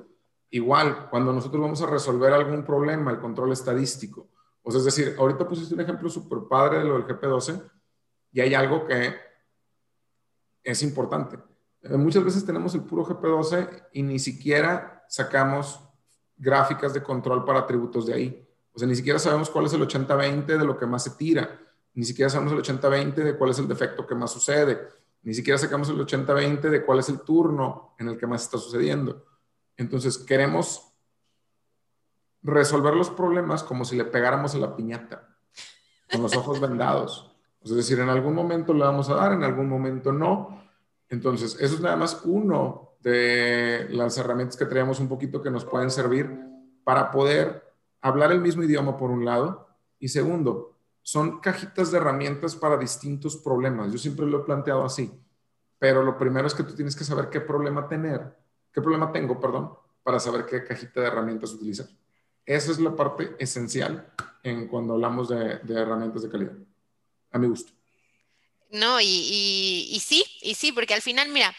Igual, 0.50 1.08
cuando 1.08 1.32
nosotros 1.32 1.62
vamos 1.62 1.80
a 1.82 1.86
resolver 1.86 2.32
algún 2.32 2.64
problema, 2.64 3.12
el 3.12 3.20
control 3.20 3.52
estadístico. 3.52 4.26
O 4.64 4.72
sea, 4.72 4.80
es 4.80 4.86
decir, 4.86 5.14
ahorita 5.16 5.46
pusiste 5.46 5.72
un 5.72 5.82
ejemplo 5.82 6.08
súper 6.08 6.40
padre 6.48 6.78
de 6.78 6.84
lo 6.84 6.94
del 6.94 7.06
GP12 7.06 7.62
y 8.32 8.40
hay 8.40 8.54
algo 8.54 8.84
que 8.86 9.14
es 10.64 10.82
importante. 10.82 11.38
Eh, 11.80 11.96
muchas 11.96 12.24
veces 12.24 12.44
tenemos 12.44 12.74
el 12.74 12.82
puro 12.82 13.04
GP12 13.04 13.90
y 13.92 14.02
ni 14.02 14.18
siquiera 14.18 15.04
sacamos 15.08 15.78
gráficas 16.36 16.92
de 16.92 17.04
control 17.04 17.44
para 17.44 17.60
atributos 17.60 18.06
de 18.06 18.14
ahí. 18.14 18.48
O 18.72 18.80
sea, 18.80 18.88
ni 18.88 18.96
siquiera 18.96 19.20
sabemos 19.20 19.48
cuál 19.48 19.66
es 19.66 19.72
el 19.74 19.82
80-20 19.86 20.46
de 20.58 20.64
lo 20.64 20.76
que 20.76 20.86
más 20.86 21.04
se 21.04 21.10
tira 21.10 21.60
ni 21.94 22.04
siquiera 22.04 22.28
sabemos 22.28 22.52
el 22.52 22.62
80-20 22.62 23.14
de 23.14 23.36
cuál 23.36 23.50
es 23.50 23.58
el 23.58 23.68
defecto 23.68 24.06
que 24.06 24.14
más 24.14 24.32
sucede, 24.32 24.88
ni 25.22 25.32
siquiera 25.32 25.58
sacamos 25.58 25.88
el 25.88 25.98
80-20 25.98 26.60
de 26.60 26.84
cuál 26.84 26.98
es 26.98 27.08
el 27.08 27.20
turno 27.20 27.94
en 27.98 28.08
el 28.08 28.18
que 28.18 28.26
más 28.26 28.42
está 28.42 28.58
sucediendo. 28.58 29.24
Entonces, 29.76 30.18
queremos 30.18 30.92
resolver 32.42 32.94
los 32.94 33.10
problemas 33.10 33.62
como 33.62 33.84
si 33.84 33.96
le 33.96 34.04
pegáramos 34.04 34.54
a 34.54 34.58
la 34.58 34.76
piñata, 34.76 35.36
con 36.10 36.22
los 36.22 36.36
ojos 36.36 36.60
vendados. 36.60 37.34
Es 37.62 37.74
decir, 37.74 37.98
en 38.00 38.10
algún 38.10 38.34
momento 38.34 38.74
le 38.74 38.84
vamos 38.84 39.08
a 39.08 39.14
dar, 39.14 39.32
en 39.32 39.42
algún 39.42 39.68
momento 39.68 40.12
no. 40.12 40.62
Entonces, 41.08 41.56
eso 41.58 41.76
es 41.76 41.80
nada 41.80 41.96
más 41.96 42.20
uno 42.24 42.96
de 43.00 43.86
las 43.90 44.18
herramientas 44.18 44.56
que 44.56 44.66
traemos 44.66 45.00
un 45.00 45.08
poquito 45.08 45.42
que 45.42 45.50
nos 45.50 45.64
pueden 45.64 45.90
servir 45.90 46.30
para 46.84 47.10
poder 47.10 47.64
hablar 48.02 48.32
el 48.32 48.40
mismo 48.40 48.62
idioma 48.62 48.96
por 48.98 49.10
un 49.10 49.24
lado 49.24 49.66
y 49.98 50.08
segundo, 50.08 50.73
son 51.04 51.38
cajitas 51.40 51.92
de 51.92 51.98
herramientas 51.98 52.56
para 52.56 52.78
distintos 52.78 53.36
problemas. 53.36 53.92
Yo 53.92 53.98
siempre 53.98 54.24
lo 54.24 54.40
he 54.40 54.44
planteado 54.44 54.84
así, 54.86 55.12
pero 55.78 56.02
lo 56.02 56.16
primero 56.16 56.46
es 56.46 56.54
que 56.54 56.62
tú 56.62 56.74
tienes 56.74 56.96
que 56.96 57.04
saber 57.04 57.28
qué 57.28 57.42
problema 57.42 57.86
tener, 57.86 58.34
qué 58.72 58.80
problema 58.80 59.12
tengo, 59.12 59.38
perdón, 59.38 59.74
para 60.02 60.18
saber 60.18 60.46
qué 60.46 60.64
cajita 60.64 61.02
de 61.02 61.08
herramientas 61.08 61.52
utilizar. 61.52 61.86
Esa 62.46 62.72
es 62.72 62.80
la 62.80 62.96
parte 62.96 63.36
esencial 63.38 64.12
en 64.42 64.66
cuando 64.66 64.94
hablamos 64.94 65.28
de, 65.28 65.60
herramientas 65.68 66.22
de 66.22 66.30
calidad, 66.30 66.54
a 67.30 67.38
mi 67.38 67.48
gusto. 67.48 67.72
No, 68.70 68.98
y, 68.98 69.04
y 69.06 70.00
sí, 70.00 70.24
y 70.40 70.54
sí, 70.54 70.72
porque 70.72 70.94
al 70.94 71.02
final, 71.02 71.28
mira, 71.28 71.54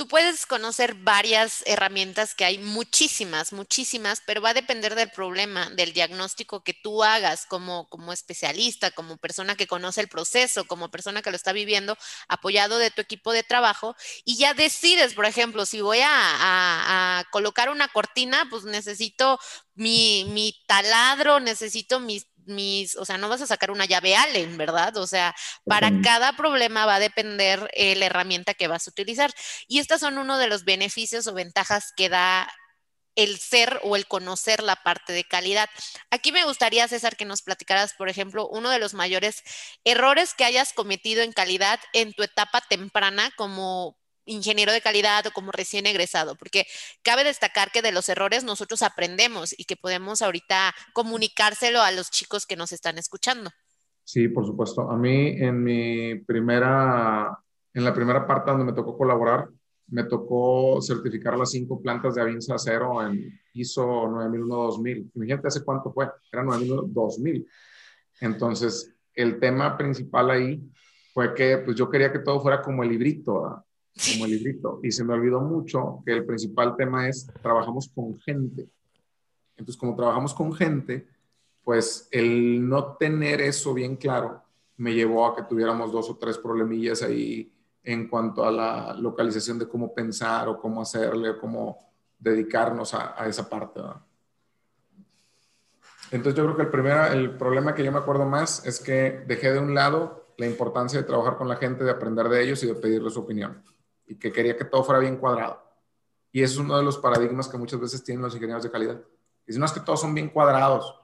Tú 0.00 0.08
puedes 0.08 0.46
conocer 0.46 0.94
varias 0.94 1.62
herramientas 1.66 2.34
que 2.34 2.46
hay, 2.46 2.56
muchísimas, 2.56 3.52
muchísimas, 3.52 4.22
pero 4.24 4.40
va 4.40 4.48
a 4.48 4.54
depender 4.54 4.94
del 4.94 5.10
problema, 5.10 5.68
del 5.68 5.92
diagnóstico 5.92 6.64
que 6.64 6.72
tú 6.72 7.04
hagas 7.04 7.44
como, 7.44 7.86
como 7.90 8.14
especialista, 8.14 8.92
como 8.92 9.18
persona 9.18 9.56
que 9.56 9.66
conoce 9.66 10.00
el 10.00 10.08
proceso, 10.08 10.66
como 10.66 10.90
persona 10.90 11.20
que 11.20 11.28
lo 11.28 11.36
está 11.36 11.52
viviendo, 11.52 11.98
apoyado 12.28 12.78
de 12.78 12.90
tu 12.90 13.02
equipo 13.02 13.30
de 13.32 13.42
trabajo, 13.42 13.94
y 14.24 14.38
ya 14.38 14.54
decides, 14.54 15.12
por 15.12 15.26
ejemplo, 15.26 15.66
si 15.66 15.82
voy 15.82 15.98
a, 16.02 17.26
colocar 17.30 17.68
una 17.68 17.88
cortina, 17.88 18.46
pues 18.48 18.64
necesito 18.64 19.38
mi, 19.74 20.24
mi 20.30 20.64
taladro, 20.66 21.40
necesito 21.40 22.00
mis 22.00 22.24
mis, 22.50 22.96
o 22.96 23.04
sea, 23.04 23.16
no 23.16 23.28
vas 23.28 23.40
a 23.40 23.46
sacar 23.46 23.70
una 23.70 23.86
llave 23.86 24.16
Allen, 24.16 24.56
¿verdad? 24.58 24.96
O 24.98 25.06
sea, 25.06 25.34
para 25.64 25.90
cada 26.02 26.34
problema 26.34 26.86
va 26.86 26.96
a 26.96 27.00
depender 27.00 27.70
eh, 27.72 27.96
la 27.96 28.06
herramienta 28.06 28.54
que 28.54 28.68
vas 28.68 28.86
a 28.86 28.90
utilizar. 28.90 29.32
Y 29.68 29.78
estas 29.78 30.00
son 30.00 30.18
uno 30.18 30.36
de 30.38 30.48
los 30.48 30.64
beneficios 30.64 31.26
o 31.26 31.34
ventajas 31.34 31.92
que 31.96 32.08
da 32.08 32.52
el 33.16 33.38
ser 33.38 33.80
o 33.82 33.96
el 33.96 34.06
conocer 34.06 34.62
la 34.62 34.76
parte 34.76 35.12
de 35.12 35.24
calidad. 35.24 35.68
Aquí 36.10 36.32
me 36.32 36.44
gustaría, 36.44 36.88
César, 36.88 37.16
que 37.16 37.24
nos 37.24 37.42
platicaras, 37.42 37.94
por 37.94 38.08
ejemplo, 38.08 38.48
uno 38.48 38.70
de 38.70 38.78
los 38.78 38.94
mayores 38.94 39.42
errores 39.84 40.34
que 40.34 40.44
hayas 40.44 40.72
cometido 40.72 41.22
en 41.22 41.32
calidad 41.32 41.80
en 41.92 42.12
tu 42.14 42.22
etapa 42.22 42.60
temprana 42.62 43.30
como 43.36 43.99
ingeniero 44.30 44.72
de 44.72 44.80
calidad 44.80 45.26
o 45.26 45.32
como 45.32 45.52
recién 45.52 45.86
egresado, 45.86 46.36
porque 46.36 46.66
cabe 47.02 47.24
destacar 47.24 47.70
que 47.70 47.82
de 47.82 47.92
los 47.92 48.08
errores 48.08 48.44
nosotros 48.44 48.82
aprendemos 48.82 49.54
y 49.58 49.64
que 49.64 49.76
podemos 49.76 50.22
ahorita 50.22 50.74
comunicárselo 50.92 51.82
a 51.82 51.90
los 51.90 52.10
chicos 52.10 52.46
que 52.46 52.56
nos 52.56 52.72
están 52.72 52.98
escuchando. 52.98 53.50
Sí, 54.04 54.28
por 54.28 54.46
supuesto. 54.46 54.90
A 54.90 54.96
mí 54.96 55.36
en 55.38 55.62
mi 55.62 56.16
primera, 56.20 57.36
en 57.74 57.84
la 57.84 57.94
primera 57.94 58.26
parte 58.26 58.50
donde 58.50 58.66
me 58.66 58.72
tocó 58.72 58.96
colaborar, 58.96 59.48
me 59.88 60.04
tocó 60.04 60.80
certificar 60.80 61.36
las 61.36 61.50
cinco 61.50 61.80
plantas 61.80 62.14
de 62.14 62.22
Avinza 62.22 62.56
Cero 62.58 63.04
en 63.04 63.40
ISO 63.54 63.84
9001-2000. 63.84 65.10
Imagínate 65.14 65.48
hace 65.48 65.64
cuánto 65.64 65.92
fue, 65.92 66.08
era 66.32 66.44
9001-2000. 66.44 67.46
Entonces, 68.20 68.94
el 69.14 69.40
tema 69.40 69.76
principal 69.76 70.30
ahí 70.30 70.62
fue 71.12 71.34
que 71.34 71.58
pues 71.58 71.76
yo 71.76 71.90
quería 71.90 72.12
que 72.12 72.20
todo 72.20 72.40
fuera 72.40 72.62
como 72.62 72.82
el 72.82 72.90
librito, 72.90 73.64
como 74.12 74.24
el 74.24 74.30
librito. 74.32 74.80
Y 74.82 74.90
se 74.90 75.04
me 75.04 75.14
olvidó 75.14 75.40
mucho 75.40 76.02
que 76.04 76.12
el 76.12 76.24
principal 76.24 76.76
tema 76.76 77.08
es 77.08 77.26
trabajamos 77.42 77.88
con 77.94 78.18
gente. 78.20 78.68
Entonces, 79.56 79.76
como 79.76 79.94
trabajamos 79.94 80.32
con 80.34 80.52
gente, 80.52 81.06
pues 81.62 82.08
el 82.10 82.66
no 82.66 82.96
tener 82.96 83.40
eso 83.40 83.74
bien 83.74 83.96
claro 83.96 84.42
me 84.76 84.94
llevó 84.94 85.26
a 85.26 85.36
que 85.36 85.42
tuviéramos 85.42 85.92
dos 85.92 86.08
o 86.08 86.16
tres 86.16 86.38
problemillas 86.38 87.02
ahí 87.02 87.52
en 87.82 88.08
cuanto 88.08 88.44
a 88.44 88.50
la 88.50 88.94
localización 88.94 89.58
de 89.58 89.68
cómo 89.68 89.92
pensar 89.92 90.48
o 90.48 90.58
cómo 90.58 90.80
hacerle 90.80 91.30
o 91.30 91.38
cómo 91.38 91.78
dedicarnos 92.18 92.94
a, 92.94 93.14
esa 93.26 93.48
parte. 93.48 93.80
Entonces 96.10 96.34
yo 96.34 96.44
creo 96.44 96.56
que 96.56 96.62
el, 96.62 96.70
primer, 96.70 97.12
el 97.12 97.36
problema 97.36 97.74
que 97.74 97.84
yo 97.84 97.92
me 97.92 97.98
acuerdo 97.98 98.24
más 98.24 98.66
es 98.66 98.80
que 98.80 99.22
dejé 99.26 99.52
de 99.52 99.58
un 99.58 99.74
lado 99.74 100.32
la 100.38 100.46
importancia 100.46 100.98
de 100.98 101.06
trabajar 101.06 101.36
con 101.36 101.48
la 101.48 101.56
gente, 101.56 101.84
de 101.84 101.90
aprender 101.90 102.28
de 102.28 102.42
ellos 102.42 102.62
y 102.62 102.66
de 102.66 102.74
pedirles 102.74 103.14
su 103.14 103.20
opinión 103.20 103.62
y 104.10 104.16
que 104.16 104.32
quería 104.32 104.56
que 104.56 104.64
todo 104.64 104.82
fuera 104.82 104.98
bien 104.98 105.16
cuadrado. 105.16 105.62
Y 106.32 106.42
ese 106.42 106.54
es 106.54 106.58
uno 106.58 106.76
de 106.76 106.82
los 106.82 106.98
paradigmas 106.98 107.46
que 107.46 107.56
muchas 107.56 107.78
veces 107.78 108.02
tienen 108.02 108.22
los 108.22 108.34
ingenieros 108.34 108.64
de 108.64 108.70
calidad. 108.70 109.00
Y 109.46 109.56
no 109.56 109.64
es 109.64 109.70
que 109.70 109.78
todos 109.78 110.00
son 110.00 110.12
bien 110.14 110.28
cuadrados, 110.30 110.96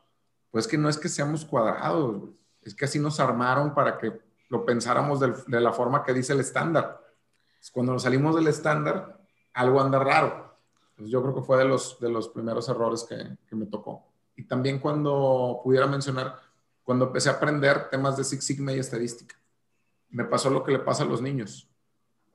pues 0.51 0.67
que 0.67 0.77
no 0.77 0.89
es 0.89 0.99
que 0.99 1.09
seamos 1.09 1.45
cuadrados, 1.45 2.31
es 2.63 2.75
que 2.75 2.85
así 2.85 2.99
nos 2.99 3.21
armaron 3.21 3.75
para 3.75 3.97
que 3.97 4.21
lo 4.49 4.65
pensáramos 4.65 5.21
de, 5.21 5.61
la 5.61 5.73
forma 5.73 6.03
que 6.03 6.13
dice 6.13 6.33
el 6.33 6.41
estándar. 6.41 7.01
Cuando 7.73 7.93
nos 7.93 8.03
salimos 8.03 8.35
del 8.35 8.49
estándar, 8.49 9.21
algo 9.55 9.81
anda 9.81 10.01
raro. 10.01 10.59
yo 10.97 11.23
creo 11.23 11.35
que 11.37 11.43
fue 11.43 11.59
de 11.59 11.65
los, 11.65 12.01
de 12.01 12.11
los 12.11 12.29
primeros 12.29 12.69
errores 12.69 13.05
que, 13.09 13.37
que 13.49 13.55
me 13.55 13.67
tocó. 13.67 14.05
Y 14.35 14.49
también 14.49 14.81
cuando 14.81 15.61
pudiera 15.63 15.87
mencionar, 15.87 16.41
cuando 16.83 17.07
empecé 17.07 17.29
a 17.29 17.35
aprender 17.35 17.89
temas 17.89 18.17
de 18.17 18.25
Six 18.25 18.45
Sigma 18.45 18.73
y 18.73 18.81
estadística, 18.81 19.37
me 20.09 20.25
pasó 20.25 20.51
lo 20.51 20.65
que 20.65 20.73
le 20.73 20.81
pasa 20.81 21.05
a 21.05 21.07
los 21.07 21.23
niños 21.23 21.71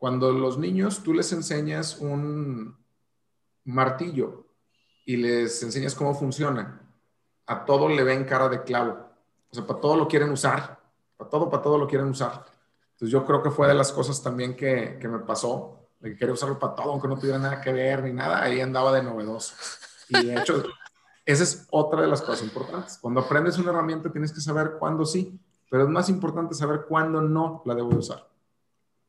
cuando 0.02 0.32
los 0.32 0.58
niños 0.58 1.04
tú 1.04 1.14
les 1.14 1.32
enseñas 1.32 2.00
un 2.00 2.76
martillo 3.66 4.48
y 5.06 5.18
les 5.18 5.62
enseñas 5.62 5.94
cómo 5.94 6.16
funciona, 6.16 6.82
a 7.46 7.66
todo 7.66 7.88
le 7.88 8.04
ven 8.04 8.26
cara 8.26 8.50
de 8.50 8.64
clavo. 8.64 8.98
O 9.52 9.54
sea, 9.54 9.68
para 9.68 9.80
todo 9.80 9.96
lo 9.96 10.08
quieren 10.08 10.32
usar. 10.32 10.80
Para 11.18 11.30
todo, 11.30 11.52
para 11.52 11.62
todo 11.62 11.78
lo 11.78 11.88
quieren 11.88 12.08
usar. 12.08 12.48
Entonces 12.94 13.12
yo 13.12 13.24
creo 13.24 13.44
que 13.44 13.52
fue 13.52 13.68
de 13.68 13.76
las 13.76 13.92
cosas 13.92 14.24
también 14.24 14.56
que, 14.56 14.98
que 15.00 15.08
me 15.08 15.20
pasó, 15.20 15.88
de 16.00 16.10
que 16.10 16.18
quería 16.18 16.34
usarlo 16.34 16.58
para 16.58 16.74
todo, 16.74 16.94
aunque 16.94 17.08
no 17.08 17.20
tuviera 17.20 17.38
nada 17.38 17.62
que 17.62 17.72
ver 17.72 18.04
ni 18.04 18.12
nada, 18.12 18.42
ahí 18.42 18.60
andaba 18.60 18.92
de 18.92 19.04
novedoso. 19.04 19.54
Y 20.10 20.26
de 20.26 20.36
hecho, 20.36 20.64
esa 21.28 21.44
es 21.44 21.68
otra 21.70 22.02
de 22.02 22.08
las 22.08 22.24
cosas 22.24 22.42
importantes. 22.42 22.98
Cuando 23.00 23.20
aprendes 23.20 23.60
una 23.60 23.70
herramienta 23.70 24.12
tienes 24.12 24.34
que 24.34 24.42
saber 24.42 24.78
cuándo 24.80 25.06
sí, 25.06 25.40
pero 25.70 25.84
es 25.84 25.90
más 25.90 26.10
importante 26.10 26.56
saber 26.56 26.86
cuándo 26.90 27.22
no 27.22 27.62
la 27.66 27.76
debo 27.76 27.90
usar. 27.90 28.31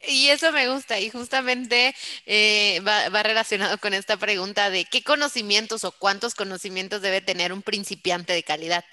Y 0.09 0.29
eso 0.29 0.51
me 0.53 0.69
gusta 0.73 0.99
y 0.99 1.11
justamente 1.11 1.95
eh, 2.27 2.81
va, 2.81 3.09
va, 3.09 3.23
relacionado 3.23 3.79
con 3.79 3.95
esta 3.95 4.17
pregunta 4.17 4.71
de 4.71 4.85
qué 4.85 5.03
conocimientos 5.03 5.85
o 5.85 5.93
cuántos 5.93 6.35
conocimientos 6.35 7.03
debe 7.03 7.21
tener 7.21 7.53
un 7.53 7.63
principiante 7.63 8.33
de 8.33 8.43
calidad. 8.43 8.85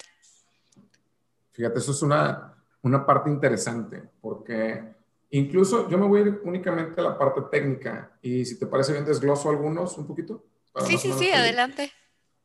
Fíjate, 1.52 1.78
eso 1.78 1.92
es 1.92 2.02
una, 2.02 2.54
una 2.82 3.04
parte 3.04 3.28
interesante 3.28 4.02
porque 4.20 4.82
incluso 5.30 5.88
yo 5.88 5.98
me 5.98 6.06
voy 6.06 6.20
a 6.20 6.22
ir 6.22 6.40
únicamente 6.44 7.00
a 7.00 7.04
la 7.04 7.18
parte 7.18 7.42
técnica 7.50 8.12
y 8.22 8.44
si 8.44 8.58
te 8.58 8.66
parece 8.66 8.92
bien 8.92 9.04
desgloso 9.04 9.50
algunos 9.50 9.98
un 9.98 10.06
poquito. 10.06 10.44
Sí, 10.86 10.96
sí, 10.96 11.12
sí, 11.18 11.30
adelante. 11.30 11.92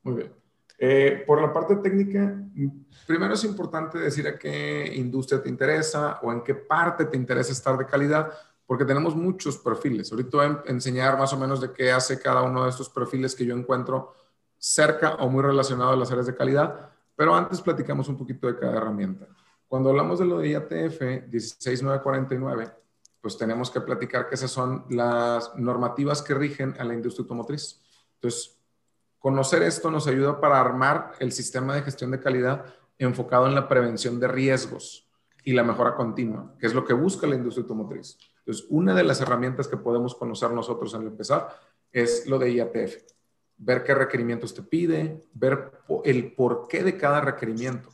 Muy 0.03 0.15
bien. 0.15 0.33
Eh, 0.77 1.23
por 1.25 1.41
la 1.41 1.53
parte 1.53 1.77
técnica, 1.77 2.35
primero 3.07 3.33
es 3.33 3.43
importante 3.45 3.97
decir 3.97 4.27
a 4.27 4.37
qué 4.37 4.91
industria 4.95 5.41
te 5.41 5.47
interesa 5.47 6.19
o 6.21 6.31
en 6.31 6.43
qué 6.43 6.53
parte 6.53 7.05
te 7.05 7.15
interesa 7.15 7.53
estar 7.53 7.77
de 7.77 7.85
calidad, 7.85 8.33
porque 8.65 8.85
tenemos 8.85 9.15
muchos 9.15 9.57
perfiles. 9.57 10.11
Ahorita 10.11 10.37
voy 10.37 10.47
a 10.47 10.63
enseñar 10.67 11.17
más 11.17 11.33
o 11.33 11.37
menos 11.37 11.61
de 11.61 11.71
qué 11.71 11.91
hace 11.91 12.19
cada 12.19 12.41
uno 12.41 12.63
de 12.63 12.69
estos 12.69 12.89
perfiles 12.89 13.35
que 13.35 13.45
yo 13.45 13.55
encuentro 13.55 14.13
cerca 14.57 15.15
o 15.15 15.29
muy 15.29 15.43
relacionado 15.43 15.91
a 15.91 15.95
las 15.95 16.11
áreas 16.11 16.25
de 16.25 16.35
calidad, 16.35 16.89
pero 17.15 17.35
antes 17.35 17.61
platicamos 17.61 18.07
un 18.09 18.17
poquito 18.17 18.47
de 18.47 18.57
cada 18.57 18.77
herramienta. 18.77 19.27
Cuando 19.67 19.89
hablamos 19.89 20.19
de 20.19 20.25
lo 20.25 20.39
de 20.39 20.49
IATF 20.49 21.27
16949, 21.27 22.71
pues 23.21 23.37
tenemos 23.37 23.71
que 23.71 23.81
platicar 23.81 24.27
que 24.27 24.35
esas 24.35 24.51
son 24.51 24.85
las 24.89 25.55
normativas 25.55 26.21
que 26.21 26.33
rigen 26.33 26.75
a 26.79 26.83
la 26.83 26.93
industria 26.93 27.23
automotriz. 27.23 27.81
Entonces, 28.15 28.59
conocer 29.19 29.63
esto 29.63 29.89
nos 29.89 30.07
ayuda 30.07 30.39
para 30.39 30.59
armar 30.59 31.13
el 31.19 31.31
sistema 31.31 31.73
de 31.73 31.81
gestión 31.81 32.11
de 32.11 32.19
calidad 32.19 32.65
enfocado 32.97 33.47
en 33.47 33.55
la 33.55 33.67
prevención 33.67 34.19
de 34.19 34.27
riesgos 34.27 35.09
y 35.43 35.53
la 35.53 35.63
mejora 35.63 35.95
continua, 35.95 36.55
que 36.59 36.67
es 36.67 36.73
lo 36.73 36.85
que 36.85 36.93
busca 36.93 37.27
la 37.27 37.35
industria 37.35 37.63
automotriz. 37.63 38.17
Entonces, 38.45 38.67
una 38.69 38.93
de 38.93 39.03
las 39.03 39.21
herramientas 39.21 39.67
que 39.67 39.77
podemos 39.77 40.13
conocer 40.13 40.51
nosotros 40.51 40.93
al 40.93 41.07
empezar 41.07 41.49
es 41.91 42.27
lo 42.27 42.37
de 42.37 42.53
IATF. 42.53 42.95
Ver 43.57 43.83
qué 43.83 43.95
requerimientos 43.95 44.53
te 44.53 44.61
pide, 44.61 45.23
ver 45.33 45.71
el 46.03 46.33
porqué 46.33 46.83
de 46.83 46.95
cada 46.95 47.21
requerimiento. 47.21 47.89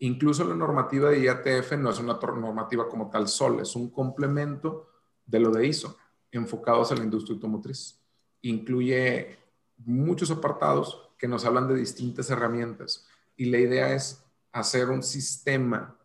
Incluso 0.00 0.44
la 0.44 0.54
normativa 0.54 1.08
de 1.08 1.20
IATF 1.20 1.72
no 1.78 1.88
es 1.88 1.98
una 1.98 2.18
normativa 2.20 2.88
como 2.88 3.08
tal 3.08 3.26
solo, 3.26 3.62
es 3.62 3.74
un 3.74 3.88
complemento 3.88 4.88
de 5.24 5.40
lo 5.40 5.50
de 5.50 5.66
ISO, 5.66 5.96
enfocados 6.30 6.92
a 6.92 6.96
la 6.96 7.04
industria 7.04 7.34
automotriz. 7.34 7.98
Incluye 8.42 9.38
muchos 9.78 10.30
apartados 10.30 11.10
que 11.16 11.26
nos 11.26 11.46
hablan 11.46 11.68
de 11.68 11.74
distintas 11.74 12.28
herramientas 12.28 13.06
y 13.34 13.46
la 13.46 13.58
idea 13.58 13.94
es 13.94 14.22
hacer 14.52 14.90
un 14.90 15.02
sistema 15.02 15.95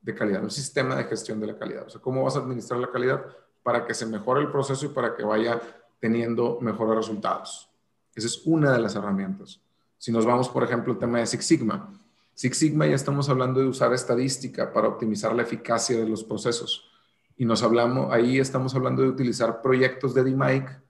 de 0.00 0.14
calidad, 0.14 0.42
un 0.42 0.50
sistema 0.50 0.96
de 0.96 1.04
gestión 1.04 1.40
de 1.40 1.48
la 1.48 1.58
calidad. 1.58 1.86
O 1.86 1.90
sea, 1.90 2.00
cómo 2.00 2.22
vas 2.24 2.36
a 2.36 2.40
administrar 2.40 2.80
la 2.80 2.90
calidad 2.90 3.24
para 3.62 3.84
que 3.84 3.94
se 3.94 4.06
mejore 4.06 4.40
el 4.40 4.50
proceso 4.50 4.86
y 4.86 4.88
para 4.88 5.14
que 5.14 5.24
vaya 5.24 5.60
teniendo 6.00 6.58
mejores 6.60 6.96
resultados. 6.96 7.68
Esa 8.14 8.26
es 8.26 8.42
una 8.46 8.72
de 8.72 8.78
las 8.78 8.94
herramientas. 8.94 9.60
Si 9.98 10.12
nos 10.12 10.24
vamos, 10.24 10.48
por 10.48 10.62
ejemplo, 10.64 10.92
al 10.92 10.98
tema 10.98 11.18
de 11.18 11.26
Six 11.26 11.44
Sigma. 11.44 11.92
Six 12.34 12.56
Sigma 12.56 12.86
ya 12.86 12.94
estamos 12.94 13.28
hablando 13.28 13.60
de 13.60 13.66
usar 13.66 13.92
estadística 13.92 14.72
para 14.72 14.88
optimizar 14.88 15.34
la 15.34 15.42
eficacia 15.42 15.98
de 15.98 16.08
los 16.08 16.22
procesos. 16.22 16.88
Y 17.36 17.44
nos 17.44 17.62
hablamos, 17.62 18.12
ahí 18.12 18.38
estamos 18.38 18.74
hablando 18.74 19.02
de 19.02 19.08
utilizar 19.08 19.60
proyectos 19.60 20.14
de 20.14 20.24
DMAIC 20.24 20.80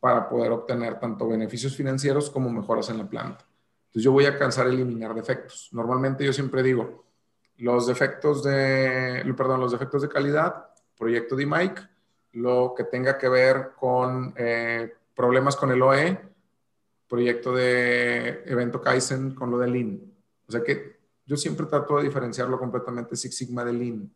para 0.00 0.28
poder 0.28 0.52
obtener 0.52 1.00
tanto 1.00 1.26
beneficios 1.26 1.74
financieros 1.74 2.28
como 2.28 2.50
mejoras 2.50 2.90
en 2.90 2.98
la 2.98 3.08
planta. 3.08 3.46
Entonces 3.86 4.02
yo 4.02 4.12
voy 4.12 4.26
a 4.26 4.28
alcanzar 4.28 4.66
a 4.66 4.70
eliminar 4.70 5.14
defectos. 5.14 5.68
Normalmente 5.72 6.24
yo 6.24 6.32
siempre 6.32 6.62
digo, 6.62 7.03
los 7.58 7.86
defectos 7.86 8.42
de, 8.42 9.22
perdón, 9.36 9.60
los 9.60 9.72
defectos 9.72 10.02
de 10.02 10.08
calidad, 10.08 10.70
proyecto 10.98 11.36
de 11.36 11.46
Mike, 11.46 11.82
lo 12.32 12.74
que 12.76 12.84
tenga 12.84 13.16
que 13.16 13.28
ver 13.28 13.72
con 13.78 14.34
eh, 14.36 14.92
problemas 15.14 15.56
con 15.56 15.70
el 15.70 15.82
OE, 15.82 16.18
proyecto 17.08 17.54
de 17.54 18.42
evento 18.46 18.80
Kaizen 18.80 19.34
con 19.34 19.50
lo 19.50 19.58
de 19.58 19.68
Lean. 19.68 20.00
O 20.48 20.52
sea 20.52 20.62
que 20.62 20.98
yo 21.26 21.36
siempre 21.36 21.66
trato 21.66 21.98
de 21.98 22.04
diferenciarlo 22.04 22.58
completamente 22.58 23.16
Six 23.16 23.36
Sigma 23.36 23.64
de 23.64 23.72
Lean, 23.72 24.12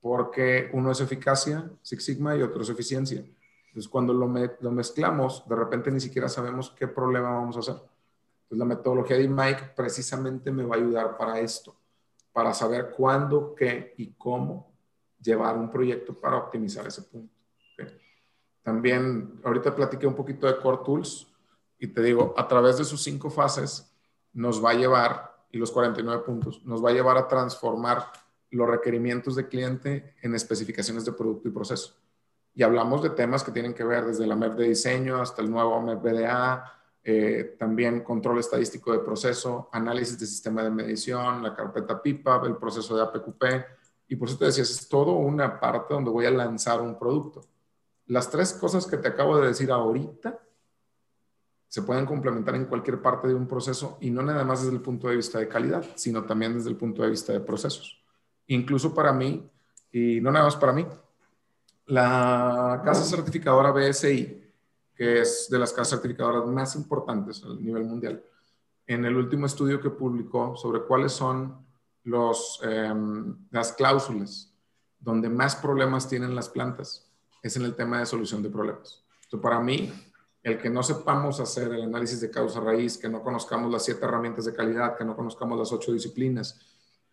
porque 0.00 0.70
uno 0.72 0.92
es 0.92 1.00
eficacia, 1.00 1.68
Six 1.82 2.04
Sigma, 2.04 2.36
y 2.36 2.42
otro 2.42 2.62
es 2.62 2.68
eficiencia. 2.68 3.24
Entonces, 3.68 3.90
cuando 3.90 4.14
lo, 4.14 4.26
mezclamos, 4.70 5.46
de 5.48 5.56
repente 5.56 5.90
ni 5.90 6.00
siquiera 6.00 6.28
sabemos 6.28 6.70
qué 6.70 6.86
problema 6.86 7.30
vamos 7.30 7.56
a 7.56 7.60
hacer. 7.60 7.74
Entonces, 7.74 8.58
la 8.58 8.64
metodología 8.64 9.18
de 9.18 9.28
Mike 9.28 9.72
precisamente 9.74 10.50
me 10.52 10.64
va 10.64 10.76
a 10.76 10.78
ayudar 10.78 11.16
para 11.18 11.40
esto 11.40 11.76
para 12.36 12.52
saber 12.52 12.90
cuándo, 12.94 13.54
qué 13.54 13.94
y 13.96 14.12
cómo 14.12 14.70
llevar 15.18 15.56
un 15.56 15.70
proyecto 15.70 16.12
para 16.12 16.36
optimizar 16.36 16.86
ese 16.86 17.00
punto. 17.00 17.34
También, 18.62 19.40
ahorita 19.42 19.74
platiqué 19.74 20.06
un 20.06 20.14
poquito 20.14 20.46
de 20.46 20.58
Core 20.58 20.82
Tools 20.84 21.26
y 21.78 21.86
te 21.86 22.02
digo, 22.02 22.34
a 22.36 22.46
través 22.46 22.76
de 22.76 22.84
sus 22.84 23.02
cinco 23.02 23.30
fases 23.30 23.90
nos 24.34 24.62
va 24.62 24.72
a 24.72 24.74
llevar, 24.74 25.46
y 25.50 25.56
los 25.56 25.72
49 25.72 26.24
puntos, 26.26 26.62
nos 26.66 26.84
va 26.84 26.90
a 26.90 26.92
llevar 26.92 27.16
a 27.16 27.26
transformar 27.26 28.04
los 28.50 28.68
requerimientos 28.68 29.34
de 29.34 29.48
cliente 29.48 30.14
en 30.20 30.34
especificaciones 30.34 31.06
de 31.06 31.12
producto 31.12 31.48
y 31.48 31.52
proceso. 31.52 31.94
Y 32.54 32.64
hablamos 32.64 33.02
de 33.02 33.08
temas 33.08 33.44
que 33.44 33.50
tienen 33.50 33.72
que 33.72 33.84
ver 33.84 34.04
desde 34.04 34.26
la 34.26 34.36
MEP 34.36 34.56
de 34.56 34.68
diseño 34.68 35.22
hasta 35.22 35.40
el 35.40 35.50
nuevo 35.50 35.80
MEP 35.80 36.02
BDA, 36.02 36.70
eh, 37.08 37.54
también 37.56 38.00
control 38.00 38.40
estadístico 38.40 38.90
de 38.90 38.98
proceso, 38.98 39.68
análisis 39.70 40.18
de 40.18 40.26
sistema 40.26 40.64
de 40.64 40.70
medición, 40.70 41.40
la 41.40 41.54
carpeta 41.54 42.02
PIPA, 42.02 42.42
el 42.46 42.56
proceso 42.56 42.96
de 42.96 43.02
APQP. 43.04 43.44
Y 44.08 44.16
por 44.16 44.28
eso 44.28 44.36
te 44.36 44.46
decía, 44.46 44.64
es 44.64 44.88
todo 44.88 45.12
una 45.12 45.60
parte 45.60 45.94
donde 45.94 46.10
voy 46.10 46.26
a 46.26 46.32
lanzar 46.32 46.80
un 46.80 46.98
producto. 46.98 47.42
Las 48.06 48.28
tres 48.28 48.54
cosas 48.54 48.88
que 48.88 48.96
te 48.96 49.06
acabo 49.06 49.38
de 49.38 49.46
decir 49.46 49.70
ahorita 49.70 50.36
se 51.68 51.82
pueden 51.82 52.06
complementar 52.06 52.56
en 52.56 52.64
cualquier 52.64 53.00
parte 53.00 53.28
de 53.28 53.34
un 53.34 53.46
proceso 53.46 53.98
y 54.00 54.10
no 54.10 54.22
nada 54.22 54.42
más 54.42 54.62
desde 54.62 54.74
el 54.74 54.82
punto 54.82 55.06
de 55.06 55.14
vista 55.14 55.38
de 55.38 55.46
calidad, 55.46 55.84
sino 55.94 56.24
también 56.24 56.54
desde 56.54 56.70
el 56.70 56.76
punto 56.76 57.04
de 57.04 57.10
vista 57.10 57.32
de 57.32 57.38
procesos. 57.38 58.02
Incluso 58.48 58.92
para 58.92 59.12
mí, 59.12 59.48
y 59.92 60.20
no 60.20 60.32
nada 60.32 60.46
más 60.46 60.56
para 60.56 60.72
mí, 60.72 60.84
la 61.86 62.82
casa 62.84 63.04
certificadora 63.04 63.70
BSI 63.70 64.45
que 64.96 65.20
es 65.20 65.48
de 65.50 65.58
las 65.58 65.72
casas 65.72 66.00
certificadoras 66.00 66.46
más 66.46 66.74
importantes 66.74 67.42
a 67.44 67.48
nivel 67.54 67.84
mundial, 67.84 68.24
en 68.86 69.04
el 69.04 69.16
último 69.16 69.46
estudio 69.46 69.80
que 69.80 69.90
publicó 69.90 70.56
sobre 70.56 70.82
cuáles 70.82 71.12
son 71.12 71.66
los, 72.04 72.60
em, 72.62 73.36
las 73.50 73.72
cláusulas 73.72 74.52
donde 74.98 75.28
más 75.28 75.56
problemas 75.56 76.08
tienen 76.08 76.34
las 76.34 76.48
plantas, 76.48 77.10
es 77.42 77.56
en 77.56 77.64
el 77.64 77.74
tema 77.74 77.98
de 77.98 78.06
solución 78.06 78.42
de 78.42 78.50
problemas. 78.50 79.04
Entonces, 79.24 79.42
para 79.42 79.60
mí, 79.60 79.92
el 80.42 80.58
que 80.58 80.70
no 80.70 80.82
sepamos 80.82 81.40
hacer 81.40 81.72
el 81.72 81.82
análisis 81.82 82.20
de 82.20 82.30
causa 82.30 82.60
raíz, 82.60 82.96
que 82.96 83.08
no 83.08 83.22
conozcamos 83.22 83.70
las 83.70 83.84
siete 83.84 84.04
herramientas 84.04 84.44
de 84.44 84.54
calidad, 84.54 84.96
que 84.96 85.04
no 85.04 85.16
conozcamos 85.16 85.58
las 85.58 85.72
ocho 85.72 85.92
disciplinas, 85.92 86.60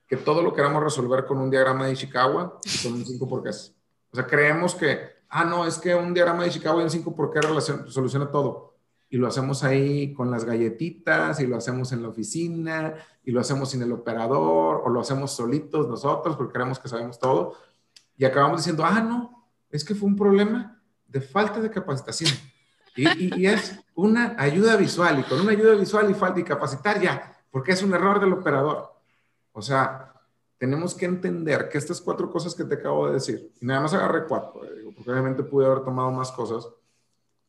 que 0.07 0.17
todo 0.17 0.43
lo 0.43 0.53
queramos 0.53 0.83
resolver 0.83 1.25
con 1.25 1.39
un 1.39 1.49
diagrama 1.49 1.87
de 1.87 1.93
Ishikawa, 1.93 2.59
son 2.63 2.93
un 2.93 3.05
cinco 3.05 3.27
porqués. 3.27 3.75
O 4.11 4.15
sea, 4.15 4.27
creemos 4.27 4.75
que 4.75 5.22
ah, 5.33 5.43
no, 5.43 5.65
es 5.65 5.79
que 5.79 5.95
un 5.95 6.13
diagrama 6.13 6.43
de 6.43 6.51
Chicago 6.51 6.79
en 6.79 6.89
5 6.89 7.15
por 7.15 7.31
qué 7.31 7.39
soluciona 7.87 8.29
todo. 8.29 8.75
Y 9.09 9.17
lo 9.17 9.27
hacemos 9.27 9.63
ahí 9.63 10.13
con 10.13 10.31
las 10.31 10.45
galletitas, 10.45 11.39
y 11.39 11.47
lo 11.47 11.57
hacemos 11.57 11.91
en 11.91 12.01
la 12.01 12.09
oficina, 12.09 12.93
y 13.23 13.31
lo 13.31 13.41
hacemos 13.41 13.71
sin 13.71 13.81
el 13.81 13.91
operador, 13.91 14.81
o 14.85 14.89
lo 14.89 15.01
hacemos 15.01 15.31
solitos 15.31 15.87
nosotros 15.87 16.35
porque 16.35 16.53
creemos 16.53 16.79
que 16.79 16.87
sabemos 16.87 17.19
todo. 17.19 17.55
Y 18.15 18.25
acabamos 18.25 18.57
diciendo, 18.57 18.83
ah, 18.85 19.01
no, 19.01 19.49
es 19.69 19.83
que 19.83 19.95
fue 19.95 20.07
un 20.07 20.15
problema 20.15 20.81
de 21.07 21.21
falta 21.21 21.59
de 21.59 21.69
capacitación. 21.69 22.31
Y, 22.95 23.41
y, 23.41 23.47
es 23.47 23.79
una 23.95 24.35
ayuda 24.37 24.75
visual, 24.75 25.19
y 25.19 25.23
con 25.23 25.41
una 25.41 25.51
ayuda 25.51 25.73
visual 25.73 26.09
y 26.11 26.13
falta 26.13 26.35
de 26.35 26.43
capacitar 26.43 27.01
ya, 27.01 27.35
porque 27.49 27.71
es 27.71 27.81
un 27.81 27.93
error 27.93 28.19
del 28.19 28.33
operador. 28.33 28.93
O 29.51 29.61
sea, 29.63 30.12
tenemos 30.63 30.95
que 30.95 31.05
entender 31.05 31.67
que 31.67 31.77
estas 31.77 31.99
cuatro 31.99 32.31
cosas 32.31 32.55
que 32.55 32.63
te 32.63 32.75
acabo 32.75 33.07
de 33.07 33.15
decir, 33.15 33.51
y 33.59 33.65
nada 33.65 33.81
más 33.81 33.93
agarré 33.93 34.25
cuatro, 34.25 34.63
eh, 34.63 34.93
porque 34.95 35.11
obviamente 35.11 35.43
pude 35.43 35.65
haber 35.65 35.83
tomado 35.83 36.09
más 36.09 36.31
cosas, 36.31 36.69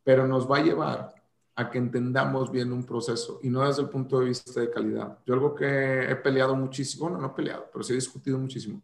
pero 0.02 0.26
nos 0.26 0.50
va 0.50 0.56
a 0.56 0.64
llevar 0.64 1.14
a 1.54 1.70
que 1.70 1.78
entendamos 1.78 2.50
bien 2.50 2.72
un 2.72 2.82
proceso 2.82 3.38
y 3.40 3.50
no 3.50 3.64
desde 3.64 3.82
el 3.82 3.88
punto 3.88 4.18
de 4.18 4.26
vista 4.26 4.60
de 4.60 4.68
calidad. 4.68 5.16
Yo 5.24 5.34
algo 5.34 5.54
que 5.54 6.10
he 6.10 6.16
peleado 6.16 6.56
muchísimo, 6.56 7.04
bueno, 7.04 7.20
no 7.20 7.28
he 7.28 7.36
peleado, 7.36 7.68
pero 7.72 7.84
sí 7.84 7.92
he 7.92 7.94
discutido 7.94 8.36
muchísimo, 8.36 8.82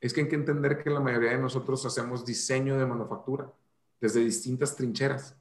es 0.00 0.12
que 0.12 0.22
hay 0.22 0.28
que 0.28 0.34
entender 0.34 0.82
que 0.82 0.90
la 0.90 0.98
mayoría 0.98 1.30
de 1.30 1.38
nosotros 1.38 1.86
hacemos 1.86 2.26
diseño 2.26 2.76
de 2.76 2.84
manufactura 2.84 3.48
desde 4.00 4.18
distintas 4.18 4.74
trincheras. 4.74 5.36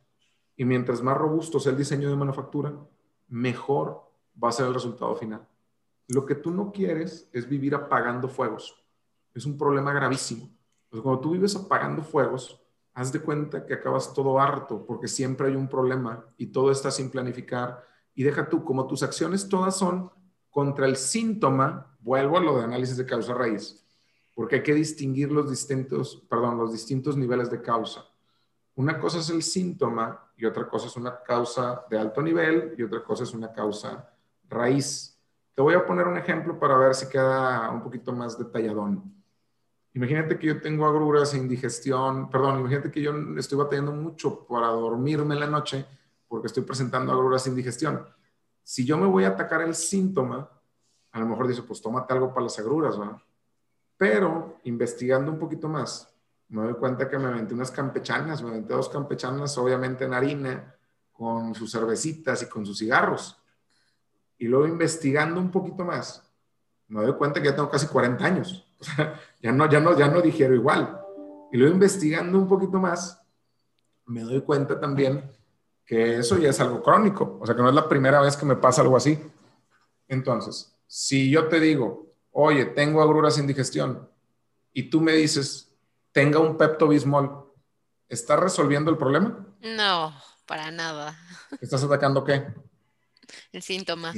Y 0.55 0.63
mientras 0.63 1.01
más 1.01 1.17
robusto 1.17 1.59
sea 1.59 1.71
el 1.71 1.77
diseño 1.79 2.07
de 2.07 2.15
manufactura, 2.15 2.71
mejor 3.29 4.03
va 4.43 4.49
a 4.49 4.51
ser 4.51 4.67
el 4.67 4.75
resultado 4.75 5.15
final. 5.15 5.41
Lo 6.07 6.25
que 6.25 6.35
tú 6.35 6.51
no 6.51 6.71
quieres 6.71 7.29
es 7.33 7.47
vivir 7.47 7.75
apagando 7.75 8.29
fuegos. 8.29 8.83
Es 9.33 9.45
un 9.45 9.57
problema 9.57 9.93
gravísimo. 9.93 10.49
Cuando 10.89 11.19
tú 11.19 11.31
vives 11.31 11.55
apagando 11.55 12.01
fuegos, 12.01 12.61
haz 12.93 13.11
de 13.11 13.19
cuenta 13.19 13.65
que 13.65 13.73
acabas 13.73 14.13
todo 14.13 14.39
harto 14.39 14.85
porque 14.85 15.07
siempre 15.07 15.47
hay 15.47 15.55
un 15.55 15.67
problema 15.67 16.25
y 16.37 16.47
todo 16.47 16.71
está 16.71 16.89
sin 16.89 17.11
planificar. 17.11 17.83
Y 18.15 18.23
deja 18.23 18.49
tú, 18.49 18.63
como 18.63 18.87
tus 18.87 19.03
acciones 19.03 19.47
todas 19.47 19.77
son 19.77 20.09
contra 20.49 20.87
el 20.87 20.95
síntoma, 20.95 21.95
vuelvo 21.99 22.37
a 22.37 22.41
lo 22.41 22.57
de 22.57 22.63
análisis 22.63 22.97
de 22.97 23.05
causa 23.05 23.33
raíz, 23.33 23.85
porque 24.33 24.55
hay 24.55 24.63
que 24.63 24.73
distinguir 24.73 25.31
los 25.31 25.49
distintos, 25.49 26.25
perdón, 26.29 26.57
los 26.57 26.71
distintos 26.71 27.15
niveles 27.15 27.51
de 27.51 27.61
causa. 27.61 28.05
Una 28.75 28.97
cosa 28.99 29.19
es 29.19 29.29
el 29.29 29.43
síntoma 29.43 30.31
y 30.35 30.45
otra 30.45 30.67
cosa 30.67 30.87
es 30.87 30.95
una 30.95 31.21
causa 31.21 31.85
de 31.89 31.99
alto 31.99 32.21
nivel 32.21 32.73
y 32.77 32.83
otra 32.83 33.03
cosa 33.03 33.23
es 33.23 33.33
una 33.33 33.51
causa 33.51 34.11
raíz. 34.47 35.16
Te 35.57 35.63
voy 35.63 35.73
a 35.73 35.83
poner 35.83 36.07
un 36.07 36.15
ejemplo 36.15 36.59
para 36.59 36.77
ver 36.77 36.93
si 36.93 37.09
queda 37.09 37.71
un 37.71 37.81
poquito 37.81 38.13
más 38.13 38.37
detalladón. 38.37 39.11
Imagínate 39.95 40.37
que 40.37 40.45
yo 40.45 40.61
tengo 40.61 40.85
agruras 40.85 41.33
e 41.33 41.37
indigestión, 41.37 42.29
perdón, 42.29 42.59
imagínate 42.59 42.91
que 42.91 43.01
yo 43.01 43.11
estoy 43.35 43.57
batallando 43.57 43.91
mucho 43.91 44.45
para 44.45 44.67
dormirme 44.67 45.33
en 45.33 45.39
la 45.39 45.47
noche 45.47 45.83
porque 46.27 46.45
estoy 46.45 46.61
presentando 46.61 47.11
agruras 47.11 47.47
e 47.47 47.49
indigestión. 47.49 48.07
Si 48.61 48.85
yo 48.85 48.99
me 48.99 49.07
voy 49.07 49.23
a 49.23 49.29
atacar 49.29 49.63
el 49.63 49.73
síntoma, 49.73 50.47
a 51.11 51.19
lo 51.19 51.25
mejor 51.25 51.47
dice, 51.47 51.63
pues 51.63 51.81
tómate 51.81 52.13
algo 52.13 52.31
para 52.31 52.43
las 52.43 52.59
agruras, 52.59 52.95
¿verdad? 52.95 53.17
Pero 53.97 54.59
investigando 54.65 55.31
un 55.31 55.39
poquito 55.39 55.67
más, 55.67 56.07
me 56.49 56.61
doy 56.61 56.75
cuenta 56.75 57.09
que 57.09 57.17
me 57.17 57.29
aventé 57.29 57.55
unas 57.55 57.71
campechanas, 57.71 58.43
me 58.43 58.49
aventé 58.49 58.75
dos 58.75 58.89
campechanas, 58.89 59.57
obviamente 59.57 60.05
en 60.05 60.13
harina, 60.13 60.75
con 61.11 61.55
sus 61.55 61.71
cervecitas 61.71 62.43
y 62.43 62.45
con 62.45 62.63
sus 62.63 62.77
cigarros. 62.77 63.41
Y 64.37 64.47
luego 64.47 64.67
investigando 64.67 65.39
un 65.39 65.51
poquito 65.51 65.83
más, 65.83 66.23
me 66.87 67.01
doy 67.01 67.13
cuenta 67.13 67.41
que 67.41 67.47
ya 67.47 67.55
tengo 67.55 67.69
casi 67.69 67.87
40 67.87 68.25
años. 68.25 68.63
O 68.79 68.83
sea, 68.83 69.19
ya 69.41 69.51
no, 69.51 69.67
ya 69.67 69.79
no, 69.79 69.97
ya 69.97 70.07
no 70.07 70.21
digiero 70.21 70.53
igual. 70.53 71.01
Y 71.51 71.57
luego 71.57 71.73
investigando 71.73 72.37
un 72.37 72.47
poquito 72.47 72.77
más, 72.77 73.19
me 74.05 74.21
doy 74.21 74.41
cuenta 74.41 74.79
también 74.79 75.31
que 75.83 76.17
eso 76.17 76.37
ya 76.37 76.51
es 76.51 76.59
algo 76.59 76.83
crónico. 76.83 77.39
O 77.41 77.45
sea, 77.47 77.55
que 77.55 77.63
no 77.63 77.69
es 77.69 77.73
la 77.73 77.89
primera 77.89 78.21
vez 78.21 78.37
que 78.37 78.45
me 78.45 78.55
pasa 78.55 78.83
algo 78.83 78.95
así. 78.95 79.19
Entonces, 80.07 80.77
si 80.85 81.31
yo 81.31 81.47
te 81.47 81.59
digo, 81.59 82.13
oye, 82.29 82.65
tengo 82.65 83.01
agruras 83.01 83.33
sin 83.33 83.47
digestión, 83.47 84.07
y 84.73 84.91
tú 84.91 85.01
me 85.01 85.13
dices, 85.13 85.75
tenga 86.11 86.39
un 86.39 86.55
Pepto 86.55 86.87
Bismol, 86.87 87.51
¿estás 88.07 88.39
resolviendo 88.39 88.91
el 88.91 88.97
problema? 88.97 89.43
No, 89.61 90.13
para 90.45 90.69
nada. 90.69 91.17
¿Estás 91.59 91.83
atacando 91.83 92.23
qué? 92.23 92.45
El 93.51 93.61
síntoma. 93.61 94.13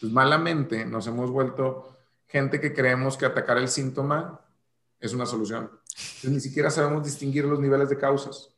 Pues 0.00 0.12
malamente 0.12 0.84
nos 0.84 1.06
hemos 1.06 1.30
vuelto 1.30 1.96
gente 2.26 2.60
que 2.60 2.74
creemos 2.74 3.16
que 3.16 3.26
atacar 3.26 3.58
el 3.58 3.68
síntoma 3.68 4.40
es 5.00 5.12
una 5.12 5.26
solución. 5.26 5.70
ni 6.24 6.40
siquiera 6.40 6.70
sabemos 6.70 7.04
distinguir 7.04 7.44
los 7.44 7.60
niveles 7.60 7.88
de 7.88 7.98
causas. 7.98 8.50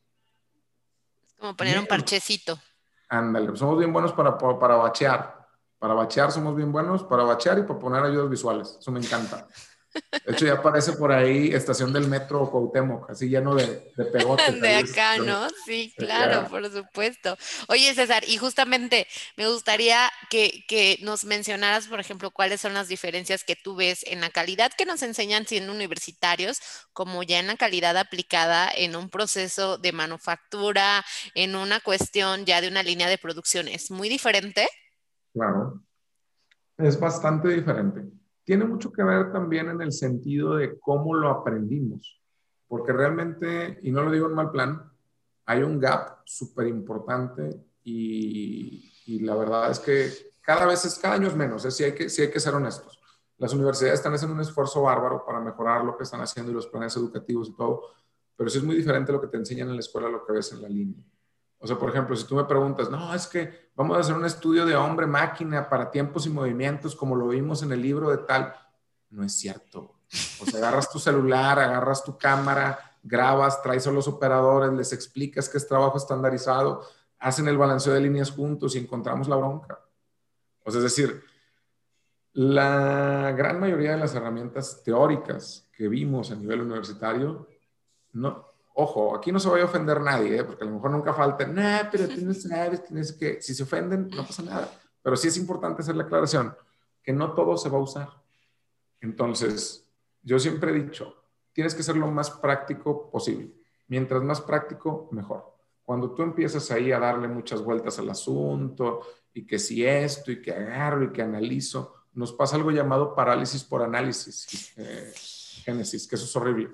Como 1.37 1.55
poner 1.55 1.79
un 1.79 1.87
parchecito. 1.87 2.59
Ándale, 3.07 3.55
somos 3.55 3.77
bien 3.77 3.93
buenos 3.93 4.13
para, 4.13 4.37
para 4.37 4.75
bachear. 4.75 5.47
Para 5.79 5.93
bachear 5.93 6.31
somos 6.31 6.55
bien 6.55 6.71
buenos, 6.71 7.03
para 7.03 7.23
bachear 7.23 7.57
y 7.59 7.63
para 7.63 7.79
poner 7.79 8.03
ayudas 8.03 8.29
visuales. 8.29 8.77
Eso 8.79 8.91
me 8.91 8.99
encanta. 8.99 9.47
De 9.93 10.33
hecho, 10.33 10.45
ya 10.45 10.53
aparece 10.53 10.93
por 10.93 11.11
ahí 11.11 11.51
estación 11.53 11.91
del 11.91 12.07
metro 12.07 12.49
Cuauhtémoc, 12.51 13.09
así 13.09 13.27
lleno 13.27 13.55
de, 13.55 13.91
de 13.95 14.05
pegotes. 14.05 14.61
De 14.61 14.75
acá, 14.75 15.17
¿no? 15.17 15.47
Sí, 15.65 15.93
claro, 15.97 16.47
por 16.47 16.69
supuesto. 16.71 17.37
Oye, 17.67 17.93
César, 17.95 18.23
y 18.27 18.37
justamente 18.37 19.07
me 19.35 19.47
gustaría 19.47 20.09
que, 20.29 20.63
que, 20.67 20.99
nos 21.01 21.25
mencionaras, 21.25 21.87
por 21.87 21.99
ejemplo, 21.99 22.31
cuáles 22.31 22.61
son 22.61 22.73
las 22.73 22.87
diferencias 22.87 23.43
que 23.43 23.55
tú 23.55 23.75
ves 23.75 24.03
en 24.07 24.21
la 24.21 24.29
calidad 24.29 24.71
que 24.77 24.85
nos 24.85 25.01
enseñan 25.01 25.47
siendo 25.47 25.73
universitarios, 25.73 26.59
como 26.93 27.23
ya 27.23 27.39
en 27.39 27.47
la 27.47 27.57
calidad 27.57 27.97
aplicada 27.97 28.69
en 28.75 28.95
un 28.95 29.09
proceso 29.09 29.77
de 29.77 29.91
manufactura, 29.91 31.03
en 31.33 31.55
una 31.55 31.79
cuestión 31.79 32.45
ya 32.45 32.61
de 32.61 32.67
una 32.67 32.83
línea 32.83 33.09
de 33.09 33.17
producción. 33.17 33.67
¿Es 33.67 33.89
muy 33.89 34.09
diferente? 34.09 34.67
Claro, 35.33 35.81
es 36.77 36.99
bastante 36.99 37.49
diferente. 37.49 38.18
Tiene 38.49 38.65
mucho 38.65 38.91
que 38.91 39.03
ver 39.03 39.31
también 39.31 39.69
en 39.69 39.79
el 39.79 39.91
sentido 39.91 40.55
de 40.55 40.79
cómo 40.79 41.13
lo 41.13 41.29
aprendimos, 41.29 42.19
porque 42.67 42.91
realmente, 42.91 43.77
y 43.83 43.91
no 43.91 44.01
lo 44.01 44.09
digo 44.09 44.25
en 44.25 44.33
mal 44.33 44.49
plan, 44.49 44.91
hay 45.45 45.61
un 45.61 45.79
gap 45.79 46.21
súper 46.25 46.65
importante 46.65 47.63
y, 47.83 49.19
la 49.21 49.35
verdad 49.35 49.69
es 49.69 49.77
que 49.77 50.11
cada 50.41 50.65
vez 50.65 50.83
es, 50.83 50.97
cada 50.97 51.13
año 51.13 51.27
es 51.27 51.35
menos, 51.35 51.63
¿eh? 51.63 51.69
si, 51.69 51.83
hay 51.83 51.93
que, 51.93 52.09
si 52.09 52.23
hay 52.23 52.31
que 52.31 52.39
ser 52.39 52.55
honestos. 52.55 52.99
Las 53.37 53.53
universidades 53.53 53.99
están 53.99 54.15
haciendo 54.15 54.33
un 54.33 54.41
esfuerzo 54.41 54.81
bárbaro 54.81 55.23
para 55.23 55.39
mejorar 55.39 55.85
lo 55.85 55.95
que 55.95 56.01
están 56.01 56.21
haciendo 56.21 56.51
y 56.51 56.55
los 56.55 56.65
planes 56.65 56.97
educativos 56.97 57.49
y 57.49 57.55
todo, 57.55 57.83
pero 58.35 58.49
sí 58.49 58.57
es 58.57 58.63
muy 58.63 58.77
diferente 58.77 59.11
lo 59.11 59.21
que 59.21 59.27
te 59.27 59.37
enseñan 59.37 59.67
en 59.69 59.75
la 59.75 59.81
escuela 59.81 60.09
lo 60.09 60.25
que 60.25 60.33
ves 60.33 60.51
en 60.53 60.63
la 60.63 60.69
línea. 60.69 61.03
O 61.59 61.67
sea, 61.67 61.77
por 61.77 61.89
ejemplo, 61.89 62.15
si 62.15 62.25
tú 62.25 62.35
me 62.35 62.45
preguntas, 62.45 62.89
no, 62.89 63.13
es 63.13 63.27
que 63.27 63.69
vamos 63.75 63.97
a 63.97 63.99
hacer 63.99 64.15
un 64.15 64.25
estudio 64.25 64.65
de 64.65 64.75
hombre-máquina 64.75 65.67
para 65.67 65.91
tiempos 65.91 66.25
y 66.25 66.29
movimientos 66.29 66.95
como 66.95 67.15
lo 67.15 67.27
vimos 67.27 67.61
en 67.63 67.71
el 67.73 67.81
libro 67.81 68.09
de 68.09 68.19
tal, 68.19 68.55
no 69.09 69.23
es 69.23 69.33
cierto. 69.33 69.95
O 70.41 70.45
sea, 70.45 70.59
agarras 70.59 70.89
tu 70.89 70.99
celular, 70.99 71.59
agarras 71.59 72.03
tu 72.03 72.17
cámara, 72.17 72.97
grabas, 73.03 73.61
traes 73.61 73.85
a 73.87 73.91
los 73.91 74.07
operadores, 74.07 74.71
les 74.71 74.93
explicas 74.93 75.49
que 75.49 75.57
es 75.57 75.67
trabajo 75.67 75.97
estandarizado, 75.97 76.83
hacen 77.19 77.47
el 77.49 77.57
balanceo 77.57 77.93
de 77.93 78.01
líneas 78.01 78.31
juntos 78.31 78.75
y 78.75 78.79
encontramos 78.79 79.27
la 79.27 79.35
bronca. 79.35 79.79
O 80.63 80.71
sea, 80.71 80.79
es 80.79 80.83
decir, 80.83 81.21
la 82.33 83.33
gran 83.35 83.59
mayoría 83.59 83.91
de 83.91 83.97
las 83.97 84.15
herramientas 84.15 84.81
teóricas 84.83 85.67
que 85.73 85.87
vimos 85.89 86.31
a 86.31 86.35
nivel 86.35 86.61
universitario 86.61 87.47
no, 88.13 88.45
Ojo, 88.73 89.15
aquí 89.15 89.31
no 89.31 89.39
se 89.39 89.49
vaya 89.49 89.63
a 89.63 89.67
ofender 89.67 89.99
nadie, 89.99 90.37
¿eh? 90.37 90.43
porque 90.43 90.63
a 90.63 90.67
lo 90.67 90.75
mejor 90.75 90.91
nunca 90.91 91.13
falta, 91.13 91.45
no, 91.45 91.89
pero 91.91 92.07
tú 92.07 92.21
no 92.21 92.33
tienes 92.33 93.13
que, 93.13 93.41
si 93.41 93.53
se 93.53 93.63
ofenden, 93.63 94.07
no 94.09 94.25
pasa 94.25 94.43
nada. 94.43 94.71
Pero 95.01 95.17
sí 95.17 95.27
es 95.27 95.37
importante 95.37 95.81
hacer 95.81 95.95
la 95.95 96.03
aclaración, 96.03 96.55
que 97.03 97.11
no 97.11 97.33
todo 97.33 97.57
se 97.57 97.69
va 97.69 97.77
a 97.77 97.81
usar. 97.81 98.09
Entonces, 99.01 99.85
yo 100.21 100.39
siempre 100.39 100.71
he 100.71 100.83
dicho, 100.83 101.13
tienes 101.51 101.75
que 101.75 101.83
ser 101.83 101.97
lo 101.97 102.07
más 102.07 102.29
práctico 102.29 103.09
posible. 103.09 103.51
Mientras 103.87 104.21
más 104.21 104.39
práctico, 104.39 105.09
mejor. 105.11 105.57
Cuando 105.83 106.11
tú 106.11 106.21
empiezas 106.21 106.69
ahí 106.71 106.91
a 106.91 106.99
darle 106.99 107.27
muchas 107.27 107.61
vueltas 107.63 107.97
al 107.99 108.09
asunto, 108.09 109.01
y 109.33 109.45
que 109.45 109.57
si 109.57 109.85
esto, 109.85 110.31
y 110.31 110.41
que 110.41 110.51
agarro, 110.51 111.03
y 111.03 111.11
que 111.11 111.21
analizo, 111.21 111.95
nos 112.13 112.31
pasa 112.33 112.55
algo 112.55 112.71
llamado 112.71 113.15
parálisis 113.15 113.63
por 113.63 113.81
análisis, 113.81 114.73
eh, 114.77 115.11
génesis, 115.63 116.07
que 116.07 116.15
eso 116.15 116.25
es 116.25 116.35
horrible 116.35 116.69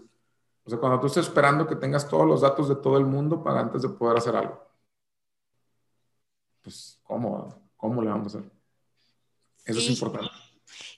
o 0.65 0.69
sea, 0.69 0.80
cuando 0.80 0.99
tú 0.99 1.08
estás 1.08 1.28
esperando 1.28 1.67
que 1.67 1.75
tengas 1.75 2.10
todos 2.10 2.25
los 2.25 2.41
datos 2.41 2.67
de 2.67 2.75
todo 2.75 2.97
el 2.97 3.06
mundo 3.06 3.43
para 3.43 3.60
antes 3.60 3.84
de 3.84 3.89
poder 3.89 4.17
hacer 4.17 4.36
algo. 4.36 4.60
Pues, 6.63 6.99
¿cómo? 7.04 7.69
¿Cómo 7.78 8.01
le 8.01 8.10
vamos 8.10 8.34
a 8.34 8.39
hacer? 8.39 8.51
Eso 9.63 9.80
es 9.80 9.89
importante. 9.89 10.32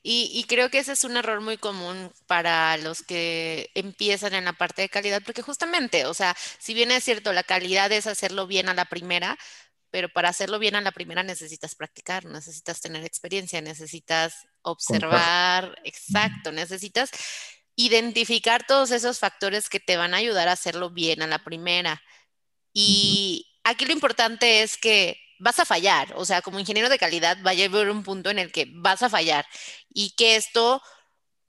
Y, 0.02 0.32
y, 0.34 0.46
creo 0.46 0.70
que 0.70 0.80
ese 0.80 0.94
es 0.94 1.04
un 1.04 1.18
error 1.18 1.42
muy 1.42 1.58
común 1.58 2.12
para 2.28 2.78
los 2.78 3.04
que 3.04 3.70
empiezan 3.76 4.34
en 4.34 4.46
la 4.46 4.54
parte 4.54 4.84
de 4.84 4.90
calidad, 4.90 5.22
porque 5.26 5.42
justamente, 5.42 6.06
o 6.06 6.14
sea, 6.14 6.36
si 6.60 6.74
bien 6.74 6.90
es 6.92 7.04
cierto, 7.04 7.34
la 7.34 7.44
calidad 7.44 7.92
es 7.92 8.08
hacerlo 8.08 8.48
bien 8.48 8.70
a 8.70 8.74
la 8.74 8.86
primera, 8.86 9.38
pero 9.92 10.08
para 10.10 10.30
hacerlo 10.30 10.60
bien 10.60 10.76
a 10.76 10.82
la 10.82 10.92
primera 10.92 11.24
necesitas 11.24 11.76
practicar, 11.76 12.26
necesitas 12.26 12.80
tener 12.80 13.04
experiencia, 13.04 13.62
necesitas 13.62 14.48
observar, 14.62 15.78
exacto, 15.84 16.52
necesitas 16.54 17.12
identificar 17.78 18.66
todos 18.68 18.92
esos 18.92 19.20
factores 19.20 19.70
que 19.70 19.80
te 19.80 19.98
van 19.98 20.14
a 20.14 20.18
ayudar 20.18 20.50
a 20.50 20.54
hacerlo 20.54 20.90
bien 20.90 21.22
a 21.22 21.28
la 21.28 21.40
primera. 21.40 22.02
Y 22.74 23.48
aquí 23.64 23.86
lo 23.86 23.94
importante 23.94 24.64
es 24.64 24.78
que 24.78 25.18
vas 25.40 25.60
a 25.60 25.66
fallar, 25.66 26.14
o 26.16 26.26
sea, 26.26 26.42
como 26.42 26.60
ingeniero 26.60 26.90
de 26.90 26.98
calidad 27.00 27.38
va 27.46 27.52
a 27.52 27.54
haber 27.54 27.90
un 27.90 28.04
punto 28.04 28.30
en 28.32 28.40
el 28.40 28.52
que 28.52 28.68
vas 28.74 29.04
a 29.04 29.10
fallar 29.10 29.46
y 29.90 30.16
que 30.16 30.36
esto 30.36 30.82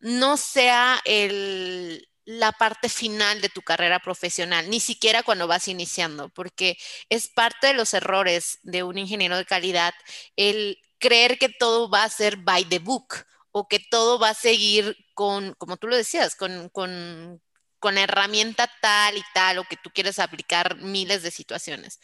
no 0.01 0.37
sea 0.37 1.01
el, 1.07 2.09
la 2.27 2.53
parte 2.53 2.91
final 2.91 3.41
de 3.41 3.49
tu 3.49 3.63
carrera 3.63 3.99
profesional, 4.01 4.69
ni 4.69 4.81
siquiera 4.81 5.23
cuando 5.23 5.47
vas 5.47 5.67
iniciando, 5.69 6.29
porque 6.29 6.77
es 7.09 7.29
parte 7.29 7.69
de 7.69 7.75
los 7.75 7.95
errores 7.95 8.59
de 8.63 8.83
un 8.83 8.99
ingeniero 8.99 9.39
de 9.39 9.47
calidad 9.47 9.95
el 10.37 10.79
creer 10.99 11.39
que 11.39 11.49
todo 11.49 11.89
va 11.89 12.05
a 12.05 12.11
ser 12.11 12.37
by 12.37 12.67
the 12.67 12.81
book 12.81 13.25
o 13.53 13.69
que 13.69 13.79
todo 13.79 14.19
va 14.19 14.31
a 14.31 14.35
seguir 14.35 14.97
con, 15.15 15.55
como 15.55 15.77
tú 15.77 15.89
lo 15.89 15.97
decías, 15.97 16.35
con, 16.35 16.69
con, 16.69 17.43
con 17.79 17.99
herramienta 17.99 18.71
tal 18.81 19.17
y 19.17 19.23
tal, 19.35 19.59
o 19.59 19.65
que 19.65 19.77
tú 19.77 19.91
quieres 19.91 20.19
aplicar 20.19 20.77
miles 20.77 21.23
de 21.23 21.31
situaciones. 21.31 22.01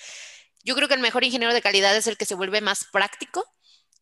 Yo 0.62 0.74
creo 0.74 0.88
que 0.88 0.94
el 0.94 1.00
mejor 1.00 1.24
ingeniero 1.24 1.52
de 1.52 1.62
calidad 1.62 1.94
es 1.96 2.06
el 2.06 2.16
que 2.16 2.24
se 2.24 2.34
vuelve 2.34 2.60
más 2.60 2.86
práctico 2.90 3.44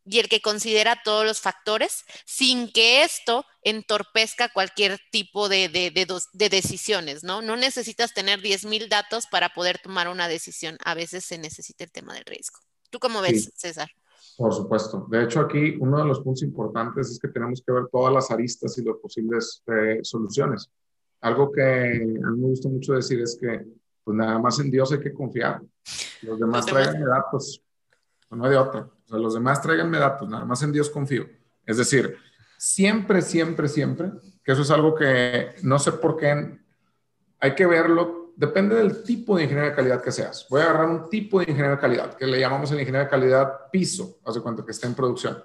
y 0.05 0.19
el 0.19 0.29
que 0.29 0.41
considera 0.41 1.01
todos 1.05 1.25
los 1.25 1.41
factores 1.41 2.05
sin 2.25 2.73
que 2.73 3.03
esto 3.03 3.45
entorpezca 3.63 4.53
cualquier 4.53 5.01
tipo 5.11 5.49
de, 5.49 5.69
de, 5.69 5.91
de, 5.91 6.49
decisiones, 6.49 7.23
¿no? 7.23 7.41
No 7.43 7.57
necesitas 7.57 8.13
tener 8.13 8.41
10.000 8.41 8.89
datos 8.89 9.27
para 9.27 9.51
poder 9.51 9.79
tomar 9.79 10.09
una 10.09 10.29
decisión. 10.29 10.77
A 10.85 10.95
veces 10.95 11.25
se 11.25 11.39
necesita 11.39 11.85
el 11.85 11.93
tema 11.93 12.15
del 12.15 12.25
riesgo. 12.25 12.59
¿Tú 12.91 12.99
cómo 12.99 13.21
ves, 13.21 13.53
César? 13.57 13.91
Por 14.37 14.53
supuesto. 14.53 15.07
De 15.11 15.25
hecho, 15.25 15.41
aquí 15.41 15.77
uno 15.79 15.99
de 15.99 16.05
los 16.05 16.21
puntos 16.21 16.43
importantes 16.43 17.11
es 17.11 17.19
que 17.19 17.29
tenemos 17.29 17.63
que 17.65 17.73
ver 17.73 17.85
todas 17.91 18.13
las 18.13 18.31
aristas 18.31 18.77
y 18.79 18.85
las 18.85 18.97
posibles 18.97 19.63
eh, 19.67 20.01
soluciones. 20.03 20.71
Algo 21.21 21.53
que 21.53 21.63
a 21.63 22.31
mí 22.31 22.41
me 22.41 22.49
gusta 22.49 22.69
mucho 22.69 22.95
decir 22.95 23.21
es 23.21 23.39
que, 23.41 23.65
pues 24.03 24.17
nada 24.17 24.39
más 24.39 24.59
en 24.59 24.71
Dios 24.71 24.91
hay 24.93 25.01
que 25.01 25.13
confiar. 25.13 25.61
Los 26.23 26.41
demás 26.41 26.67
traiganme 26.67 27.07
datos. 27.07 27.63
No 28.31 28.45
hay 28.45 28.51
de 28.51 28.57
otra. 28.57 28.81
O 28.81 29.09
sea, 29.09 29.19
los 29.19 29.35
demás 29.35 29.61
traiganme 29.61 29.99
datos, 29.99 30.29
nada 30.29 30.45
más 30.45 30.63
en 30.63 30.73
Dios 30.73 30.89
confío. 30.89 31.27
Es 31.67 31.77
decir, 31.77 32.17
siempre, 32.57 33.23
siempre, 33.23 33.69
siempre, 33.69 34.13
que 34.43 34.53
eso 34.53 34.63
es 34.63 34.71
algo 34.71 34.95
que 34.95 35.55
no 35.63 35.79
sé 35.79 35.93
por 35.93 36.17
qué 36.17 36.59
hay 37.39 37.55
que 37.55 37.67
verlo, 37.67 38.22
depende 38.37 38.77
del 38.77 39.03
tipo 39.03 39.37
de 39.37 39.45
ingeniero 39.45 39.71
de 39.71 39.77
calidad 39.77 40.03
que 40.03 40.13
seas. 40.13 40.47
Voy 40.49 40.61
a 40.61 40.65
agarrar 40.65 40.89
un 40.89 41.09
tipo 41.09 41.39
de 41.39 41.45
ingeniero 41.45 41.77
de 41.77 41.81
calidad, 41.81 42.15
que 42.15 42.27
le 42.27 42.41
llamamos 42.41 42.71
el 42.71 42.81
ingeniero 42.81 43.05
de 43.05 43.11
calidad 43.11 43.71
piso, 43.71 44.19
hace 44.25 44.41
cuenta 44.41 44.65
que 44.65 44.73
está 44.73 44.87
en 44.87 44.95
producción. 44.95 45.43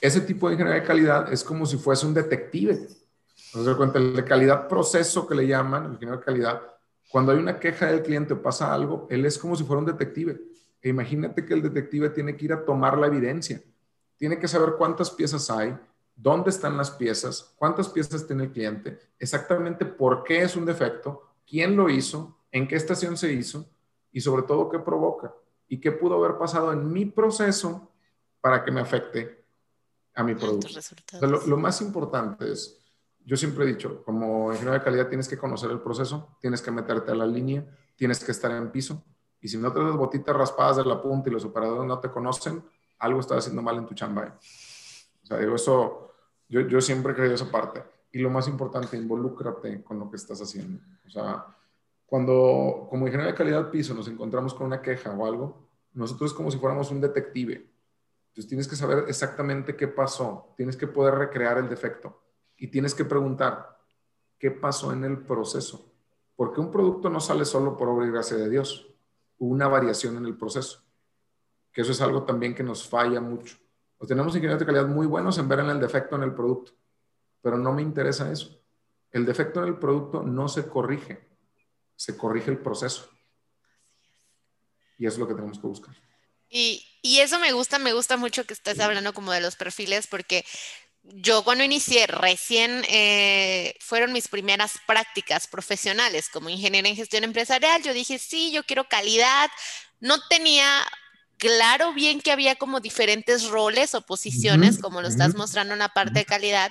Ese 0.00 0.20
tipo 0.20 0.48
de 0.48 0.54
ingeniero 0.54 0.80
de 0.80 0.86
calidad 0.86 1.32
es 1.32 1.42
como 1.42 1.66
si 1.66 1.76
fuese 1.76 2.06
un 2.06 2.14
detective. 2.14 2.88
Hace 3.54 3.74
cuenta, 3.76 3.98
el 3.98 4.14
de 4.14 4.24
calidad 4.24 4.68
proceso 4.68 5.26
que 5.26 5.34
le 5.34 5.46
llaman, 5.46 5.86
el 5.86 5.92
ingeniero 5.92 6.18
de 6.18 6.24
calidad, 6.24 6.62
cuando 7.10 7.32
hay 7.32 7.38
una 7.38 7.58
queja 7.58 7.86
del 7.86 8.02
cliente 8.02 8.34
o 8.34 8.42
pasa 8.42 8.72
algo, 8.72 9.08
él 9.10 9.26
es 9.26 9.36
como 9.36 9.56
si 9.56 9.64
fuera 9.64 9.80
un 9.80 9.86
detective. 9.86 10.40
E 10.80 10.88
imagínate 10.88 11.44
que 11.44 11.54
el 11.54 11.62
detective 11.62 12.10
tiene 12.10 12.36
que 12.36 12.44
ir 12.44 12.52
a 12.52 12.64
tomar 12.64 12.96
la 12.96 13.08
evidencia. 13.08 13.60
Tiene 14.16 14.38
que 14.38 14.46
saber 14.46 14.74
cuántas 14.78 15.10
piezas 15.10 15.50
hay, 15.50 15.76
dónde 16.14 16.50
están 16.50 16.76
las 16.76 16.90
piezas, 16.90 17.54
cuántas 17.56 17.88
piezas 17.88 18.26
tiene 18.26 18.44
el 18.44 18.52
cliente, 18.52 18.98
exactamente 19.18 19.86
por 19.86 20.22
qué 20.22 20.42
es 20.42 20.54
un 20.54 20.66
defecto, 20.66 21.29
quién 21.50 21.76
lo 21.76 21.90
hizo, 21.90 22.38
en 22.52 22.68
qué 22.68 22.76
estación 22.76 23.16
se 23.16 23.32
hizo 23.32 23.68
y 24.12 24.20
sobre 24.20 24.44
todo 24.44 24.68
qué 24.68 24.78
provoca 24.78 25.34
y 25.66 25.80
qué 25.80 25.90
pudo 25.90 26.14
haber 26.14 26.38
pasado 26.38 26.72
en 26.72 26.92
mi 26.92 27.06
proceso 27.06 27.90
para 28.40 28.64
que 28.64 28.70
me 28.70 28.80
afecte 28.80 29.44
a 30.14 30.22
mi 30.22 30.36
producto. 30.36 30.68
lo, 31.26 31.56
más 31.56 31.80
importante 31.80 32.52
es, 32.52 32.78
yo 33.24 33.36
siempre 33.36 33.64
he 33.64 33.68
dicho, 33.68 34.02
como 34.04 34.52
ingeniero 34.52 34.78
de 34.78 34.84
calidad 34.84 35.08
tienes 35.08 35.28
que 35.28 35.38
conocer 35.38 35.70
el 35.70 35.80
proceso, 35.80 36.36
tienes 36.40 36.62
que 36.62 36.70
meterte 36.70 37.10
a 37.10 37.14
la 37.16 37.26
línea, 37.26 37.66
tienes 37.96 38.24
que 38.24 38.30
estar 38.30 38.50
en 38.52 38.70
piso 38.70 39.04
y 39.40 39.48
si 39.48 39.58
no 39.58 39.72
te 39.72 39.82
das 39.82 39.96
botitas 39.96 40.36
raspadas 40.36 40.76
de 40.76 40.84
la 40.84 41.02
punta 41.02 41.28
y 41.28 41.32
los 41.32 41.44
operadores 41.44 41.86
no 41.86 41.98
te 41.98 42.10
conocen, 42.10 42.62
algo 42.98 43.20
estás 43.20 43.38
haciendo 43.38 43.62
mal 43.62 43.76
en 43.76 43.86
tu 43.86 43.94
chamba. 43.94 44.38
O 45.22 45.26
sea, 45.26 45.38
digo, 45.38 45.56
eso 45.56 46.12
yo, 46.48 46.60
yo 46.60 46.80
siempre 46.80 47.12
he 47.12 47.16
creído 47.16 47.34
esa 47.34 47.50
parte. 47.50 47.82
Y 48.12 48.18
lo 48.18 48.30
más 48.30 48.48
importante, 48.48 48.96
involúcrate 48.96 49.82
con 49.84 49.98
lo 49.98 50.10
que 50.10 50.16
estás 50.16 50.40
haciendo. 50.40 50.80
O 51.06 51.10
sea, 51.10 51.46
cuando 52.06 52.88
como 52.90 53.06
ingeniero 53.06 53.30
de 53.30 53.36
calidad 53.36 53.70
piso 53.70 53.94
nos 53.94 54.08
encontramos 54.08 54.52
con 54.52 54.66
una 54.66 54.82
queja 54.82 55.12
o 55.12 55.24
algo, 55.24 55.68
nosotros 55.92 56.32
es 56.32 56.36
como 56.36 56.50
si 56.50 56.58
fuéramos 56.58 56.90
un 56.90 57.00
detective. 57.00 57.70
Entonces 58.28 58.48
tienes 58.48 58.68
que 58.68 58.76
saber 58.76 59.04
exactamente 59.08 59.76
qué 59.76 59.88
pasó, 59.88 60.52
tienes 60.56 60.76
que 60.76 60.86
poder 60.86 61.14
recrear 61.14 61.58
el 61.58 61.68
defecto 61.68 62.20
y 62.56 62.68
tienes 62.68 62.94
que 62.94 63.04
preguntar 63.04 63.78
qué 64.38 64.50
pasó 64.50 64.92
en 64.92 65.04
el 65.04 65.18
proceso. 65.18 65.92
Porque 66.36 66.60
un 66.60 66.70
producto 66.70 67.10
no 67.10 67.20
sale 67.20 67.44
solo 67.44 67.76
por 67.76 67.88
obra 67.88 68.06
y 68.06 68.10
gracia 68.10 68.36
de 68.36 68.48
Dios, 68.48 68.92
hubo 69.38 69.52
una 69.52 69.68
variación 69.68 70.16
en 70.16 70.24
el 70.24 70.36
proceso, 70.36 70.82
que 71.72 71.82
eso 71.82 71.92
es 71.92 72.00
algo 72.00 72.24
también 72.24 72.54
que 72.54 72.62
nos 72.62 72.88
falla 72.88 73.20
mucho. 73.20 73.56
O 73.98 74.06
tenemos 74.06 74.34
ingenieros 74.34 74.60
de 74.60 74.66
calidad 74.66 74.86
muy 74.86 75.06
buenos 75.06 75.38
en 75.38 75.48
ver 75.48 75.60
en 75.60 75.70
el 75.70 75.80
defecto 75.80 76.16
en 76.16 76.22
el 76.22 76.34
producto, 76.34 76.72
pero 77.42 77.58
no 77.58 77.72
me 77.72 77.82
interesa 77.82 78.30
eso. 78.30 78.60
El 79.10 79.26
defecto 79.26 79.60
en 79.60 79.68
el 79.68 79.78
producto 79.78 80.22
no 80.22 80.48
se 80.48 80.68
corrige, 80.68 81.28
se 81.96 82.16
corrige 82.16 82.50
el 82.50 82.58
proceso. 82.58 83.10
Y 84.98 85.06
eso 85.06 85.14
es 85.14 85.18
lo 85.18 85.28
que 85.28 85.34
tenemos 85.34 85.58
que 85.58 85.66
buscar. 85.66 85.94
Y, 86.48 86.86
eso 87.02 87.38
me 87.38 87.52
gusta, 87.52 87.78
me 87.78 87.92
gusta 87.92 88.16
mucho 88.16 88.44
que 88.44 88.52
estés 88.52 88.78
hablando 88.80 89.14
como 89.14 89.32
de 89.32 89.40
los 89.40 89.56
perfiles, 89.56 90.06
porque 90.06 90.44
yo 91.02 91.42
cuando 91.44 91.64
inicié, 91.64 92.06
recién 92.06 92.84
eh, 92.88 93.74
fueron 93.80 94.12
mis 94.12 94.28
primeras 94.28 94.72
prácticas 94.86 95.46
profesionales 95.46 96.28
como 96.28 96.50
ingeniera 96.50 96.88
en 96.88 96.96
gestión 96.96 97.24
empresarial. 97.24 97.82
Yo 97.82 97.94
dije, 97.94 98.18
sí, 98.18 98.52
yo 98.52 98.64
quiero 98.64 98.88
calidad. 98.88 99.48
No 100.00 100.16
tenía 100.28 100.86
claro 101.40 101.92
bien 101.94 102.20
que 102.20 102.30
había 102.30 102.54
como 102.54 102.80
diferentes 102.80 103.48
roles 103.48 103.94
o 103.94 104.02
posiciones, 104.02 104.78
como 104.78 105.00
lo 105.00 105.08
estás 105.08 105.34
mostrando 105.34 105.72
en 105.72 105.80
la 105.80 105.88
parte 105.88 106.20
de 106.20 106.24
calidad, 106.26 106.70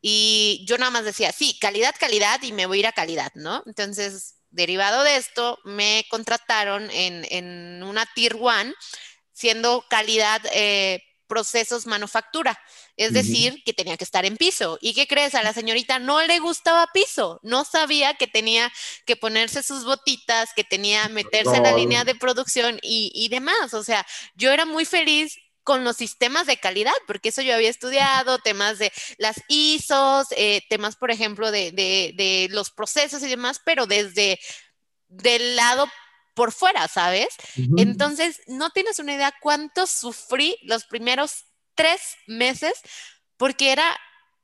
y 0.00 0.62
yo 0.68 0.78
nada 0.78 0.90
más 0.90 1.04
decía, 1.04 1.32
sí, 1.32 1.58
calidad, 1.58 1.94
calidad, 1.98 2.40
y 2.42 2.52
me 2.52 2.66
voy 2.66 2.76
a 2.76 2.80
ir 2.80 2.86
a 2.86 2.92
calidad, 2.92 3.32
¿no? 3.34 3.62
Entonces, 3.66 4.36
derivado 4.50 5.02
de 5.02 5.16
esto, 5.16 5.58
me 5.64 6.04
contrataron 6.10 6.90
en, 6.90 7.26
en 7.30 7.82
una 7.82 8.06
Tier 8.14 8.36
One, 8.38 8.74
siendo 9.32 9.84
calidad 9.88 10.42
eh, 10.52 11.02
procesos 11.30 11.86
manufactura. 11.86 12.60
Es 12.96 13.12
decir, 13.12 13.62
que 13.64 13.72
tenía 13.72 13.96
que 13.96 14.02
estar 14.02 14.26
en 14.26 14.36
piso. 14.36 14.78
¿Y 14.80 14.94
qué 14.94 15.06
crees? 15.06 15.36
A 15.36 15.44
la 15.44 15.52
señorita 15.52 16.00
no 16.00 16.20
le 16.22 16.40
gustaba 16.40 16.88
piso. 16.92 17.38
No 17.44 17.64
sabía 17.64 18.14
que 18.14 18.26
tenía 18.26 18.70
que 19.06 19.14
ponerse 19.14 19.62
sus 19.62 19.84
botitas, 19.84 20.50
que 20.54 20.64
tenía 20.64 21.08
meterse 21.08 21.56
en 21.56 21.62
la 21.62 21.72
línea 21.72 22.02
de 22.04 22.16
producción 22.16 22.80
y, 22.82 23.28
demás. 23.30 23.74
O 23.74 23.84
sea, 23.84 24.04
yo 24.34 24.50
era 24.50 24.66
muy 24.66 24.84
feliz 24.84 25.38
con 25.62 25.84
los 25.84 25.96
sistemas 25.96 26.48
de 26.48 26.56
calidad, 26.56 26.92
porque 27.06 27.28
eso 27.28 27.42
yo 27.42 27.54
había 27.54 27.70
estudiado, 27.70 28.38
temas 28.38 28.80
de 28.80 28.92
las 29.18 29.40
ISOs, 29.46 30.26
eh, 30.32 30.62
temas, 30.68 30.96
por 30.96 31.12
ejemplo, 31.12 31.52
de, 31.52 31.70
de, 31.70 32.48
los 32.50 32.70
procesos 32.70 33.22
y 33.22 33.28
demás, 33.28 33.60
pero 33.64 33.86
desde 33.86 34.40
del 35.06 35.54
lado 35.54 35.88
por 36.34 36.52
fuera, 36.52 36.88
¿sabes? 36.88 37.28
Entonces, 37.76 38.40
no 38.46 38.70
tienes 38.70 38.98
una 38.98 39.14
idea 39.14 39.34
cuánto 39.40 39.86
sufrí 39.86 40.56
los 40.62 40.84
primeros 40.84 41.44
tres 41.74 42.00
meses 42.26 42.74
porque 43.36 43.72
era 43.72 43.98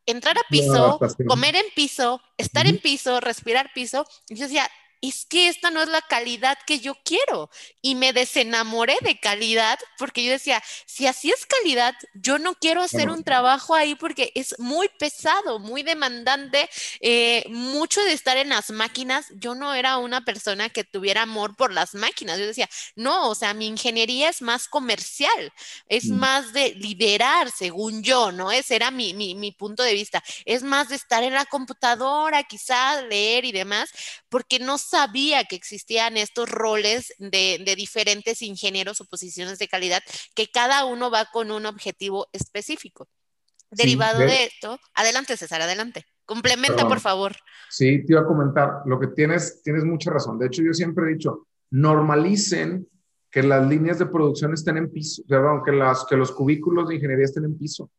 entrar 0.06 0.38
a 0.38 0.42
piso, 0.48 0.98
comer 1.28 1.56
en 1.56 1.66
piso, 1.74 2.20
estar 2.38 2.66
en 2.66 2.78
piso, 2.78 3.20
respirar 3.20 3.70
piso. 3.74 4.06
Y 4.28 4.36
yo 4.36 4.44
decía, 4.44 4.70
es 5.08 5.26
que 5.26 5.48
esta 5.48 5.70
no 5.70 5.80
es 5.82 5.88
la 5.88 6.02
calidad 6.02 6.58
que 6.66 6.80
yo 6.80 6.96
quiero. 7.04 7.50
Y 7.80 7.94
me 7.94 8.12
desenamoré 8.12 8.96
de 9.02 9.18
calidad 9.18 9.78
porque 9.98 10.24
yo 10.24 10.30
decía, 10.30 10.62
si 10.86 11.06
así 11.06 11.30
es 11.30 11.46
calidad, 11.46 11.94
yo 12.14 12.38
no 12.38 12.54
quiero 12.54 12.82
hacer 12.82 13.10
un 13.10 13.24
trabajo 13.24 13.74
ahí 13.74 13.94
porque 13.94 14.32
es 14.34 14.58
muy 14.58 14.88
pesado, 14.98 15.58
muy 15.58 15.82
demandante, 15.82 16.68
eh, 17.00 17.44
mucho 17.48 18.02
de 18.02 18.12
estar 18.12 18.36
en 18.36 18.48
las 18.48 18.70
máquinas. 18.70 19.26
Yo 19.36 19.54
no 19.54 19.74
era 19.74 19.98
una 19.98 20.24
persona 20.24 20.68
que 20.68 20.84
tuviera 20.84 21.22
amor 21.22 21.56
por 21.56 21.72
las 21.72 21.94
máquinas. 21.94 22.38
Yo 22.38 22.46
decía, 22.46 22.68
no, 22.96 23.30
o 23.30 23.34
sea, 23.34 23.54
mi 23.54 23.66
ingeniería 23.66 24.28
es 24.28 24.42
más 24.42 24.68
comercial, 24.68 25.52
es 25.88 26.06
mm. 26.06 26.14
más 26.14 26.52
de 26.52 26.74
liderar, 26.74 27.50
según 27.50 28.02
yo, 28.02 28.32
¿no? 28.32 28.50
Ese 28.50 28.76
era 28.76 28.90
mi, 28.90 29.14
mi, 29.14 29.34
mi 29.34 29.52
punto 29.52 29.82
de 29.82 29.94
vista. 29.94 30.22
Es 30.44 30.62
más 30.62 30.88
de 30.88 30.96
estar 30.96 31.22
en 31.22 31.34
la 31.34 31.44
computadora, 31.44 32.42
quizás 32.44 33.04
leer 33.04 33.44
y 33.44 33.52
demás, 33.52 33.90
porque 34.28 34.58
no 34.58 34.78
sabía 34.78 34.95
que 35.48 35.56
existían 35.56 36.16
estos 36.16 36.48
roles 36.48 37.14
de, 37.18 37.74
diferentes 37.76 38.42
ingenieros 38.42 39.00
o 39.00 39.04
posiciones 39.04 39.58
de 39.58 39.68
calidad, 39.68 40.02
que 40.34 40.48
cada 40.48 40.84
uno 40.84 41.10
va 41.10 41.26
con 41.32 41.50
un 41.50 41.66
objetivo 41.66 42.26
específico. 42.32 43.08
Derivado 43.70 44.20
de... 44.20 44.44
esto, 44.44 44.78
adelante 44.94 45.36
César, 45.36 45.60
adelante. 45.60 46.04
Complementa, 46.24 46.88
por 46.88 47.00
favor. 47.00 47.36
Sí, 47.70 48.04
te 48.04 48.12
iba 48.12 48.22
a 48.22 48.26
comentar, 48.26 48.82
lo 48.86 48.98
que 48.98 49.08
tienes, 49.08 49.62
tienes 49.62 49.84
mucha 49.84 50.10
razón. 50.10 50.38
De 50.38 50.46
hecho, 50.46 50.62
yo 50.62 50.72
siempre 50.72 51.04
he 51.04 51.14
dicho, 51.14 51.46
normalicen 51.70 52.88
que 53.30 53.42
las 53.42 53.66
líneas 53.68 53.98
de 53.98 54.06
producción 54.06 54.54
estén 54.54 54.76
en 54.76 54.90
piso, 54.90 55.22
perdón, 55.28 55.62
que, 55.64 55.72
las, 55.72 56.04
que 56.06 56.16
los 56.16 56.32
cubículos 56.32 56.88
de 56.88 56.94
ingeniería 56.96 57.24
estén 57.24 57.44
en 57.44 57.58
piso. 57.58 57.90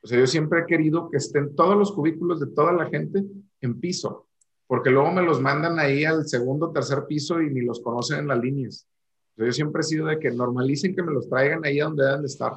O 0.00 0.06
sea, 0.06 0.18
yo 0.18 0.26
siempre 0.26 0.60
he 0.60 0.66
querido 0.66 1.10
que 1.10 1.18
estén 1.18 1.54
todos 1.54 1.76
los 1.76 1.92
cubículos 1.92 2.40
de 2.40 2.46
toda 2.46 2.72
la 2.72 2.88
gente 2.88 3.22
en 3.60 3.80
piso 3.80 4.28
porque 4.72 4.88
luego 4.88 5.12
me 5.12 5.20
los 5.20 5.38
mandan 5.38 5.78
ahí 5.78 6.06
al 6.06 6.26
segundo 6.26 6.72
tercer 6.72 7.04
piso 7.06 7.42
y 7.42 7.50
ni 7.50 7.60
los 7.60 7.80
conocen 7.80 8.20
en 8.20 8.28
las 8.28 8.38
líneas. 8.38 8.88
yo 9.36 9.52
siempre 9.52 9.80
he 9.80 9.82
sido 9.82 10.06
de 10.06 10.18
que 10.18 10.30
normalicen 10.30 10.96
que 10.96 11.02
me 11.02 11.12
los 11.12 11.28
traigan 11.28 11.62
ahí 11.62 11.78
donde 11.78 12.02
deben 12.02 12.22
de 12.22 12.28
estar. 12.28 12.54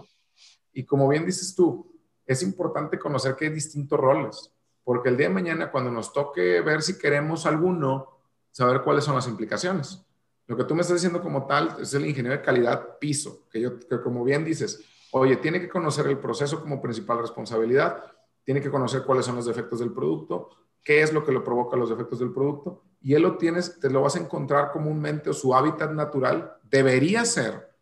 Y 0.71 0.85
como 0.85 1.09
bien 1.09 1.25
dices 1.25 1.53
tú, 1.53 1.91
es 2.25 2.41
importante 2.41 2.97
conocer 2.97 3.35
que 3.35 3.47
hay 3.47 3.51
distintos 3.51 3.99
roles, 3.99 4.49
porque 4.85 5.09
el 5.09 5.17
día 5.17 5.27
de 5.27 5.33
mañana 5.33 5.69
cuando 5.69 5.91
nos 5.91 6.13
toque 6.13 6.61
ver 6.61 6.81
si 6.81 6.97
queremos 6.97 7.45
alguno, 7.45 8.21
saber 8.49 8.81
cuáles 8.81 9.03
son 9.03 9.15
las 9.15 9.27
implicaciones. 9.27 10.01
Lo 10.47 10.55
que 10.55 10.63
tú 10.63 10.73
me 10.73 10.83
estás 10.83 10.95
diciendo 10.95 11.21
como 11.21 11.45
tal 11.45 11.75
es 11.81 11.93
el 11.95 12.05
ingeniero 12.05 12.37
de 12.37 12.41
calidad 12.41 12.97
piso, 12.97 13.45
que 13.51 13.59
yo, 13.59 13.77
que 13.77 13.99
como 13.99 14.23
bien 14.23 14.45
dices, 14.45 14.81
oye, 15.11 15.35
tiene 15.35 15.59
que 15.59 15.67
conocer 15.67 16.07
el 16.07 16.19
proceso 16.19 16.61
como 16.61 16.81
principal 16.81 17.19
responsabilidad, 17.19 18.01
tiene 18.45 18.61
que 18.61 18.71
conocer 18.71 19.03
cuáles 19.03 19.25
son 19.25 19.35
los 19.35 19.47
defectos 19.47 19.79
del 19.79 19.91
producto, 19.91 20.64
qué 20.85 21.01
es 21.01 21.11
lo 21.11 21.25
que 21.25 21.33
lo 21.33 21.43
provoca 21.43 21.75
los 21.75 21.91
efectos 21.91 22.19
del 22.19 22.31
producto, 22.31 22.83
y 23.01 23.15
él 23.15 23.23
lo 23.23 23.37
tienes, 23.37 23.79
te 23.79 23.89
lo 23.89 24.01
vas 24.01 24.15
a 24.15 24.19
encontrar 24.19 24.71
comúnmente 24.71 25.29
o 25.29 25.33
su 25.33 25.53
hábitat 25.53 25.91
natural 25.91 26.55
debería 26.63 27.25
ser 27.25 27.75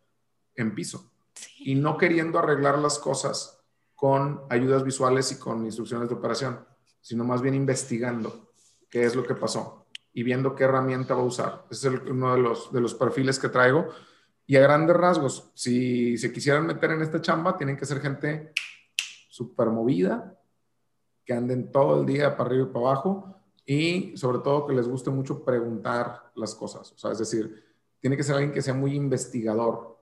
en 0.56 0.74
piso 0.74 1.12
y 1.60 1.76
no 1.76 1.98
queriendo 1.98 2.40
arreglar 2.40 2.80
las 2.80 3.00
cosas 3.00 3.64
con 3.94 4.42
ayudas 4.50 4.84
visuales 4.84 5.32
y 5.32 5.40
con 5.40 5.66
instrucciones 5.66 6.10
de 6.10 6.16
operación, 6.16 6.66
sino 7.02 7.24
más 7.24 7.42
bien 7.42 7.56
investigando 7.56 8.52
qué 8.90 9.04
es 9.06 9.16
lo 9.16 9.24
que 9.24 9.36
pasó 9.36 9.86
y 10.14 10.24
viendo 10.24 10.56
qué 10.56 10.64
herramienta 10.64 11.16
va 11.16 11.22
a 11.22 11.26
usar. 11.26 11.66
Ese 11.70 11.90
es 11.90 12.02
uno 12.10 12.36
de 12.36 12.42
los, 12.42 12.72
de 12.72 12.82
los 12.82 12.94
perfiles 12.94 13.40
que 13.40 13.50
traigo. 13.50 13.90
Y 14.46 14.58
a 14.58 14.62
grandes 14.62 14.96
rasgos, 14.96 15.52
si 15.56 16.18
se 16.18 16.32
quisieran 16.32 16.68
meter 16.68 16.92
en 16.92 17.02
esta 17.02 17.22
chamba, 17.22 17.58
tienen 17.58 17.78
que 17.78 17.86
ser 17.86 18.02
gente 18.02 18.52
súper 19.30 19.70
movida, 19.70 20.38
que 21.26 21.34
anden 21.34 21.72
todo 21.72 22.02
el 22.02 22.06
día 22.06 22.36
para 22.36 22.50
arriba 22.50 22.68
y 22.70 22.74
para 22.74 22.86
abajo 22.92 23.34
y 23.66 24.18
sobre 24.18 24.40
todo 24.40 24.68
que 24.68 24.74
les 24.74 24.88
guste 24.88 25.10
mucho 25.10 25.44
preguntar 25.44 26.32
las 26.36 26.54
cosas. 26.54 26.92
O 26.92 26.98
sea, 26.98 27.12
es 27.12 27.20
decir, 27.20 27.64
tiene 28.00 28.18
que 28.18 28.24
ser 28.24 28.36
alguien 28.36 28.54
que 28.54 28.62
sea 28.62 28.74
muy 28.74 28.96
investigador. 28.96 29.98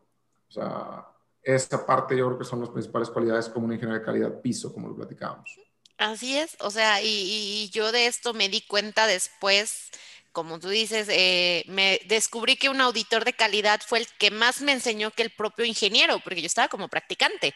O 0.47 0.51
sea, 0.51 1.07
esa 1.43 1.85
parte 1.85 2.17
yo 2.17 2.27
creo 2.27 2.39
que 2.39 2.45
son 2.45 2.59
las 2.59 2.69
principales 2.69 3.09
cualidades 3.09 3.49
como 3.49 3.67
un 3.67 3.73
ingeniero 3.73 3.99
de 3.99 4.05
calidad 4.05 4.41
piso, 4.41 4.73
como 4.73 4.87
lo 4.87 4.95
platicábamos. 4.95 5.59
Así 5.97 6.35
es, 6.35 6.57
o 6.61 6.71
sea, 6.71 6.99
y, 7.03 7.69
yo 7.71 7.91
de 7.91 8.07
esto 8.07 8.33
me 8.33 8.49
di 8.49 8.61
cuenta 8.61 9.05
después, 9.05 9.91
como 10.31 10.59
tú 10.59 10.69
dices, 10.69 11.07
eh, 11.09 11.63
me 11.67 11.99
descubrí 12.05 12.55
que 12.55 12.69
un 12.69 12.79
auditor 12.79 13.25
de 13.25 13.33
calidad 13.33 13.81
fue 13.85 13.99
el 13.99 14.07
que 14.17 14.31
más 14.31 14.61
me 14.61 14.71
enseñó 14.71 15.11
que 15.11 15.23
el 15.23 15.31
propio 15.31 15.65
ingeniero, 15.65 16.19
porque 16.23 16.41
yo 16.41 16.45
estaba 16.45 16.69
como 16.69 16.87
practicante, 16.87 17.53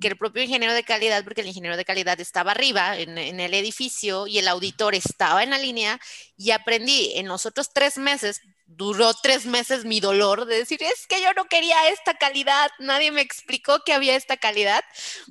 que 0.00 0.08
el 0.08 0.16
propio 0.16 0.42
ingeniero 0.42 0.74
de 0.74 0.84
calidad, 0.84 1.24
porque 1.24 1.40
el 1.40 1.46
ingeniero 1.46 1.76
de 1.76 1.84
calidad 1.84 2.20
estaba 2.20 2.50
arriba 2.50 2.98
en, 2.98 3.16
en, 3.16 3.40
el 3.40 3.54
edificio 3.54 4.26
y 4.26 4.38
el 4.38 4.48
auditor 4.48 4.94
estaba 4.94 5.42
en 5.42 5.50
la 5.50 5.58
línea 5.58 5.98
y 6.36 6.50
aprendí 6.50 7.12
en 7.14 7.26
los 7.26 7.46
otros 7.46 7.72
tres 7.72 7.96
meses, 7.96 8.42
duró 8.66 9.14
tres 9.14 9.46
meses 9.46 9.84
mi 9.84 10.00
dolor 10.00 10.44
de 10.44 10.58
decir, 10.58 10.82
es 10.82 11.06
que 11.06 11.22
yo 11.22 11.32
no 11.34 11.46
quería 11.46 11.88
esta 11.88 12.14
calidad, 12.14 12.70
nadie 12.78 13.10
me 13.12 13.22
explicó 13.22 13.80
que 13.84 13.94
había 13.94 14.14
esta 14.14 14.36
calidad. 14.36 14.84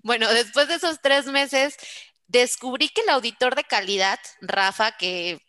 Bueno, 0.03 0.27
después 0.33 0.67
de 0.67 0.75
esos 0.75 0.99
tres 1.01 1.25
meses, 1.27 1.77
descubrí 2.27 2.89
que 2.89 3.01
el 3.01 3.09
auditor 3.09 3.55
de 3.55 3.63
calidad, 3.63 4.19
Rafa, 4.41 4.97
que 4.97 5.39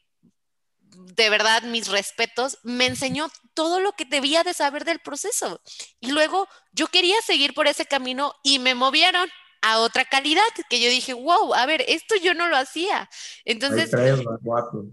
de 0.91 1.31
verdad 1.31 1.63
mis 1.63 1.89
respetos, 1.89 2.59
me 2.63 2.87
enseñó 2.87 3.31
todo 3.55 3.81
lo 3.81 3.93
que 3.93 4.05
debía 4.05 4.43
de 4.43 4.55
saber 4.55 4.85
del 4.85 5.01
proceso. 5.01 5.61
Y 6.01 6.11
luego 6.11 6.49
yo 6.73 6.87
quería 6.89 7.21
seguir 7.23 7.55
por 7.55 7.67
ese 7.67 7.87
camino 7.87 8.35
y 8.43 8.59
me 8.59 8.75
movieron 8.75 9.29
a 9.63 9.81
otra 9.81 10.05
calidad, 10.05 10.43
que 10.69 10.81
yo 10.81 10.89
dije, 10.89 11.13
wow, 11.13 11.55
a 11.55 11.67
ver, 11.67 11.85
esto 11.87 12.15
yo 12.17 12.33
no 12.35 12.49
lo 12.49 12.57
hacía. 12.57 13.11
Entonces, 13.45 13.91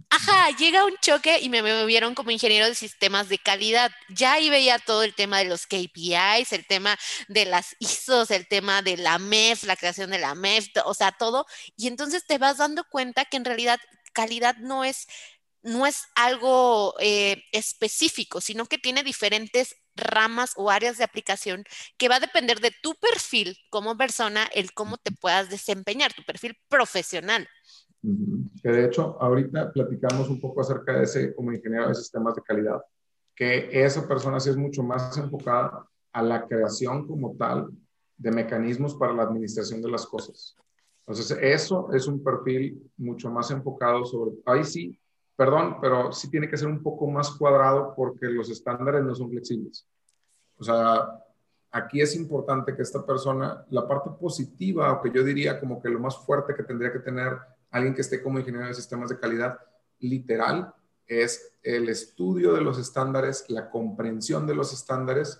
ajá, 0.09 0.49
llega 0.57 0.85
un 0.85 0.95
choque 1.01 1.39
y 1.41 1.49
me 1.49 1.61
movieron 1.61 2.15
como 2.15 2.31
ingeniero 2.31 2.65
de 2.65 2.75
sistemas 2.75 3.29
de 3.29 3.37
calidad. 3.37 3.91
Ya 4.09 4.33
ahí 4.33 4.49
veía 4.49 4.77
todo 4.79 5.03
el 5.03 5.15
tema 5.15 5.37
de 5.39 5.45
los 5.45 5.67
KPIs, 5.67 6.51
el 6.51 6.65
tema 6.67 6.97
de 7.29 7.45
las 7.45 7.75
ISOs, 7.79 8.31
el 8.31 8.47
tema 8.47 8.81
de 8.81 8.97
la 8.97 9.19
MEF, 9.19 9.63
la 9.63 9.77
creación 9.77 10.09
de 10.09 10.19
la 10.19 10.35
MEF, 10.35 10.67
o 10.83 10.93
sea, 10.93 11.13
todo. 11.13 11.45
Y 11.77 11.87
entonces 11.87 12.25
te 12.25 12.37
vas 12.37 12.57
dando 12.57 12.83
cuenta 12.89 13.23
que 13.25 13.37
en 13.37 13.45
realidad 13.45 13.79
calidad 14.17 14.57
no 14.57 14.83
es 14.83 15.07
no 15.67 15.85
es 15.85 16.03
algo 16.15 16.95
eh, 16.99 17.43
específico, 17.51 18.39
sino 18.39 18.65
que 18.65 18.77
tiene 18.77 19.03
diferentes 19.03 19.75
ramas 19.95 20.53
o 20.55 20.71
áreas 20.71 20.97
de 20.97 21.03
aplicación 21.03 21.65
que 21.97 22.07
va 22.07 22.15
a 22.15 22.19
depender 22.21 22.59
de 22.59 22.71
tu 22.81 22.95
perfil 22.95 23.57
como 23.69 23.97
persona, 23.97 24.45
el 24.53 24.71
cómo 24.73 24.97
te 24.97 25.11
puedas 25.11 25.49
desempeñar, 25.49 26.13
tu 26.13 26.23
perfil 26.23 26.57
profesional. 26.69 27.47
Que 28.01 28.69
de 28.69 28.85
hecho, 28.85 29.17
ahorita 29.19 29.73
platicamos 29.73 30.29
un 30.29 30.39
poco 30.39 30.61
acerca 30.61 30.93
de 30.93 31.03
ese 31.03 31.35
como 31.35 31.51
ingeniero 31.51 31.89
de 31.89 31.95
sistemas 31.95 32.35
de 32.35 32.43
calidad, 32.43 32.81
que 33.35 33.69
esa 33.71 34.07
persona 34.07 34.39
sí 34.39 34.49
es 34.49 34.57
mucho 34.57 34.83
más 34.83 35.17
enfocada 35.17 35.85
a 36.13 36.21
la 36.21 36.47
creación 36.47 37.05
como 37.05 37.35
tal 37.35 37.67
de 38.15 38.31
mecanismos 38.31 38.95
para 38.95 39.13
la 39.13 39.23
administración 39.23 39.81
de 39.81 39.91
las 39.91 40.05
cosas. 40.05 40.55
Entonces, 40.99 41.37
eso 41.41 41.89
es 41.93 42.07
un 42.07 42.23
perfil 42.23 42.81
mucho 42.95 43.29
más 43.29 43.51
enfocado 43.51 44.05
sobre, 44.05 44.35
ahí 44.45 44.63
sí, 44.63 44.99
perdón, 45.37 45.77
pero 45.79 46.11
sí 46.11 46.29
tiene 46.29 46.49
que 46.49 46.57
ser 46.57 46.67
un 46.67 46.81
poco 46.81 47.07
más 47.07 47.29
cuadrado 47.29 47.93
porque 47.95 48.25
los 48.25 48.49
estándares 48.49 49.03
no 49.03 49.13
son 49.13 49.29
flexibles. 49.29 49.87
O 50.57 50.63
sea, 50.63 51.07
aquí 51.71 52.01
es 52.01 52.15
importante 52.15 52.75
que 52.75 52.81
esta 52.81 53.05
persona, 53.05 53.63
la 53.69 53.87
parte 53.87 54.09
positiva, 54.19 54.91
o 54.91 55.01
que 55.01 55.11
yo 55.11 55.23
diría 55.23 55.59
como 55.59 55.79
que 55.79 55.89
lo 55.89 55.99
más 55.99 56.17
fuerte 56.17 56.55
que 56.55 56.63
tendría 56.63 56.91
que 56.91 56.99
tener 56.99 57.37
alguien 57.69 57.93
que 57.93 58.01
esté 58.01 58.23
como 58.23 58.39
ingeniero 58.39 58.65
de 58.65 58.73
sistemas 58.73 59.09
de 59.09 59.19
calidad, 59.19 59.59
literal, 59.99 60.73
es 61.05 61.55
el 61.61 61.87
estudio 61.87 62.53
de 62.53 62.61
los 62.61 62.79
estándares, 62.79 63.45
la 63.49 63.69
comprensión 63.69 64.47
de 64.47 64.55
los 64.55 64.73
estándares 64.73 65.39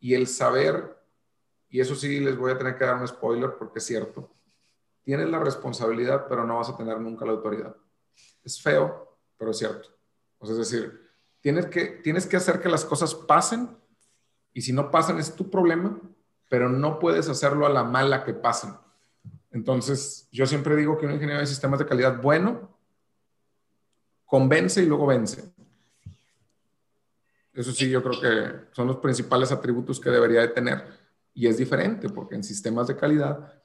y 0.00 0.14
el 0.14 0.26
saber, 0.26 0.96
y 1.68 1.80
eso 1.80 1.94
sí 1.94 2.18
les 2.20 2.36
voy 2.36 2.52
a 2.52 2.58
tener 2.58 2.78
que 2.78 2.84
dar 2.86 2.96
un 2.96 3.06
spoiler 3.06 3.56
porque 3.58 3.78
es 3.78 3.84
cierto, 3.84 4.30
tienes 5.02 5.28
la 5.28 5.38
responsabilidad, 5.38 6.26
pero 6.28 6.46
no 6.46 6.56
vas 6.56 6.70
a 6.70 6.76
tener 6.76 6.98
nunca 6.98 7.26
la 7.26 7.32
autoridad. 7.32 7.76
Es 8.42 8.60
feo, 8.60 9.13
pero 9.36 9.50
es 9.50 9.58
cierto. 9.58 9.88
O 10.38 10.46
sea, 10.46 10.54
es 10.54 10.70
decir, 10.70 11.00
tienes 11.40 11.66
que, 11.66 11.86
tienes 12.02 12.26
que 12.26 12.36
hacer 12.36 12.60
que 12.60 12.68
las 12.68 12.84
cosas 12.84 13.14
pasen 13.14 13.68
y 14.52 14.62
si 14.62 14.72
no 14.72 14.90
pasan 14.90 15.18
es 15.18 15.34
tu 15.34 15.50
problema, 15.50 16.00
pero 16.48 16.68
no 16.68 16.98
puedes 16.98 17.28
hacerlo 17.28 17.66
a 17.66 17.70
la 17.70 17.84
mala 17.84 18.24
que 18.24 18.34
pasen. 18.34 18.74
Entonces, 19.50 20.28
yo 20.32 20.46
siempre 20.46 20.76
digo 20.76 20.96
que 20.96 21.06
un 21.06 21.12
ingeniero 21.12 21.40
de 21.40 21.46
sistemas 21.46 21.78
de 21.78 21.86
calidad 21.86 22.20
bueno 22.20 22.76
convence 24.26 24.82
y 24.82 24.86
luego 24.86 25.06
vence. 25.06 25.52
Eso 27.52 27.72
sí, 27.72 27.88
yo 27.88 28.02
creo 28.02 28.20
que 28.20 28.74
son 28.74 28.88
los 28.88 28.96
principales 28.96 29.52
atributos 29.52 30.00
que 30.00 30.10
debería 30.10 30.40
de 30.40 30.48
tener. 30.48 30.84
Y 31.34 31.46
es 31.46 31.56
diferente 31.56 32.08
porque 32.08 32.34
en 32.34 32.42
sistemas 32.42 32.88
de 32.88 32.96
calidad 32.96 33.62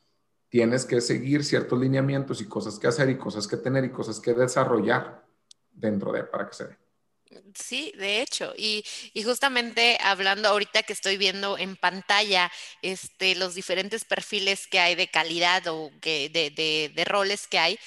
tienes 0.49 0.85
que 0.85 1.01
seguir 1.01 1.43
ciertos 1.43 1.79
lineamientos 1.79 2.41
y 2.41 2.45
cosas 2.45 2.77
que 2.77 2.87
hacer 2.87 3.09
y 3.09 3.17
cosas 3.17 3.47
que 3.47 3.57
tener 3.57 3.83
y 3.85 3.89
cosas 3.89 4.19
que 4.19 4.33
desarrollar 4.33 5.25
dentro 5.79 6.11
de 6.11 6.23
para 6.23 6.47
que 6.47 6.53
se 6.55 6.67
dé. 6.67 6.77
Sí, 7.53 7.93
de 7.95 8.21
hecho, 8.23 8.53
y, 8.57 8.83
y, 9.13 9.21
justamente 9.23 9.99
hablando 10.01 10.49
ahorita 10.49 10.81
que 10.81 10.93
estoy 10.93 11.15
viendo 11.15 11.59
en 11.59 11.75
pantalla 11.75 12.51
este, 12.81 13.35
los 13.35 13.53
diferentes 13.53 14.03
perfiles 14.03 14.65
que 14.65 14.79
hay 14.79 14.95
de 14.95 15.09
calidad 15.09 15.67
o 15.67 15.91
que, 16.01 16.29
de, 16.29 16.49
de, 16.49 16.91
de 16.95 17.05
roles 17.05 17.47
que 17.47 17.59
hay, 17.59 17.79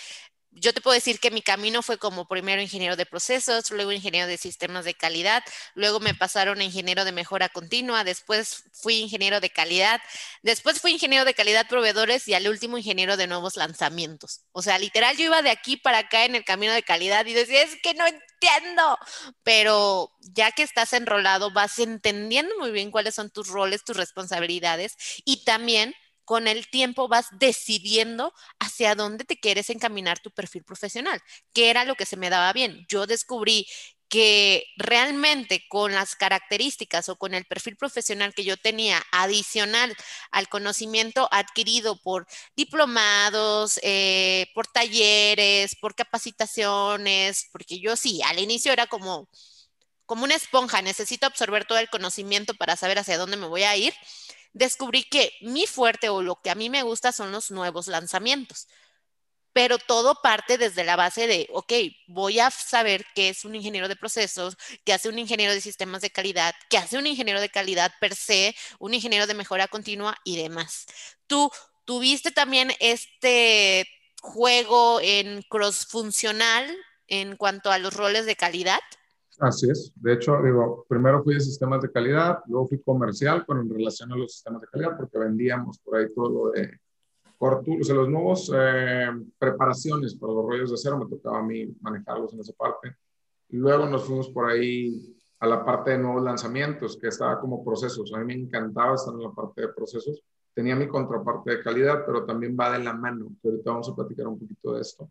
yo 0.54 0.72
te 0.74 0.80
puedo 0.80 0.94
decir 0.94 1.18
que 1.18 1.30
mi 1.30 1.42
camino 1.42 1.82
fue 1.82 1.98
como 1.98 2.26
primero 2.26 2.60
ingeniero 2.60 2.96
de 2.96 3.06
procesos, 3.06 3.70
luego 3.70 3.92
ingeniero 3.92 4.26
de 4.26 4.36
sistemas 4.36 4.84
de 4.84 4.94
calidad, 4.94 5.42
luego 5.74 5.98
me 5.98 6.14
pasaron 6.14 6.60
a 6.60 6.64
ingeniero 6.64 7.04
de 7.04 7.12
mejora 7.12 7.48
continua, 7.48 8.04
después 8.04 8.64
fui 8.72 9.00
ingeniero 9.00 9.40
de 9.40 9.50
calidad, 9.50 10.00
después 10.42 10.80
fui 10.80 10.92
ingeniero 10.92 11.24
de 11.24 11.34
calidad 11.34 11.68
proveedores 11.68 12.28
y 12.28 12.34
al 12.34 12.48
último 12.48 12.76
ingeniero 12.76 13.16
de 13.16 13.26
nuevos 13.26 13.56
lanzamientos. 13.56 14.42
O 14.52 14.62
sea, 14.62 14.78
literal 14.78 15.16
yo 15.16 15.24
iba 15.24 15.42
de 15.42 15.50
aquí 15.50 15.76
para 15.76 15.98
acá 15.98 16.24
en 16.24 16.34
el 16.34 16.44
camino 16.44 16.72
de 16.72 16.82
calidad 16.82 17.24
y 17.26 17.32
decía, 17.32 17.62
es 17.62 17.76
que 17.82 17.94
no 17.94 18.06
entiendo, 18.06 18.98
pero 19.42 20.12
ya 20.20 20.52
que 20.52 20.62
estás 20.62 20.92
enrolado 20.92 21.50
vas 21.52 21.78
entendiendo 21.78 22.54
muy 22.58 22.72
bien 22.72 22.90
cuáles 22.90 23.14
son 23.14 23.30
tus 23.30 23.48
roles, 23.48 23.84
tus 23.84 23.96
responsabilidades 23.96 24.96
y 25.24 25.44
también 25.44 25.94
con 26.32 26.48
el 26.48 26.66
tiempo 26.68 27.08
vas 27.08 27.26
decidiendo 27.32 28.32
hacia 28.58 28.94
dónde 28.94 29.26
te 29.26 29.38
quieres 29.38 29.68
encaminar 29.68 30.18
tu 30.18 30.30
perfil 30.30 30.64
profesional, 30.64 31.20
qué 31.52 31.68
era 31.68 31.84
lo 31.84 31.94
que 31.94 32.06
se 32.06 32.16
me 32.16 32.30
daba 32.30 32.54
bien. 32.54 32.86
Yo 32.88 33.06
descubrí 33.06 33.66
que 34.08 34.64
realmente 34.78 35.62
con 35.68 35.92
las 35.92 36.16
características 36.16 37.10
o 37.10 37.16
con 37.16 37.34
el 37.34 37.44
perfil 37.44 37.76
profesional 37.76 38.32
que 38.32 38.44
yo 38.44 38.56
tenía 38.56 39.02
adicional 39.12 39.94
al 40.30 40.48
conocimiento 40.48 41.28
adquirido 41.30 42.00
por 42.00 42.26
diplomados, 42.56 43.78
eh, 43.82 44.46
por 44.54 44.66
talleres, 44.66 45.76
por 45.76 45.94
capacitaciones, 45.94 47.50
porque 47.52 47.78
yo 47.78 47.94
sí, 47.94 48.22
al 48.22 48.38
inicio 48.38 48.72
era 48.72 48.86
como, 48.86 49.28
como 50.12 50.24
una 50.24 50.34
esponja, 50.34 50.82
necesito 50.82 51.24
absorber 51.24 51.64
todo 51.64 51.78
el 51.78 51.88
conocimiento 51.88 52.52
para 52.52 52.76
saber 52.76 52.98
hacia 52.98 53.16
dónde 53.16 53.38
me 53.38 53.46
voy 53.46 53.62
a 53.62 53.74
ir 53.74 53.94
descubrí 54.52 55.04
que 55.04 55.32
mi 55.40 55.66
fuerte 55.66 56.08
o 56.08 56.22
lo 56.22 56.40
que 56.40 56.50
a 56.50 56.54
mí 56.54 56.70
me 56.70 56.82
gusta 56.82 57.12
son 57.12 57.32
los 57.32 57.50
nuevos 57.50 57.86
lanzamientos. 57.86 58.68
Pero 59.54 59.78
todo 59.78 60.20
parte 60.22 60.56
desde 60.56 60.84
la 60.84 60.96
base 60.96 61.26
de, 61.26 61.46
ok, 61.52 61.72
voy 62.06 62.40
a 62.40 62.50
saber 62.50 63.04
qué 63.14 63.28
es 63.28 63.44
un 63.44 63.54
ingeniero 63.54 63.86
de 63.86 63.96
procesos, 63.96 64.56
qué 64.84 64.94
hace 64.94 65.10
un 65.10 65.18
ingeniero 65.18 65.52
de 65.52 65.60
sistemas 65.60 66.00
de 66.00 66.10
calidad, 66.10 66.54
qué 66.70 66.78
hace 66.78 66.96
un 66.96 67.06
ingeniero 67.06 67.40
de 67.40 67.50
calidad 67.50 67.92
per 68.00 68.14
se, 68.14 68.54
un 68.78 68.94
ingeniero 68.94 69.26
de 69.26 69.34
mejora 69.34 69.68
continua 69.68 70.16
y 70.24 70.36
demás. 70.36 70.86
Tú 71.26 71.50
tuviste 71.84 72.30
también 72.30 72.72
este 72.80 73.86
juego 74.22 75.00
en 75.02 75.42
cross 75.42 75.86
funcional 75.86 76.74
en 77.06 77.36
cuanto 77.36 77.70
a 77.70 77.78
los 77.78 77.92
roles 77.92 78.24
de 78.24 78.36
calidad. 78.36 78.80
Así 79.40 79.70
es. 79.70 79.92
De 79.96 80.12
hecho, 80.12 80.40
digo, 80.42 80.84
primero 80.88 81.22
fui 81.22 81.34
de 81.34 81.40
sistemas 81.40 81.82
de 81.82 81.90
calidad, 81.90 82.40
luego 82.46 82.68
fui 82.68 82.82
comercial 82.82 83.44
con 83.46 83.68
relación 83.68 84.12
a 84.12 84.16
los 84.16 84.32
sistemas 84.32 84.60
de 84.62 84.68
calidad, 84.68 84.96
porque 84.96 85.18
vendíamos 85.18 85.78
por 85.78 85.96
ahí 85.96 86.12
todo 86.14 86.28
lo 86.28 86.50
de 86.50 86.78
Cortul, 87.38 87.80
o 87.80 87.84
sea, 87.84 87.96
los 87.96 88.08
nuevos 88.08 88.52
eh, 88.54 89.10
preparaciones 89.36 90.14
para 90.14 90.32
los 90.32 90.46
rollos 90.46 90.70
de 90.70 90.74
acero, 90.74 90.98
me 90.98 91.06
tocaba 91.06 91.40
a 91.40 91.42
mí 91.42 91.74
manejarlos 91.80 92.32
en 92.34 92.40
esa 92.40 92.52
parte. 92.52 92.94
Luego 93.48 93.86
nos 93.86 94.04
fuimos 94.04 94.28
por 94.30 94.48
ahí 94.48 95.16
a 95.40 95.46
la 95.48 95.64
parte 95.64 95.90
de 95.90 95.98
nuevos 95.98 96.22
lanzamientos, 96.22 96.96
que 96.96 97.08
estaba 97.08 97.40
como 97.40 97.64
procesos. 97.64 98.12
A 98.14 98.18
mí 98.18 98.26
me 98.26 98.34
encantaba 98.34 98.94
estar 98.94 99.12
en 99.12 99.22
la 99.22 99.32
parte 99.32 99.62
de 99.62 99.68
procesos. 99.70 100.22
Tenía 100.54 100.76
mi 100.76 100.86
contraparte 100.86 101.56
de 101.56 101.62
calidad, 101.62 102.04
pero 102.06 102.24
también 102.24 102.56
va 102.58 102.78
de 102.78 102.84
la 102.84 102.92
mano, 102.92 103.32
que 103.42 103.48
ahorita 103.48 103.72
vamos 103.72 103.88
a 103.88 103.96
platicar 103.96 104.28
un 104.28 104.38
poquito 104.38 104.74
de 104.74 104.80
esto. 104.80 105.10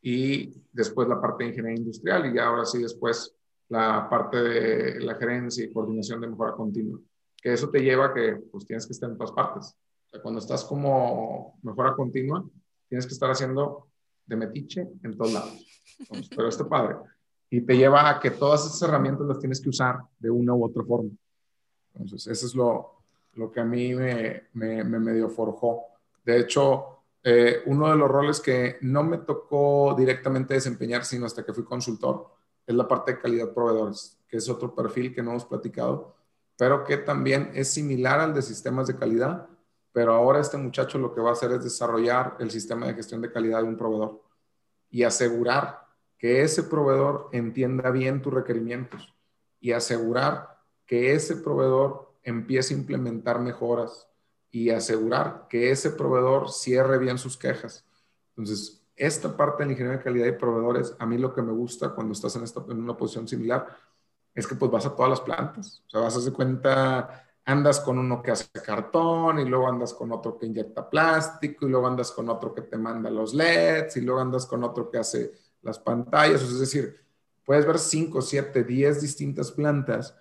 Y 0.00 0.62
después 0.70 1.08
la 1.08 1.20
parte 1.20 1.42
de 1.42 1.50
ingeniería 1.50 1.80
industrial 1.80 2.32
y 2.32 2.38
ahora 2.38 2.64
sí 2.64 2.82
después 2.82 3.34
la 3.68 4.08
parte 4.08 4.42
de 4.42 5.00
la 5.00 5.14
gerencia 5.14 5.64
y 5.64 5.72
coordinación 5.72 6.20
de 6.20 6.28
mejora 6.28 6.52
continua. 6.52 7.00
Que 7.40 7.52
eso 7.52 7.70
te 7.70 7.80
lleva 7.80 8.06
a 8.06 8.14
que 8.14 8.36
pues 8.50 8.66
tienes 8.66 8.86
que 8.86 8.92
estar 8.92 9.10
en 9.10 9.16
todas 9.16 9.32
partes. 9.32 9.76
Cuando 10.22 10.40
estás 10.40 10.64
como 10.64 11.58
mejora 11.62 11.94
continua, 11.94 12.44
tienes 12.88 13.06
que 13.06 13.12
estar 13.12 13.30
haciendo 13.30 13.88
de 14.26 14.36
metiche 14.36 14.88
en 15.02 15.16
todos 15.16 15.32
lados. 15.32 15.82
pero 16.34 16.48
este 16.48 16.64
padre. 16.64 16.96
Y 17.50 17.60
te 17.60 17.76
lleva 17.76 18.08
a 18.08 18.20
que 18.20 18.30
todas 18.30 18.64
esas 18.64 18.82
herramientas 18.82 19.26
las 19.26 19.38
tienes 19.38 19.60
que 19.60 19.68
usar 19.68 19.98
de 20.18 20.30
una 20.30 20.54
u 20.54 20.64
otra 20.64 20.82
forma. 20.84 21.10
Entonces, 21.94 22.26
eso 22.26 22.46
es 22.46 22.54
lo, 22.54 23.02
lo 23.34 23.50
que 23.50 23.60
a 23.60 23.64
mí 23.64 23.94
me, 23.94 24.44
me, 24.54 24.82
me 24.82 24.98
medio 24.98 25.28
forjó. 25.28 25.82
De 26.24 26.40
hecho, 26.40 26.94
eh, 27.22 27.62
uno 27.66 27.88
de 27.88 27.96
los 27.96 28.10
roles 28.10 28.40
que 28.40 28.76
no 28.82 29.02
me 29.02 29.18
tocó 29.18 29.94
directamente 29.96 30.54
desempeñar, 30.54 31.04
sino 31.04 31.26
hasta 31.26 31.44
que 31.44 31.54
fui 31.54 31.64
consultor, 31.64 32.30
es 32.66 32.74
la 32.74 32.88
parte 32.88 33.12
de 33.12 33.20
calidad 33.20 33.52
proveedores, 33.52 34.18
que 34.28 34.36
es 34.36 34.48
otro 34.48 34.74
perfil 34.74 35.14
que 35.14 35.22
no 35.22 35.30
hemos 35.30 35.44
platicado, 35.44 36.14
pero 36.56 36.84
que 36.84 36.96
también 36.96 37.50
es 37.54 37.72
similar 37.72 38.20
al 38.20 38.34
de 38.34 38.42
sistemas 38.42 38.86
de 38.86 38.96
calidad, 38.96 39.48
pero 39.92 40.14
ahora 40.14 40.40
este 40.40 40.56
muchacho 40.56 40.98
lo 40.98 41.14
que 41.14 41.20
va 41.20 41.30
a 41.30 41.32
hacer 41.34 41.52
es 41.52 41.64
desarrollar 41.64 42.36
el 42.40 42.50
sistema 42.50 42.86
de 42.86 42.94
gestión 42.94 43.20
de 43.20 43.30
calidad 43.30 43.62
de 43.62 43.68
un 43.68 43.76
proveedor 43.76 44.22
y 44.90 45.02
asegurar 45.02 45.84
que 46.18 46.42
ese 46.42 46.62
proveedor 46.62 47.28
entienda 47.32 47.90
bien 47.90 48.22
tus 48.22 48.32
requerimientos 48.32 49.14
y 49.60 49.72
asegurar 49.72 50.58
que 50.86 51.14
ese 51.14 51.36
proveedor 51.36 52.14
empiece 52.22 52.74
a 52.74 52.78
implementar 52.78 53.40
mejoras 53.40 54.08
y 54.50 54.70
asegurar 54.70 55.46
que 55.48 55.70
ese 55.70 55.90
proveedor 55.90 56.50
cierre 56.50 56.98
bien 56.98 57.18
sus 57.18 57.36
quejas. 57.36 57.84
Entonces, 58.30 58.83
esta 58.96 59.36
parte 59.36 59.62
de 59.62 59.66
la 59.66 59.72
ingeniería 59.72 59.98
de 59.98 60.04
calidad 60.04 60.26
y 60.26 60.32
proveedores, 60.32 60.94
a 60.98 61.06
mí 61.06 61.18
lo 61.18 61.34
que 61.34 61.42
me 61.42 61.52
gusta 61.52 61.90
cuando 61.90 62.12
estás 62.12 62.36
en, 62.36 62.44
esta, 62.44 62.62
en 62.68 62.80
una 62.80 62.96
posición 62.96 63.26
similar 63.26 63.66
es 64.34 64.46
que 64.46 64.54
pues 64.54 64.70
vas 64.70 64.86
a 64.86 64.94
todas 64.94 65.10
las 65.10 65.20
plantas. 65.20 65.82
O 65.86 65.90
sea, 65.90 66.00
vas 66.00 66.14
a 66.16 66.18
hacer 66.18 66.32
cuenta, 66.32 67.24
andas 67.44 67.80
con 67.80 67.98
uno 67.98 68.22
que 68.22 68.30
hace 68.30 68.48
cartón 68.64 69.38
y 69.38 69.44
luego 69.44 69.68
andas 69.68 69.94
con 69.94 70.10
otro 70.12 70.36
que 70.38 70.46
inyecta 70.46 70.88
plástico 70.88 71.66
y 71.66 71.70
luego 71.70 71.86
andas 71.86 72.10
con 72.10 72.28
otro 72.28 72.54
que 72.54 72.62
te 72.62 72.76
manda 72.76 73.10
los 73.10 73.34
LEDs 73.34 73.96
y 73.96 74.00
luego 74.00 74.20
andas 74.20 74.46
con 74.46 74.64
otro 74.64 74.90
que 74.90 74.98
hace 74.98 75.32
las 75.62 75.78
pantallas. 75.78 76.42
es 76.42 76.58
decir, 76.58 77.00
puedes 77.44 77.66
ver 77.66 77.78
5, 77.78 78.20
7, 78.20 78.64
10 78.64 79.00
distintas 79.00 79.52
plantas 79.52 80.16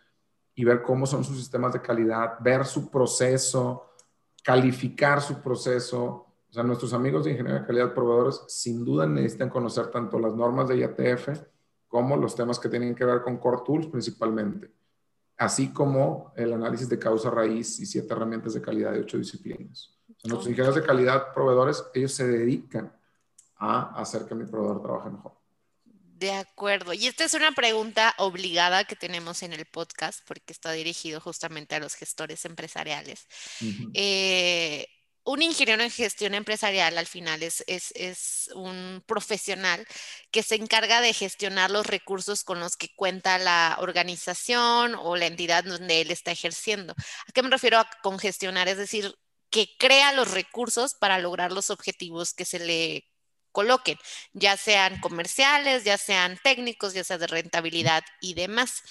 y 0.55 0.63
ver 0.63 0.84
cómo 0.84 1.05
son 1.05 1.24
sus 1.24 1.38
sistemas 1.38 1.74
de 1.74 1.82
calidad, 1.82 2.38
ver 2.39 2.65
su 2.65 2.89
proceso, 2.89 3.93
calificar 4.43 5.21
su 5.21 5.41
proceso. 5.41 6.28
O 6.54 6.56
sea, 6.56 6.62
nuestros 6.62 6.93
amigos 6.93 7.26
de 7.26 7.32
ingeniería 7.32 7.62
de 7.62 7.66
calidad 7.66 7.95
proveedores 7.95 8.41
sin 8.47 8.86
duda 8.86 9.08
necesitan 9.08 9.49
conocer 9.49 9.88
tanto 9.88 10.20
las 10.20 10.36
normas 10.36 10.70
de 10.70 10.78
IATF 10.78 11.30
como 11.88 12.16
los 12.16 12.36
temas 12.36 12.60
que 12.60 12.70
tienen 12.70 12.93
que 12.93 13.06
ver 13.06 13.24
con 13.24 13.38
Core 13.38 13.64
Tools 13.66 13.88
principalmente, 13.88 14.70
así 15.36 15.74
como 15.74 16.32
el 16.36 16.54
análisis 16.54 16.88
de 16.88 16.99
causa 16.99 17.32
raíz 17.32 17.80
y 17.80 17.88
siete 17.88 18.14
herramientas 18.14 18.54
de 18.54 18.62
calidad 18.62 18.91
de 18.91 18.99
ocho 18.99 19.18
disciplinas. 19.18 19.97
nuestros 20.26 20.45
ingenieros 20.47 20.76
de 20.76 20.84
calidad 20.84 21.34
proveedores, 21.34 21.86
ellos 21.95 22.14
se 22.14 22.28
dedican 22.28 22.95
a 23.56 23.99
hacer 23.99 24.26
que 24.26 24.36
mi 24.36 24.45
proveedor 24.45 24.80
trabaje 24.84 25.10
mejor. 25.10 25.32
De 26.24 26.34
acuerdo. 26.34 26.93
Y 26.93 27.08
esta 27.08 27.24
es 27.24 27.34
una 27.34 27.54
pregunta 27.54 28.14
obligada 28.20 28.84
que 28.84 28.95
tenemos 28.95 29.41
en 29.41 29.54
el 29.54 29.66
podcast 29.66 30.20
porque 30.28 30.54
está 30.54 30.72
dirigido 30.72 31.20
justamente 31.20 31.74
a 31.74 31.80
los 31.80 31.95
gestores 31.95 32.45
empresariales. 32.45 33.28
Eh, 33.95 34.88
un 35.26 35.41
ingeniero 35.41 35.84
en 35.84 35.89
gestión 35.89 36.34
empresarial 36.34 36.97
al 36.97 37.07
final 37.07 37.43
es, 37.43 37.63
es, 37.67 38.49
un 38.55 39.03
profesional 39.05 39.86
que 40.32 40.43
se 40.43 40.55
encarga 40.55 41.01
de 41.01 41.13
gestionar 41.13 41.71
los 41.71 41.88
recursos 41.88 42.43
con 42.43 42.59
los 42.59 42.76
que 42.76 42.93
cuenta 42.95 43.38
la 43.38 43.78
organización 43.80 44.95
o 44.95 45.15
la 45.15 45.28
entidad 45.28 45.63
donde 45.63 46.01
él 46.01 46.11
está 46.11 46.32
ejerciendo. 46.32 46.93
¿A 46.93 47.32
qué 47.34 47.41
me 47.43 47.49
refiero 47.49 47.82
con 48.01 48.19
gestionar? 48.19 48.67
Es 48.67 48.78
decir, 48.78 49.15
que 49.49 49.69
crea 49.78 50.13
los 50.13 50.32
recursos 50.32 50.95
para 50.95 51.19
lograr 51.19 51.51
los 51.51 51.69
objetivos 51.69 52.34
que 52.34 52.45
se 52.45 52.59
le 52.59 53.07
coloquen, 53.54 53.97
ya 54.34 54.58
sean 54.58 54.99
comerciales, 54.99 55.86
ya 55.86 55.97
sean 55.97 56.38
técnicos, 56.43 56.93
ya 56.93 57.06
sea 57.06 57.18
de 57.18 57.28
rentabilidad 57.28 58.04
y 58.20 58.34
demás. 58.34 58.82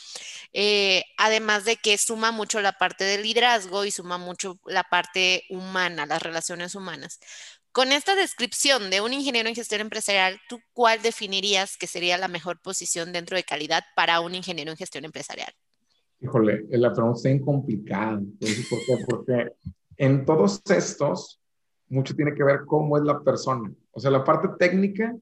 Eh, 0.55 1.05
además 1.19 1.67
de 1.67 1.77
que 1.77 1.99
suma 1.99 2.33
mucho 2.33 2.63
la 2.63 2.73
parte 2.73 3.05
del 3.05 3.23
liderazgo 3.23 3.85
y 3.85 3.91
suma 3.91 4.17
mucho 4.17 4.59
la 4.65 4.85
parte 4.85 5.45
humana, 5.51 6.07
las 6.07 6.23
relaciones 6.23 6.75
humanas. 6.75 7.21
Con 7.73 7.91
esta 7.91 8.15
descripción 8.15 8.91
de 8.91 9.01
un 9.01 9.13
ingeniero 9.15 9.49
en 9.49 9.55
gestión 9.55 9.81
empresarial, 9.81 10.39
¿tú 10.49 10.61
cuál 10.73 11.01
definirías 11.03 11.77
que 11.77 11.87
sería 11.87 12.19
la 12.19 12.29
mejor 12.29 12.61
posición 12.61 13.13
dentro 13.13 13.37
de 13.37 13.45
calidad 13.45 13.83
para 13.97 14.21
un 14.21 14.35
ingeniero 14.35 14.71
en 14.71 14.77
gestión 14.77 15.05
empresarial? 15.05 15.53
Híjole, 16.21 16.67
la 16.69 16.93
pregunta 16.93 17.17
es 17.17 17.25
bien 17.25 17.41
complicada. 17.41 18.21
¿Por 18.71 18.79
qué? 18.87 19.05
Porque 19.09 19.53
en 19.97 20.25
todos 20.25 20.63
estos, 20.69 21.41
mucho 21.89 22.15
tiene 22.15 22.35
que 22.35 22.45
ver 22.45 22.61
cómo 22.67 22.97
es 22.99 23.05
la 23.05 23.21
persona. 23.21 23.73
O 23.93 24.01
sea, 24.01 24.11
la 24.11 24.25
parte 24.25 24.49
técnica, 24.59 25.15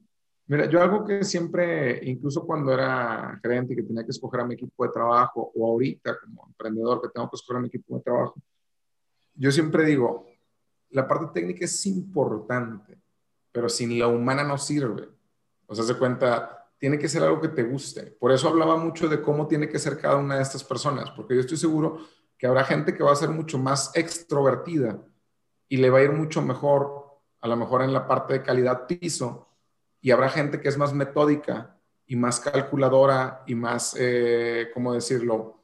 mira, 0.47 0.65
yo 0.65 0.81
algo 0.81 1.05
que 1.05 1.23
siempre, 1.23 1.99
incluso 2.09 2.45
cuando 2.45 2.73
era 2.73 3.39
gerente 3.41 3.73
y 3.73 3.75
que 3.75 3.83
tenía 3.83 4.03
que 4.03 4.11
escoger 4.11 4.41
a 4.41 4.45
mi 4.45 4.55
equipo 4.55 4.85
de 4.85 4.91
trabajo, 4.91 5.51
o 5.55 5.67
ahorita 5.67 6.17
como 6.19 6.47
emprendedor 6.47 7.01
que 7.01 7.09
tengo 7.09 7.29
que 7.29 7.35
escoger 7.35 7.57
a 7.57 7.61
mi 7.61 7.67
equipo 7.67 7.97
de 7.97 8.03
trabajo, 8.03 8.35
yo 9.35 9.51
siempre 9.51 9.85
digo, 9.85 10.25
la 10.89 11.07
parte 11.07 11.27
técnica 11.33 11.65
es 11.65 11.85
importante, 11.85 12.97
pero 13.51 13.69
sin 13.69 13.97
la 13.97 14.07
humana 14.07 14.43
no 14.43 14.57
sirve. 14.57 15.09
O 15.67 15.75
sea, 15.75 15.85
se 15.85 15.97
cuenta, 15.97 16.69
tiene 16.77 16.97
que 16.97 17.07
ser 17.07 17.23
algo 17.23 17.39
que 17.39 17.49
te 17.49 17.63
guste. 17.63 18.03
Por 18.19 18.31
eso 18.31 18.47
hablaba 18.49 18.77
mucho 18.77 19.07
de 19.07 19.21
cómo 19.21 19.47
tiene 19.47 19.69
que 19.69 19.79
ser 19.79 19.97
cada 19.97 20.17
una 20.17 20.35
de 20.35 20.41
estas 20.41 20.63
personas, 20.63 21.11
porque 21.11 21.35
yo 21.35 21.41
estoy 21.41 21.57
seguro 21.57 21.99
que 22.37 22.47
habrá 22.47 22.63
gente 22.63 22.93
que 22.93 23.03
va 23.03 23.11
a 23.11 23.15
ser 23.15 23.29
mucho 23.29 23.57
más 23.57 23.91
extrovertida 23.95 24.99
y 25.69 25.77
le 25.77 25.89
va 25.89 25.99
a 25.99 26.03
ir 26.03 26.11
mucho 26.11 26.41
mejor 26.41 27.00
a 27.41 27.47
lo 27.47 27.57
mejor 27.57 27.81
en 27.81 27.93
la 27.93 28.07
parte 28.07 28.33
de 28.33 28.43
calidad 28.43 28.85
piso, 28.87 29.49
y 29.99 30.11
habrá 30.11 30.29
gente 30.29 30.61
que 30.61 30.69
es 30.69 30.77
más 30.77 30.93
metódica 30.93 31.77
y 32.05 32.15
más 32.15 32.39
calculadora 32.39 33.43
y 33.45 33.55
más, 33.55 33.95
eh, 33.97 34.69
¿cómo 34.73 34.93
decirlo?, 34.93 35.57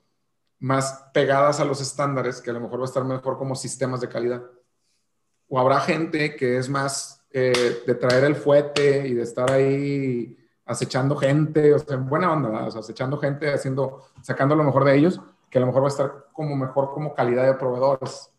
más 0.59 1.09
pegadas 1.13 1.59
a 1.59 1.65
los 1.65 1.81
estándares, 1.81 2.41
que 2.41 2.49
a 2.49 2.53
lo 2.53 2.59
mejor 2.59 2.79
va 2.79 2.83
a 2.83 2.87
estar 2.87 3.03
mejor 3.03 3.37
como 3.37 3.55
sistemas 3.55 4.01
de 4.01 4.09
calidad. 4.09 4.43
O 5.47 5.59
habrá 5.59 5.79
gente 5.79 6.35
que 6.35 6.57
es 6.57 6.67
más 6.67 7.23
eh, 7.31 7.83
de 7.85 7.95
traer 7.95 8.23
el 8.23 8.35
fuete 8.35 9.07
y 9.07 9.13
de 9.13 9.21
estar 9.21 9.51
ahí 9.51 10.35
acechando 10.65 11.15
gente, 11.15 11.73
o 11.73 11.79
sea, 11.79 11.95
en 11.95 12.09
buena 12.09 12.31
onda, 12.31 12.65
acechando 12.65 13.17
gente, 13.17 13.53
haciendo, 13.53 14.07
sacando 14.21 14.55
lo 14.55 14.63
mejor 14.63 14.83
de 14.83 14.95
ellos, 14.95 15.21
que 15.49 15.59
a 15.59 15.61
lo 15.61 15.67
mejor 15.67 15.83
va 15.83 15.87
a 15.87 15.89
estar 15.89 16.27
como 16.33 16.55
mejor 16.55 16.91
como 16.91 17.13
calidad 17.13 17.45
de 17.45 17.53
proveedores. 17.53 18.31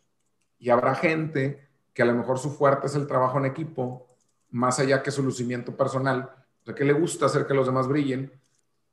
Y 0.58 0.70
habrá 0.70 0.94
gente 0.94 1.67
que 1.98 2.02
a 2.02 2.06
lo 2.06 2.14
mejor 2.14 2.38
su 2.38 2.50
fuerte 2.50 2.86
es 2.86 2.94
el 2.94 3.08
trabajo 3.08 3.38
en 3.38 3.46
equipo, 3.46 4.06
más 4.50 4.78
allá 4.78 5.02
que 5.02 5.10
su 5.10 5.20
lucimiento 5.20 5.76
personal, 5.76 6.30
o 6.62 6.64
sea, 6.64 6.72
que 6.72 6.84
le 6.84 6.92
gusta 6.92 7.26
hacer 7.26 7.44
que 7.44 7.54
los 7.54 7.66
demás 7.66 7.88
brillen, 7.88 8.30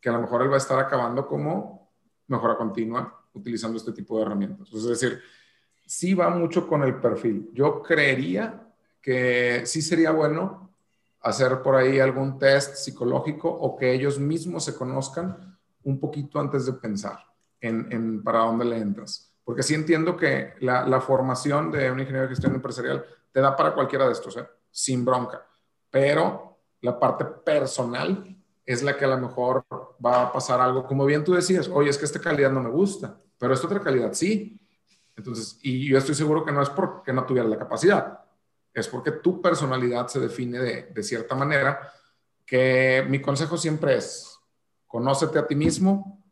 que 0.01 0.10
a 0.10 0.12
lo 0.14 0.22
mejor 0.22 0.41
él 0.41 0.49
va 0.49 0.56
a 0.56 0.58
estar 0.58 0.80
acabando 0.80 1.28
como 1.28 1.91
mejora 2.26 2.58
continua 2.58 3.24
utilizando 3.36 3.78
este 3.78 3.91
tipo 3.91 4.18
de 4.18 4.24
herramientas. 4.24 4.74
Es 4.74 4.86
decir, 4.86 5.22
sí 5.86 6.16
va 6.16 6.32
mucho 6.32 6.68
con 6.68 6.82
el 6.82 6.95
perfil. 6.95 7.51
Yo 7.53 7.84
creería 7.84 8.74
que 8.99 9.68
sí 9.68 9.84
sería 9.84 10.10
bueno 10.10 10.72
hacer 11.20 11.62
por 11.62 11.76
ahí 11.76 11.99
algún 11.99 12.39
test 12.39 12.78
psicológico 12.78 13.49
o 13.49 13.76
que 13.76 13.93
ellos 13.93 14.18
mismos 14.18 14.66
se 14.66 14.76
conozcan 14.76 15.60
un 15.84 15.99
poquito 15.99 16.39
antes 16.39 16.66
de 16.66 16.74
pensar 16.74 17.20
en, 17.62 17.88
en 17.91 18.24
para 18.24 18.39
dónde 18.39 18.66
le 18.66 18.78
entras. 18.80 19.32
Porque 19.46 19.62
sí 19.62 19.76
entiendo 19.76 20.18
que 20.18 20.56
la, 20.60 21.00
formación 21.00 21.72
de 21.72 21.91
un 21.91 22.00
ingeniero 22.00 22.24
de 22.24 22.30
gestión 22.30 22.56
empresarial 22.56 23.06
te 23.32 23.39
da 23.39 23.56
para 23.56 23.76
cualquiera 23.76 24.08
de 24.08 24.14
estos, 24.14 24.36
¿eh? 24.38 24.48
sin 24.72 25.06
bronca. 25.06 25.46
Pero 25.91 26.58
la 26.82 27.00
parte 27.00 27.26
personal 27.26 28.36
es 28.66 28.82
la 28.82 28.98
que 28.98 29.06
a 29.06 29.10
lo 29.10 29.20
mejor 29.20 29.64
va 30.04 30.24
a 30.24 30.34
pasar 30.34 30.60
algo, 30.60 30.88
como 30.88 31.06
bien 31.06 31.24
tú 31.24 31.36
decías, 31.36 31.70
oye, 31.72 31.91
es 31.91 31.98
que 32.00 32.06
esta 32.06 32.20
calidad 32.20 32.52
no 32.52 32.64
me 32.64 32.72
gusta, 32.72 33.22
pero 33.38 33.54
esta 33.54 33.68
otra 33.68 33.82
calidad 33.82 34.14
sí. 34.14 34.60
Entonces, 35.16 35.60
y 35.62 35.88
yo 35.88 36.00
estoy 36.00 36.16
seguro 36.16 36.43
que 36.43 36.52
no 36.52 36.64
es 36.64 36.70
porque 36.72 37.14
no 37.14 37.24
tuviera 37.24 37.48
la 37.48 37.60
capacidad, 37.60 38.22
es 38.74 38.88
porque 38.88 39.12
tu 39.12 39.43
personalidad 39.43 40.08
se 40.08 40.20
define 40.20 40.58
de, 40.58 40.84
de 40.88 41.04
cierta 41.04 41.36
manera, 41.36 41.93
que 42.48 43.06
mi 43.08 43.22
consejo 43.22 43.58
siempre 43.58 43.98
es, 43.98 44.39
conócete 44.88 45.38
a 45.38 45.46
ti 45.46 45.56
mismo 45.56 46.26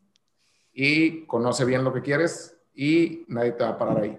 y 0.73 1.27
conoce 1.27 1.63
bien 1.63 1.83
lo 1.83 1.93
que 1.93 2.01
quieres 2.01 2.52
y 2.75 3.23
nadie 3.27 3.51
te 3.53 3.63
va 3.63 3.71
a 3.71 3.77
parar 3.77 4.01
ahí. 4.01 4.17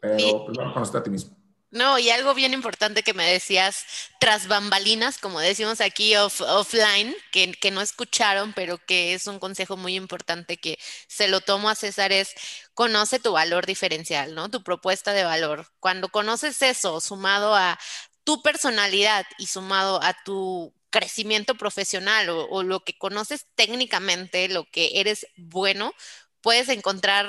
Pero 0.00 0.46
primero 0.46 0.72
conoce 0.72 0.96
a 0.96 1.02
ti 1.02 1.10
mismo. 1.10 1.36
No, 1.70 1.98
y 1.98 2.10
algo 2.10 2.32
bien 2.32 2.54
importante 2.54 3.02
que 3.02 3.12
me 3.12 3.30
decías, 3.30 3.84
tras 4.20 4.46
bambalinas, 4.46 5.18
como 5.18 5.40
decimos 5.40 5.80
aquí 5.80 6.14
offline, 6.16 7.14
que, 7.32 7.52
que, 7.52 7.70
no 7.70 7.80
escucharon, 7.82 8.52
pero 8.54 8.78
que 8.78 9.14
es 9.14 9.26
un 9.26 9.40
consejo 9.40 9.76
muy 9.76 9.96
importante 9.96 10.56
que 10.56 10.78
se 11.08 11.28
lo 11.28 11.40
tomo 11.40 11.68
a 11.68 11.74
César, 11.74 12.12
es 12.12 12.34
conoce 12.72 13.18
tu 13.18 13.32
valor 13.32 13.66
diferencial, 13.66 14.34
¿no? 14.34 14.48
Tu 14.48 14.62
propuesta 14.62 15.12
de 15.12 15.24
valor. 15.24 15.66
Cuando 15.80 16.08
conoces 16.08 16.62
eso, 16.62 17.00
sumado 17.00 17.54
a 17.54 17.78
tu 18.24 18.42
personalidad 18.42 19.26
y 19.36 19.48
sumado 19.48 20.00
a 20.02 20.14
tu 20.24 20.72
crecimiento 20.90 21.56
profesional 21.56 22.30
o, 22.30 22.48
o 22.48 22.62
lo 22.62 22.84
que 22.84 22.96
conoces 22.96 23.46
técnicamente, 23.54 24.48
lo 24.48 24.64
que 24.70 25.00
eres 25.00 25.26
bueno, 25.36 25.92
puedes 26.40 26.68
encontrar 26.68 27.26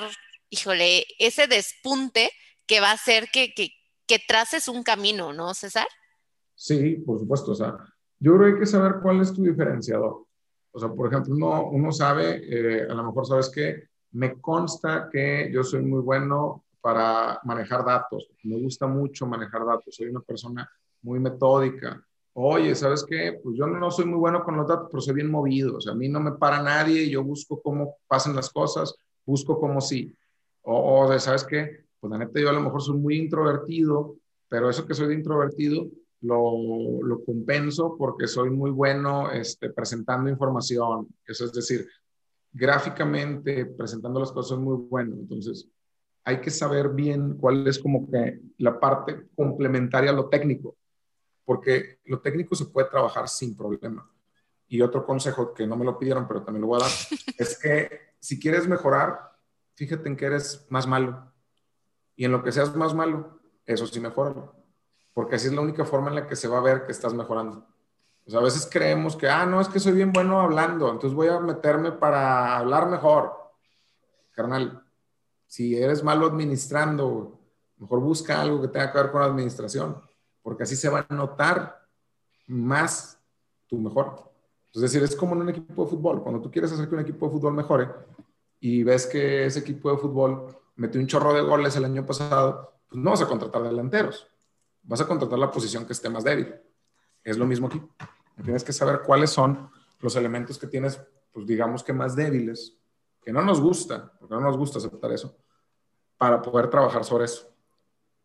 híjole, 0.50 1.04
ese 1.18 1.46
despunte 1.46 2.30
que 2.66 2.80
va 2.80 2.90
a 2.90 2.94
hacer 2.94 3.28
que, 3.32 3.54
que, 3.54 3.70
que 4.06 4.18
traces 4.26 4.68
un 4.68 4.82
camino, 4.82 5.32
¿no, 5.32 5.54
César? 5.54 5.86
Sí, 6.54 6.96
por 7.06 7.18
supuesto. 7.18 7.52
O 7.52 7.54
sea, 7.54 7.76
yo 8.18 8.36
creo 8.36 8.46
que 8.46 8.54
hay 8.54 8.60
que 8.60 8.66
saber 8.66 8.96
cuál 9.02 9.20
es 9.20 9.32
tu 9.32 9.42
diferenciador. 9.42 10.26
O 10.72 10.78
sea, 10.78 10.88
por 10.90 11.08
ejemplo, 11.08 11.34
uno, 11.34 11.70
uno 11.70 11.92
sabe, 11.92 12.40
eh, 12.42 12.86
a 12.88 12.94
lo 12.94 13.04
mejor 13.04 13.26
sabes 13.26 13.48
que 13.48 13.88
me 14.12 14.40
consta 14.40 15.08
que 15.10 15.50
yo 15.52 15.62
soy 15.62 15.82
muy 15.82 16.00
bueno 16.00 16.64
para 16.80 17.40
manejar 17.44 17.84
datos. 17.84 18.28
Me 18.44 18.60
gusta 18.60 18.86
mucho 18.86 19.26
manejar 19.26 19.64
datos. 19.64 19.94
Soy 19.94 20.08
una 20.08 20.20
persona 20.20 20.70
muy 21.02 21.20
metódica. 21.20 22.02
Oye, 22.32 22.74
¿sabes 22.74 23.04
qué? 23.08 23.40
Pues 23.42 23.56
yo 23.56 23.66
no 23.66 23.90
soy 23.90 24.04
muy 24.04 24.18
bueno 24.18 24.44
con 24.44 24.56
los 24.56 24.68
datos, 24.68 24.88
pero 24.90 25.00
soy 25.00 25.14
bien 25.14 25.30
movido. 25.30 25.76
O 25.76 25.80
sea, 25.80 25.92
a 25.92 25.96
mí 25.96 26.08
no 26.08 26.20
me 26.20 26.32
para 26.32 26.62
nadie. 26.62 27.08
Yo 27.08 27.24
busco 27.24 27.60
cómo 27.60 27.96
pasan 28.06 28.34
las 28.36 28.50
cosas, 28.50 28.94
busco 29.24 29.58
cómo 29.58 29.80
sí. 29.80 30.14
O, 30.70 31.06
o 31.06 31.18
¿sabes 31.18 31.44
qué? 31.44 31.86
Pues 31.98 32.10
la 32.10 32.18
neta, 32.18 32.38
yo 32.38 32.50
a 32.50 32.52
lo 32.52 32.60
mejor 32.60 32.82
soy 32.82 32.98
muy 32.98 33.16
introvertido, 33.16 34.16
pero 34.48 34.68
eso 34.68 34.86
que 34.86 34.94
soy 34.94 35.08
de 35.08 35.14
introvertido 35.14 35.86
lo, 36.20 37.02
lo 37.02 37.24
compenso 37.24 37.96
porque 37.96 38.26
soy 38.26 38.50
muy 38.50 38.70
bueno 38.70 39.30
este, 39.30 39.70
presentando 39.70 40.28
información. 40.28 41.08
Eso 41.26 41.46
es 41.46 41.52
decir, 41.52 41.88
gráficamente 42.52 43.64
presentando 43.64 44.20
las 44.20 44.30
cosas 44.30 44.50
soy 44.50 44.58
muy 44.58 44.76
bueno. 44.76 45.16
Entonces, 45.16 45.66
hay 46.24 46.40
que 46.42 46.50
saber 46.50 46.90
bien 46.90 47.38
cuál 47.38 47.66
es 47.66 47.78
como 47.78 48.10
que 48.10 48.38
la 48.58 48.78
parte 48.78 49.28
complementaria 49.34 50.10
a 50.10 50.14
lo 50.14 50.28
técnico, 50.28 50.76
porque 51.46 52.00
lo 52.04 52.20
técnico 52.20 52.54
se 52.54 52.66
puede 52.66 52.90
trabajar 52.90 53.26
sin 53.28 53.56
problema. 53.56 54.06
Y 54.66 54.82
otro 54.82 55.06
consejo 55.06 55.54
que 55.54 55.66
no 55.66 55.78
me 55.78 55.86
lo 55.86 55.98
pidieron, 55.98 56.28
pero 56.28 56.42
también 56.42 56.60
lo 56.60 56.68
voy 56.68 56.80
a 56.80 56.84
dar, 56.84 56.90
es 57.38 57.58
que 57.58 57.88
si 58.20 58.38
quieres 58.38 58.68
mejorar, 58.68 59.37
fíjate 59.78 60.08
en 60.08 60.16
que 60.16 60.26
eres 60.26 60.66
más 60.68 60.86
malo. 60.86 61.32
Y 62.16 62.24
en 62.24 62.32
lo 62.32 62.42
que 62.42 62.52
seas 62.52 62.74
más 62.76 62.94
malo, 62.94 63.40
eso 63.64 63.86
sí 63.86 64.00
mejoralo 64.00 64.58
porque 65.18 65.34
así 65.34 65.48
es 65.48 65.52
la 65.52 65.62
única 65.62 65.84
forma 65.84 66.10
en 66.10 66.14
la 66.14 66.28
que 66.28 66.36
se 66.36 66.46
va 66.46 66.58
a 66.58 66.62
ver 66.62 66.86
que 66.86 66.92
estás 66.92 67.12
mejorando. 67.12 67.66
Pues 68.22 68.36
a 68.36 68.40
veces 68.40 68.68
creemos 68.70 69.16
que, 69.16 69.28
ah, 69.28 69.44
no, 69.46 69.60
es 69.60 69.66
que 69.66 69.80
soy 69.80 69.90
bien 69.90 70.12
bueno 70.12 70.40
hablando, 70.40 70.92
entonces 70.92 71.12
voy 71.12 71.26
a 71.26 71.40
meterme 71.40 71.90
para 71.90 72.56
hablar 72.56 72.88
mejor. 72.88 73.32
Carnal, 74.30 74.80
si 75.44 75.76
eres 75.76 76.04
malo 76.04 76.26
administrando, 76.26 77.36
mejor 77.78 77.98
busca 77.98 78.40
algo 78.40 78.62
que 78.62 78.68
tenga 78.68 78.92
que 78.92 78.98
ver 78.98 79.10
con 79.10 79.22
la 79.22 79.26
administración, 79.26 80.00
porque 80.40 80.62
así 80.62 80.76
se 80.76 80.88
va 80.88 81.04
a 81.08 81.12
notar 81.12 81.84
más 82.46 83.20
tu 83.66 83.76
mejor. 83.76 84.30
Es 84.72 84.82
decir, 84.82 85.02
es 85.02 85.16
como 85.16 85.34
en 85.34 85.40
un 85.40 85.48
equipo 85.48 85.82
de 85.82 85.90
fútbol. 85.90 86.22
Cuando 86.22 86.40
tú 86.40 86.48
quieres 86.48 86.70
hacer 86.70 86.88
que 86.88 86.94
un 86.94 87.00
equipo 87.00 87.26
de 87.26 87.32
fútbol 87.32 87.54
mejore 87.54 87.88
y 88.60 88.82
ves 88.82 89.06
que 89.06 89.46
ese 89.46 89.60
equipo 89.60 89.90
de 89.90 89.98
fútbol 89.98 90.56
metió 90.76 91.00
un 91.00 91.06
chorro 91.06 91.32
de 91.32 91.42
goles 91.42 91.76
el 91.76 91.84
año 91.84 92.04
pasado, 92.04 92.80
pues 92.88 93.00
no 93.00 93.10
vas 93.10 93.22
a 93.22 93.26
contratar 93.26 93.62
delanteros 93.62 94.28
vas 94.88 95.02
a 95.02 95.06
contratar 95.06 95.38
la 95.38 95.50
posición 95.50 95.86
que 95.86 95.92
esté 95.92 96.08
más 96.08 96.24
débil. 96.24 96.54
Es 97.22 97.36
lo 97.36 97.46
mismo 97.46 97.66
aquí. 97.66 97.80
Tienes 98.42 98.64
que 98.64 98.72
saber 98.72 99.02
cuáles 99.02 99.30
son 99.30 99.70
los 100.00 100.16
elementos 100.16 100.58
que 100.58 100.66
tienes, 100.66 101.00
pues 101.30 101.46
digamos 101.46 101.82
que 101.82 101.92
más 101.92 102.16
débiles, 102.16 102.78
que 103.22 103.32
no 103.32 103.42
nos 103.42 103.60
gusta, 103.60 104.12
porque 104.18 104.34
no 104.34 104.40
nos 104.40 104.56
gusta 104.56 104.78
aceptar 104.78 105.12
eso, 105.12 105.36
para 106.16 106.40
poder 106.40 106.70
trabajar 106.70 107.04
sobre 107.04 107.26
eso. 107.26 107.52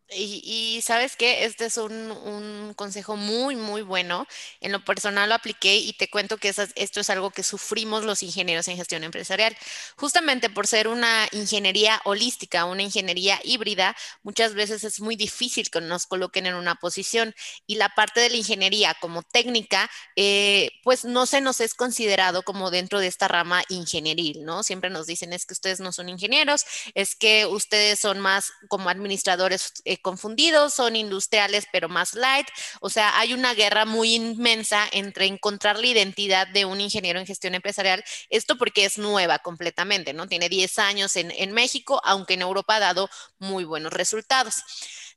Y, 0.10 0.82
sabes 0.84 1.16
que 1.16 1.46
este 1.46 1.66
es 1.66 1.78
un, 1.78 2.74
consejo 2.76 3.16
muy, 3.16 3.56
muy 3.56 3.82
bueno. 3.82 4.28
En 4.60 4.72
lo 4.72 4.84
personal 4.84 5.30
lo 5.30 5.36
apliqué 5.36 5.76
y 5.76 5.94
te 5.94 6.10
cuento 6.10 6.38
que 6.38 6.50
esto 6.50 7.00
es 7.00 7.10
algo 7.10 7.32
que 7.32 7.44
sufrimos 7.44 8.04
los 8.04 8.22
ingenieros 8.24 8.68
en 8.68 8.78
gestión 8.78 9.04
empresarial. 9.04 9.56
Justamente 9.98 10.50
por 10.50 10.68
ser 10.68 10.88
una 10.88 11.28
ingeniería 11.32 12.02
holística, 12.06 12.66
una 12.66 12.84
ingeniería 12.84 13.40
híbrida, 13.44 13.96
muchas 14.24 14.54
veces 14.54 14.84
es 14.84 15.00
muy 15.00 15.16
difícil 15.16 15.70
que 15.70 15.82
nos 15.82 16.06
coloquen 16.06 16.46
en 16.46 16.56
una 16.56 16.76
posición 16.76 17.34
y 17.66 17.76
la 17.76 17.90
parte 17.90 18.20
de 18.20 18.30
la 18.30 18.38
ingeniería 18.38 18.96
como 19.00 19.24
técnica, 19.24 19.90
eh, 20.16 20.70
pues 20.84 21.06
no 21.06 21.26
se 21.26 21.42
nos 21.42 21.62
es 21.62 21.74
considerado 21.74 22.44
como 22.44 22.72
dentro 22.72 23.00
de 23.00 23.08
esta 23.08 23.28
rama 23.28 23.64
ingenieril, 23.70 24.44
¿no? 24.44 24.64
Siempre 24.64 24.90
nos 24.90 25.08
dicen 25.08 25.34
es 25.34 25.46
que 25.46 25.54
ustedes 25.54 25.80
no 25.80 25.92
son 25.92 26.10
ingenieros, 26.10 26.66
es 26.94 27.16
que 27.16 27.46
ustedes 27.46 28.00
son 28.00 28.20
más 28.20 28.52
como 28.68 28.90
administradores. 28.90 29.74
Confundidos, 29.98 30.74
son 30.74 30.96
industriales 30.96 31.68
pero 31.72 31.90
más 31.90 32.14
light. 32.14 32.48
O 32.82 32.90
sea, 32.90 33.18
hay 33.20 33.34
una 33.34 33.54
guerra 33.54 33.86
muy 33.86 34.16
inmensa 34.16 34.88
entre 34.92 35.26
encontrar 35.26 35.80
la 35.80 35.88
identidad 35.88 36.48
de 36.48 36.66
un 36.66 36.82
ingeniero 36.82 37.20
en 37.20 37.26
gestión 37.26 37.56
empresarial. 37.56 38.04
Esto 38.30 38.58
porque 38.58 38.86
es 38.86 38.98
nueva 38.98 39.40
completamente, 39.40 40.14
¿no? 40.14 40.28
Tiene 40.28 40.50
10 40.50 40.80
años 40.80 41.16
en, 41.16 41.32
en 41.32 41.52
México, 41.52 42.02
aunque 42.04 42.36
en 42.36 42.42
Europa 42.42 42.76
ha 42.76 42.80
dado 42.80 43.10
muy 43.40 43.64
buenos 43.64 43.94
resultados. 43.94 44.64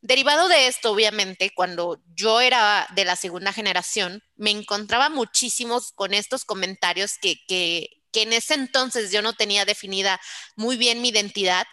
Derivado 0.02 0.48
de 0.48 0.68
esto, 0.68 0.92
obviamente, 0.92 1.52
cuando 1.54 2.00
yo 2.14 2.40
era 2.40 2.86
de 2.94 3.04
la 3.04 3.16
segunda 3.16 3.52
generación, 3.52 4.22
me 4.36 4.50
encontraba 4.50 5.08
muchísimos 5.08 5.92
con 5.92 6.14
estos 6.14 6.44
comentarios 6.44 7.18
que, 7.20 7.44
que, 7.48 8.02
que 8.12 8.22
en 8.22 8.32
ese 8.32 8.54
entonces 8.54 9.10
yo 9.10 9.22
no 9.22 9.32
tenía 9.32 9.64
definida 9.64 10.20
muy 10.54 10.76
bien 10.76 11.00
mi 11.00 11.08
identidad 11.08 11.66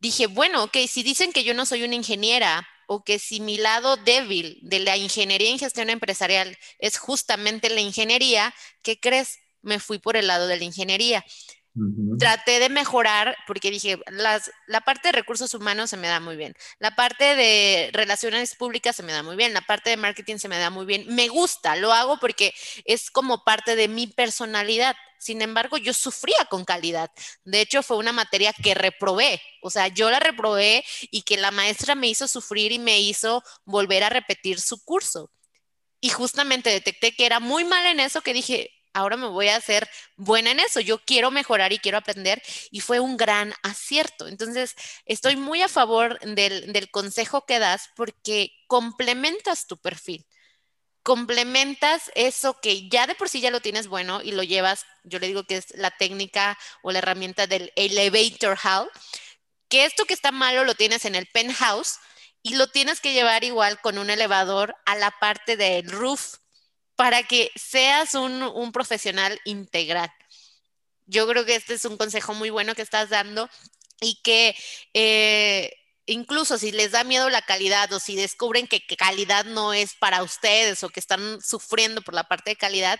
dije, 0.00 0.26
bueno, 0.26 0.64
ok, 0.64 0.76
si 0.88 1.02
dicen 1.02 1.32
que 1.32 1.44
yo 1.44 1.54
no 1.54 1.66
soy 1.66 1.82
una 1.84 1.94
ingeniera 1.94 2.66
o 2.86 3.04
que 3.04 3.18
si 3.18 3.40
mi 3.40 3.58
lado 3.58 3.96
débil 3.98 4.58
de 4.62 4.80
la 4.80 4.96
ingeniería 4.96 5.50
en 5.50 5.58
gestión 5.58 5.90
empresarial 5.90 6.56
es 6.78 6.98
justamente 6.98 7.68
la 7.70 7.80
ingeniería, 7.80 8.54
¿qué 8.82 8.98
crees? 8.98 9.38
Me 9.62 9.80
fui 9.80 9.98
por 9.98 10.16
el 10.16 10.26
lado 10.28 10.46
de 10.46 10.56
la 10.56 10.64
ingeniería. 10.64 11.24
Traté 12.18 12.58
de 12.58 12.68
mejorar 12.68 13.36
porque 13.46 13.70
dije, 13.70 14.00
la 14.08 14.80
parte 14.80 15.08
de 15.08 15.12
recursos 15.12 15.54
humanos 15.54 15.90
se 15.90 15.96
me 15.96 16.08
da 16.08 16.20
muy 16.20 16.36
bien, 16.36 16.54
la 16.78 16.94
parte 16.96 17.36
de 17.36 17.90
relaciones 17.92 18.54
públicas 18.54 18.96
se 18.96 19.02
me 19.02 19.12
da 19.12 19.22
muy 19.22 19.36
bien, 19.36 19.54
la 19.54 19.60
parte 19.60 19.90
de 19.90 19.96
marketing 19.96 20.36
se 20.38 20.48
me 20.48 20.58
da 20.58 20.70
muy 20.70 20.86
bien. 20.86 21.04
Me 21.08 21.28
gusta, 21.28 21.76
lo 21.76 21.92
hago 21.92 22.18
porque 22.18 22.52
es 22.84 23.10
como 23.10 23.44
parte 23.44 23.76
de 23.76 23.88
mi 23.88 24.06
personalidad. 24.06 24.96
Sin 25.18 25.42
embargo, 25.42 25.78
yo 25.78 25.92
sufría 25.92 26.44
con 26.48 26.64
calidad. 26.64 27.10
De 27.44 27.60
hecho, 27.60 27.82
fue 27.82 27.96
una 27.96 28.12
materia 28.12 28.52
que 28.52 28.74
reprobé. 28.74 29.40
O 29.62 29.70
sea, 29.70 29.88
yo 29.88 30.10
la 30.10 30.20
reprobé 30.20 30.84
y 31.10 31.22
que 31.22 31.36
la 31.36 31.50
maestra 31.50 31.94
me 31.94 32.08
hizo 32.08 32.28
sufrir 32.28 32.72
y 32.72 32.78
me 32.78 33.00
hizo 33.00 33.42
volver 33.64 34.04
a 34.04 34.10
repetir 34.10 34.60
su 34.60 34.84
curso. 34.84 35.30
Y 36.00 36.10
justamente 36.10 36.70
detecté 36.70 37.12
que 37.12 37.26
era 37.26 37.40
muy 37.40 37.64
mal 37.64 37.84
en 37.86 37.98
eso 37.98 38.20
que 38.20 38.32
dije, 38.32 38.70
ahora 38.98 39.16
me 39.16 39.28
voy 39.28 39.48
a 39.48 39.56
hacer 39.56 39.88
buena 40.16 40.50
en 40.50 40.60
eso, 40.60 40.80
yo 40.80 40.98
quiero 40.98 41.30
mejorar 41.30 41.72
y 41.72 41.78
quiero 41.78 41.98
aprender 41.98 42.42
y 42.70 42.80
fue 42.80 43.00
un 43.00 43.16
gran 43.16 43.54
acierto. 43.62 44.28
Entonces, 44.28 44.74
estoy 45.06 45.36
muy 45.36 45.62
a 45.62 45.68
favor 45.68 46.18
del, 46.20 46.90
consejo 46.90 47.44
que 47.46 47.58
das 47.58 47.90
porque 47.96 48.50
complementas 48.66 49.66
tu 49.66 49.76
perfil 49.78 50.26
complementas 51.02 52.10
eso 52.14 52.60
que 52.60 52.88
ya 52.90 53.06
de 53.06 53.14
por 53.14 53.30
sí 53.30 53.40
ya 53.40 53.50
lo 53.50 53.60
tienes 53.60 53.88
bueno 53.88 54.20
y 54.22 54.32
lo 54.32 54.42
llevas, 54.42 54.84
yo 55.04 55.18
le 55.18 55.26
digo 55.26 55.44
que 55.44 55.56
es 55.56 55.74
la 55.74 55.90
técnica 55.90 56.58
o 56.82 56.92
la 56.92 56.98
herramienta 56.98 57.46
del 57.46 57.72
elevator 57.76 58.58
hall, 58.62 58.90
que 59.68 59.86
esto 59.86 60.04
que 60.04 60.12
está 60.12 60.32
malo 60.32 60.64
lo 60.64 60.74
tienes 60.74 61.06
en 61.06 61.14
el 61.14 61.26
penthouse 61.26 61.98
y 62.42 62.56
lo 62.56 62.68
tienes 62.68 63.00
que 63.00 63.14
llevar 63.14 63.42
igual 63.42 63.80
con 63.80 63.96
un 63.96 64.10
elevador 64.10 64.76
a 64.84 64.96
la 64.96 65.10
parte 65.18 65.56
del 65.56 65.90
roof 65.90 66.36
para 66.98 67.22
que 67.22 67.52
seas 67.54 68.14
un, 68.14 68.72
profesional 68.72 69.40
integral. 69.44 70.12
Yo 71.06 71.28
creo 71.28 71.44
que 71.44 71.54
este 71.54 71.74
es 71.74 71.84
un 71.84 71.96
consejo 71.96 72.34
muy 72.34 72.50
bueno 72.50 72.74
que 72.74 72.82
estás 72.82 73.08
dando 73.08 73.48
y 74.00 74.20
que 74.20 74.56
eh, 74.94 75.72
incluso 76.06 76.58
si 76.58 76.72
les 76.72 76.90
da 76.90 77.04
miedo 77.04 77.30
la 77.30 77.42
calidad 77.42 77.92
o 77.92 78.00
si 78.00 78.16
descubren 78.16 78.66
que, 78.66 78.84
calidad 78.96 79.44
no 79.44 79.72
es 79.74 79.94
para 79.94 80.24
ustedes 80.24 80.82
o 80.82 80.88
que 80.88 80.98
están 80.98 81.40
sufriendo 81.40 82.02
por 82.02 82.14
la 82.14 82.24
parte 82.24 82.50
de 82.50 82.56
calidad, 82.56 82.98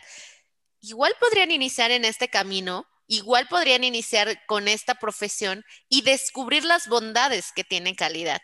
igual 0.81 1.13
podrían 1.19 1.51
iniciar 1.51 1.91
en 1.91 2.05
este 2.05 2.29
camino, 2.29 2.87
igual 3.09 3.49
podrían 3.49 3.83
iniciar 3.83 4.47
con 4.47 4.69
esta 4.69 4.95
profesión 4.95 5.65
y 5.89 6.03
descubrir 6.03 6.65
las 6.65 6.87
bondades 6.87 7.51
que 7.51 7.65
tiene 7.65 7.97
calidad. 7.97 8.41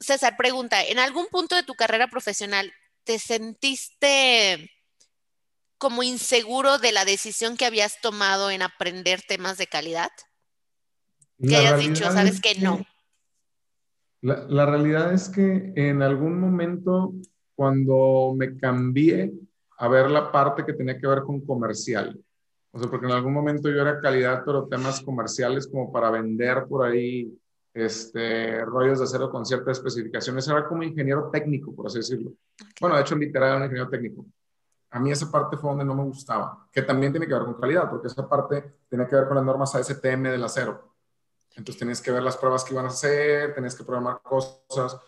César, 0.00 0.36
pregunta, 0.36 0.82
¿en 0.82 0.98
algún 0.98 1.28
punto 1.28 1.54
de 1.54 1.62
tu 1.62 1.76
carrera 1.76 2.08
profesional 2.08 2.72
te 3.08 3.18
sentiste 3.18 4.70
como 5.78 6.02
inseguro 6.02 6.76
de 6.76 6.92
la 6.92 7.06
decisión 7.06 7.56
que 7.56 7.64
habías 7.64 8.02
tomado 8.02 8.50
en 8.50 8.60
aprender 8.60 9.22
temas 9.26 9.56
de 9.56 9.66
calidad? 9.66 10.10
Que 11.40 11.56
hayas 11.56 11.80
dicho, 11.80 12.04
sabes 12.12 12.38
que 12.42 12.56
no. 12.56 12.84
La, 14.20 14.66
realidad 14.66 15.14
es 15.14 15.30
que 15.30 15.72
en 15.74 16.02
algún 16.02 16.38
momento, 16.38 17.14
cuando 17.54 18.34
me 18.36 18.58
cambié 18.58 19.32
a 19.78 19.88
ver 19.88 20.10
la 20.10 20.30
parte 20.30 20.66
que 20.66 20.74
tenía 20.74 20.98
que 20.98 21.06
ver 21.06 21.22
con 21.22 21.40
comercial, 21.40 22.22
o 22.72 22.78
sea, 22.78 22.90
porque 22.90 23.06
en 23.06 23.12
algún 23.12 23.32
momento 23.32 23.70
yo 23.70 23.80
era 23.80 24.00
calidad, 24.00 24.42
pero 24.44 24.68
temas 24.68 25.00
comerciales 25.00 25.66
como 25.66 25.90
para 25.90 26.10
vender 26.10 26.66
por 26.68 26.84
ahí 26.84 27.32
este, 27.74 28.64
rollos 28.64 28.98
de 28.98 29.04
acero 29.04 29.30
con 29.30 29.44
ciertas 29.44 29.78
especificaciones, 29.78 30.48
era 30.48 30.66
como 30.66 30.82
ingeniero 30.82 31.30
técnico, 31.30 31.74
por 31.74 31.86
así 31.86 31.98
decirlo. 31.98 32.32
Bueno, 32.80 32.96
de 32.96 33.02
hecho, 33.02 33.16
literal 33.16 33.48
era 33.48 33.56
un 33.58 33.64
ingeniero 33.64 33.88
técnico. 33.88 34.26
A 34.90 34.98
mí 34.98 35.10
esa 35.10 35.30
parte 35.30 35.56
fue 35.56 35.70
donde 35.70 35.84
no 35.84 35.94
me 35.94 36.04
gustaba, 36.04 36.66
que 36.72 36.82
también 36.82 37.12
tiene 37.12 37.26
que 37.26 37.34
ver 37.34 37.44
con 37.44 37.54
calidad, 37.54 37.90
porque 37.90 38.06
esa 38.06 38.26
parte 38.26 38.78
tiene 38.88 39.06
que 39.06 39.16
ver 39.16 39.26
con 39.26 39.36
las 39.36 39.44
normas 39.44 39.74
ASTM 39.74 40.22
del 40.24 40.44
acero. 40.44 40.94
Entonces 41.56 41.78
tenías 41.78 42.00
que 42.00 42.10
ver 42.10 42.22
las 42.22 42.36
pruebas 42.36 42.64
que 42.64 42.72
iban 42.72 42.86
a 42.86 42.88
hacer, 42.88 43.54
tenías 43.54 43.74
que 43.74 43.84
programar 43.84 44.22
cosas. 44.22 44.98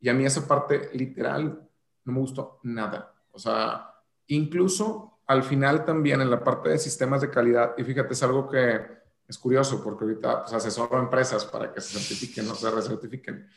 Y 0.00 0.08
a 0.08 0.14
mí 0.14 0.24
esa 0.24 0.46
parte 0.46 0.90
literal 0.92 1.68
no 2.04 2.12
me 2.12 2.18
gustó 2.20 2.58
nada. 2.64 3.14
O 3.32 3.38
sea, 3.38 3.94
incluso 4.26 5.20
al 5.26 5.44
final 5.44 5.84
también 5.84 6.20
en 6.20 6.30
la 6.30 6.42
parte 6.42 6.70
de 6.70 6.78
sistemas 6.78 7.20
de 7.20 7.30
calidad, 7.30 7.74
y 7.78 7.84
fíjate, 7.84 8.12
es 8.12 8.22
algo 8.22 8.48
que 8.48 8.99
Es 9.30 9.38
curioso 9.38 9.80
porque 9.80 10.04
ahorita 10.04 10.42
pues, 10.42 10.52
asesoro 10.54 10.96
a 10.96 11.00
empresas 11.00 11.44
para 11.44 11.72
que 11.72 11.80
se 11.80 11.96
certifiquen, 12.00 12.48
no 12.48 12.56
se 12.56 12.68
recertifiquen. 12.68 13.48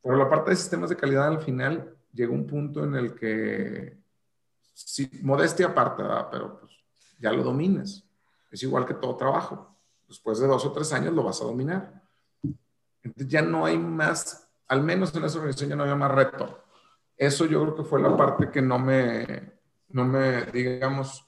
Pero 0.00 0.16
la 0.16 0.30
parte 0.30 0.50
de 0.50 0.56
sistemas 0.56 0.88
de 0.88 0.96
calidad 0.96 1.26
al 1.26 1.40
final 1.40 1.96
llegó 2.12 2.32
un 2.32 2.46
punto 2.46 2.84
en 2.84 2.94
el 2.94 3.12
que, 3.12 3.98
sí, 4.72 5.10
modestia 5.22 5.66
aparte, 5.66 6.04
pero 6.30 6.60
pues, 6.60 6.70
ya 7.18 7.32
lo 7.32 7.42
dominas. 7.42 8.04
Es 8.52 8.62
igual 8.62 8.86
que 8.86 8.94
todo 8.94 9.16
trabajo. 9.16 9.76
Después 10.06 10.38
de 10.38 10.46
dos 10.46 10.64
o 10.64 10.70
tres 10.70 10.92
años 10.92 11.12
lo 11.12 11.24
vas 11.24 11.42
a 11.42 11.46
dominar. 11.46 12.04
Entonces 13.02 13.26
ya 13.26 13.42
no 13.42 13.66
hay 13.66 13.78
más, 13.78 14.48
al 14.68 14.84
menos 14.84 15.12
en 15.16 15.24
esa 15.24 15.38
organización 15.38 15.70
ya 15.70 15.74
no 15.74 15.82
había 15.82 15.96
más 15.96 16.12
reto. 16.12 16.62
Eso 17.16 17.46
yo 17.46 17.62
creo 17.62 17.74
que 17.74 17.82
fue 17.82 18.00
la 18.00 18.16
parte 18.16 18.48
que 18.48 18.62
no 18.62 18.78
me, 18.78 19.54
no 19.88 20.04
me, 20.04 20.44
digamos, 20.52 21.25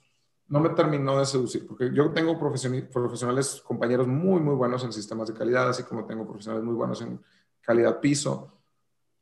no 0.49 0.59
me 0.59 0.69
terminó 0.69 1.17
de 1.17 1.25
seducir, 1.25 1.65
porque 1.67 1.91
yo 1.93 2.11
tengo 2.11 2.37
profesionales, 2.37 3.61
compañeros 3.61 4.07
muy, 4.07 4.41
muy 4.41 4.55
buenos 4.55 4.83
en 4.83 4.91
sistemas 4.91 5.27
de 5.27 5.35
calidad, 5.35 5.69
así 5.69 5.83
como 5.83 6.05
tengo 6.05 6.25
profesionales 6.25 6.65
muy 6.65 6.75
buenos 6.75 7.01
en 7.01 7.19
calidad 7.61 7.99
piso, 7.99 8.51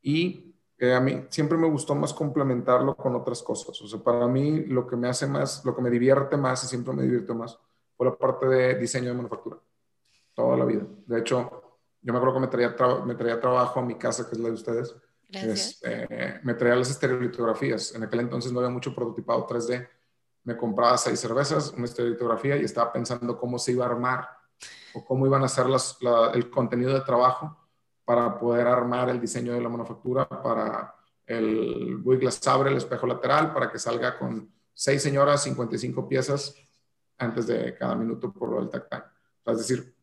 y 0.02 0.56
eh, 0.78 0.94
a 0.94 1.00
mí 1.02 1.26
siempre 1.30 1.58
me 1.58 1.68
gustó 1.68 1.96
más 1.96 2.14
complementarlo 2.14 2.96
con 2.96 3.16
otras 3.16 3.42
cosas. 3.42 3.82
O 3.82 3.88
sea, 3.88 4.00
para 4.00 4.28
mí 4.28 4.66
lo 4.66 4.88
que 4.88 4.96
me 4.96 5.10
hace 5.10 5.28
más, 5.28 5.66
lo 5.66 5.76
que 5.76 5.82
me 5.82 5.90
divierte 5.90 6.38
más 6.38 6.64
y 6.64 6.68
siempre 6.68 6.94
me 6.94 7.04
divierte 7.04 7.34
más 7.34 7.60
fue 7.96 8.06
la 8.06 8.16
parte 8.16 8.48
de 8.48 8.76
diseño 8.76 9.10
de 9.10 9.16
manufactura, 9.16 9.58
toda 10.34 10.56
la 10.56 10.66
vida. 10.66 10.84
De 11.08 11.20
hecho, 11.20 11.80
yo 12.02 12.14
me 12.14 12.20
acuerdo 12.20 12.36
que 12.36 12.42
me 12.42 12.48
traía, 12.48 12.76
me 13.06 13.16
traía 13.16 13.42
trabajo 13.42 13.80
a 13.80 13.86
mi 13.86 13.96
casa, 13.96 14.30
que 14.30 14.36
es 14.36 14.40
la 14.40 14.50
de 14.50 14.54
ustedes. 14.54 14.96
Este, 15.30 16.40
me 16.44 16.54
traía 16.54 16.76
las 16.76 16.90
estereolitografías. 16.90 17.96
En 17.96 18.04
aquel 18.04 18.22
entonces 18.22 18.52
no 18.52 18.60
había 18.60 18.72
mucho 18.72 18.96
prototipado 18.96 19.46
3D. 19.46 19.90
Me 20.48 20.56
compraba 20.56 20.98
seis 20.98 21.20
cervezas, 21.20 21.74
una 21.76 21.84
estereolitografía 21.84 22.56
y 22.56 22.64
estaba 22.64 22.94
pensando 22.94 23.38
cómo 23.38 23.60
se 23.60 23.74
iba 23.74 23.86
a 23.86 23.90
armar 23.90 24.30
o 24.94 25.04
cómo 25.04 25.26
iban 25.28 25.44
a 25.44 25.50
ser 25.50 25.68
las, 25.68 25.98
el 26.34 26.50
contenido 26.50 26.94
de 26.94 27.02
trabajo 27.02 27.58
para 28.06 28.40
poder 28.40 28.66
armar 28.66 29.10
el 29.10 29.20
diseño 29.20 29.52
de 29.52 29.60
la 29.60 29.68
manufactura 29.68 30.26
para 30.28 30.96
el 31.26 32.02
Glass 32.02 32.48
abre 32.48 32.72
el 32.72 32.78
espejo 32.78 33.06
lateral, 33.06 33.54
para 33.54 33.70
que 33.70 33.78
salga 33.78 34.18
con 34.18 34.50
seis 34.74 35.04
señoras, 35.04 35.44
55 35.44 36.08
piezas 36.08 36.56
antes 37.18 37.48
de 37.48 37.76
cada 37.76 37.96
minuto 37.96 38.32
por 38.32 38.50
lo 38.50 38.60
del 38.62 38.70
tactile. 38.70 39.04
es 39.48 39.58
decir, 39.58 39.94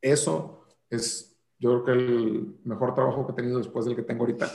eso 0.00 0.66
es 0.90 1.36
yo 1.58 1.70
creo 1.70 1.84
que 1.84 1.92
el 1.92 2.58
mejor 2.64 2.94
trabajo 2.94 3.24
que 3.24 3.32
he 3.32 3.36
tenido 3.36 3.58
después 3.58 3.84
del 3.84 3.94
que 3.94 4.02
tengo 4.02 4.24
ahorita. 4.24 4.50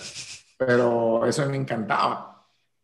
Pero 0.57 1.25
eso 1.25 1.47
me 1.49 1.55
encantaba. 1.55 2.30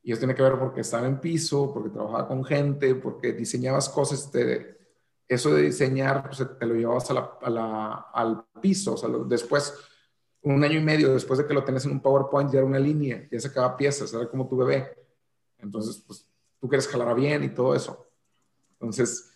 Y 0.08 0.14
eso 0.14 0.20
tiene 0.20 0.36
que 0.36 0.42
ver 0.42 0.58
porque 0.58 0.80
estaba 0.80 1.06
en 1.06 1.20
piso, 1.20 1.74
porque 1.74 1.90
trabajaba 1.90 2.30
con 2.30 2.42
gente, 2.46 2.96
porque 2.96 3.34
diseñabas 3.34 3.90
cosas, 3.90 4.32
de 4.32 4.78
eso 5.28 5.54
de 5.54 5.64
diseñar, 5.64 6.24
pues, 6.24 6.48
te 6.58 6.66
lo 6.66 6.76
llevabas 6.76 7.10
al 7.12 8.46
piso. 8.62 8.94
O 8.94 8.98
sea, 8.98 9.10
después, 9.28 9.74
un 10.44 10.64
año 10.64 10.80
y 10.80 10.82
medio 10.82 11.14
después 11.14 11.40
de 11.40 11.46
que 11.46 11.54
lo 11.54 11.66
tenés 11.66 11.84
en 11.84 11.92
un 11.92 12.00
PowerPoint, 12.00 12.50
ya 12.50 12.60
era 12.60 12.66
una 12.66 12.80
línea, 12.80 13.28
ya 13.30 13.38
sacaba 13.38 13.76
piezas, 13.76 14.14
era 14.14 14.30
como 14.30 14.48
tu 14.48 14.56
bebé. 14.56 14.96
Entonces, 15.58 16.02
pues 16.08 16.26
tú 16.58 16.70
quieres 16.70 16.88
jalar 16.88 17.14
bien 17.14 17.44
y 17.44 17.50
todo 17.50 17.76
eso. 17.76 18.08
Entonces, 18.80 19.34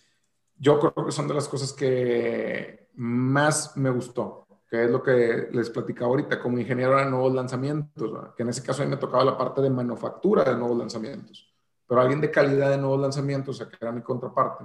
yo 0.58 0.80
creo 0.80 1.06
que 1.06 1.12
son 1.12 1.28
de 1.28 1.34
las 1.34 1.50
cosas 1.50 1.74
que 1.74 2.88
más 2.94 3.76
me 3.76 3.90
gustó, 3.90 4.48
que 4.72 4.86
es 4.86 4.90
lo 4.90 5.04
que 5.04 5.50
les 5.52 5.70
platicaba 5.70 6.12
ahorita 6.12 6.40
como 6.40 6.58
ingeniero 6.58 6.96
de 6.96 7.04
nuevos 7.04 7.34
lanzamientos, 7.34 8.34
que 8.38 8.44
en 8.44 8.50
ese 8.50 8.64
caso 8.64 8.82
a 8.82 8.86
mí 8.86 8.92
me 8.92 8.96
tocaba 8.96 9.26
la 9.26 9.38
parte 9.38 9.60
de 9.60 9.70
manufactura 9.70 10.46
de 10.46 10.56
nuevos 10.56 10.78
lanzamientos, 10.78 11.54
pero 11.86 12.00
alguien 12.00 12.22
de 12.22 12.32
calidad 12.32 12.70
de 12.70 12.78
nuevos 12.78 13.02
lanzamientos, 13.02 13.56
o 13.56 13.58
sea, 13.58 13.68
que 13.68 13.76
era 13.82 13.92
mi 13.92 14.02
contraparte, 14.02 14.64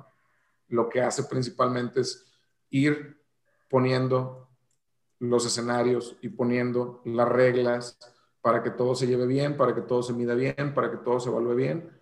lo 0.69 0.89
que 0.89 1.03
hace 1.03 1.25
principalmente 1.25 2.03
es 2.03 2.25
ir 2.71 3.21
poniendo 3.69 4.49
los 5.19 5.45
escenarios 5.45 6.17
y 6.23 6.29
poniendo 6.29 7.03
las 7.05 7.29
reglas 7.29 7.99
para 8.41 8.63
que 8.63 8.71
todo 8.71 8.95
se 8.95 9.09
lleve 9.09 9.27
bien, 9.27 9.57
para 9.57 9.75
que 9.75 9.81
todo 9.81 10.05
se 10.05 10.13
mida 10.13 10.35
bien, 10.35 10.73
para 10.73 10.89
que 10.89 10.99
todo 10.99 11.19
se 11.19 11.31
evalúe 11.31 11.57
bien 11.57 12.01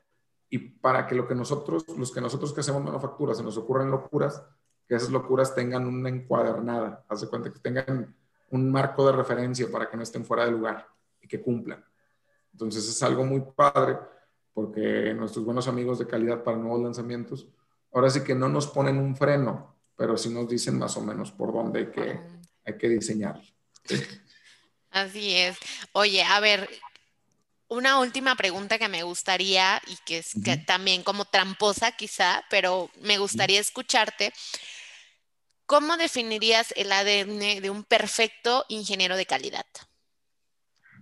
y 0.50 0.58
para 0.58 1.06
que 1.06 1.14
lo 1.14 1.26
que 1.26 1.34
nosotros, 1.34 1.86
los 1.96 2.12
que 2.12 2.20
nosotros 2.20 2.52
que 2.52 2.60
hacemos 2.60 2.84
manufactura, 2.84 3.34
se 3.34 3.42
nos 3.42 3.56
ocurren 3.56 3.90
locuras, 3.90 4.44
que 4.86 4.94
esas 4.94 5.10
locuras 5.10 5.54
tengan 5.54 5.86
una 5.86 6.08
encuadernada, 6.08 7.04
haz 7.08 7.22
de 7.22 7.28
cuenta 7.28 7.52
que 7.52 7.58
tengan 7.58 8.14
un 8.50 8.70
marco 8.70 9.06
de 9.06 9.12
referencia 9.12 9.70
para 9.70 9.88
que 9.88 9.96
no 9.96 10.02
estén 10.02 10.24
fuera 10.24 10.44
de 10.44 10.52
lugar 10.52 10.86
y 11.20 11.28
que 11.28 11.40
cumplan. 11.40 11.84
Entonces 12.52 12.88
es 12.88 13.02
algo 13.02 13.24
muy 13.24 13.42
padre 13.56 13.98
porque 14.52 15.12
nuestros 15.14 15.44
buenos 15.44 15.66
amigos 15.66 15.98
de 15.98 16.06
calidad 16.06 16.42
para 16.44 16.56
nuevos 16.56 16.82
lanzamientos 16.82 17.48
ahora 17.94 18.10
sí 18.10 18.22
que 18.22 18.34
no 18.34 18.48
nos 18.48 18.66
ponen 18.66 18.98
un 18.98 19.16
freno, 19.16 19.76
pero 19.96 20.18
sí 20.18 20.28
nos 20.28 20.48
dicen 20.48 20.78
más 20.78 20.96
o 20.96 21.00
menos 21.00 21.30
por 21.32 21.52
dónde 21.52 21.78
hay 21.80 21.86
que, 21.86 22.20
hay 22.64 22.76
que 22.76 22.88
diseñar. 22.88 23.40
Así 24.90 25.34
es. 25.34 25.56
Oye, 25.92 26.22
a 26.22 26.38
ver, 26.40 26.68
una 27.68 27.98
última 27.98 28.36
pregunta 28.36 28.78
que 28.78 28.88
me 28.88 29.02
gustaría 29.02 29.80
y 29.86 29.96
que 30.04 30.18
es 30.18 30.34
también 30.66 31.02
como 31.02 31.24
tramposa 31.24 31.92
quizá, 31.92 32.44
pero 32.50 32.90
me 33.00 33.18
gustaría 33.18 33.60
escucharte. 33.60 34.32
¿Cómo 35.66 35.96
definirías 35.96 36.72
el 36.76 36.92
ADN 36.92 37.62
de 37.62 37.70
un 37.70 37.84
perfecto 37.84 38.64
ingeniero 38.68 39.16
de 39.16 39.26
calidad? 39.26 39.66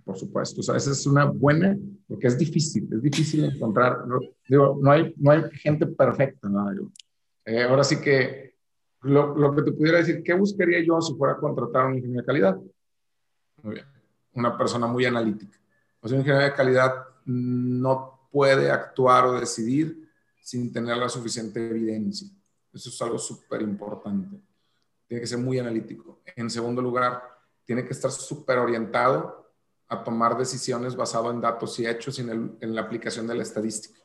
por 0.03 0.17
supuesto. 0.17 0.61
O 0.61 0.63
sea, 0.63 0.75
esa 0.75 0.91
es 0.91 1.05
una 1.05 1.25
buena, 1.25 1.77
porque 2.07 2.27
es 2.27 2.37
difícil, 2.37 2.87
es 2.91 3.01
difícil 3.01 3.45
encontrar, 3.45 4.03
digo, 4.47 4.77
no 4.81 4.91
hay, 4.91 5.13
no 5.17 5.31
hay 5.31 5.43
gente 5.53 5.87
perfecta, 5.87 6.49
¿no? 6.49 6.91
Eh, 7.45 7.63
ahora 7.63 7.83
sí 7.83 7.99
que 7.99 8.55
lo, 9.01 9.35
lo, 9.35 9.55
que 9.55 9.63
te 9.63 9.71
pudiera 9.71 9.97
decir, 9.99 10.23
¿qué 10.23 10.33
buscaría 10.33 10.83
yo 10.83 11.01
si 11.01 11.13
fuera 11.15 11.33
a 11.33 11.37
contratar 11.37 11.83
a 11.83 11.87
un 11.87 11.95
ingeniero 11.95 12.21
de 12.21 12.25
calidad? 12.25 12.57
Muy 13.61 13.75
bien, 13.75 13.85
una 14.33 14.57
persona 14.57 14.87
muy 14.87 15.05
analítica. 15.05 15.57
O 16.01 16.07
sea, 16.07 16.15
un 16.15 16.21
ingeniero 16.21 16.45
de 16.45 16.53
calidad 16.53 16.93
no 17.25 18.27
puede 18.31 18.71
actuar 18.71 19.25
o 19.25 19.39
decidir 19.39 20.09
sin 20.41 20.71
tener 20.71 20.97
la 20.97 21.09
suficiente 21.09 21.69
evidencia. 21.69 22.27
Eso 22.73 22.89
es 22.89 23.01
algo 23.01 23.17
súper 23.17 23.61
importante. 23.61 24.37
Tiene 25.13 25.21
que 25.21 25.27
ser 25.27 25.37
muy 25.37 25.59
analítico. 25.59 26.21
En 26.35 26.49
segundo 26.49 26.81
lugar, 26.81 27.21
tiene 27.65 27.85
que 27.85 27.93
estar 27.93 28.09
súper 28.09 28.57
orientado 28.57 29.47
a 29.87 30.03
tomar 30.03 30.35
decisiones 30.35 30.95
basado 30.95 31.29
en 31.29 31.39
datos 31.39 31.79
y 31.79 31.85
hechos 31.85 32.17
y 32.17 32.21
en, 32.21 32.57
la 32.73 32.81
aplicación 32.81 33.27
de 33.27 33.35
la 33.35 33.43
estadística. 33.43 33.99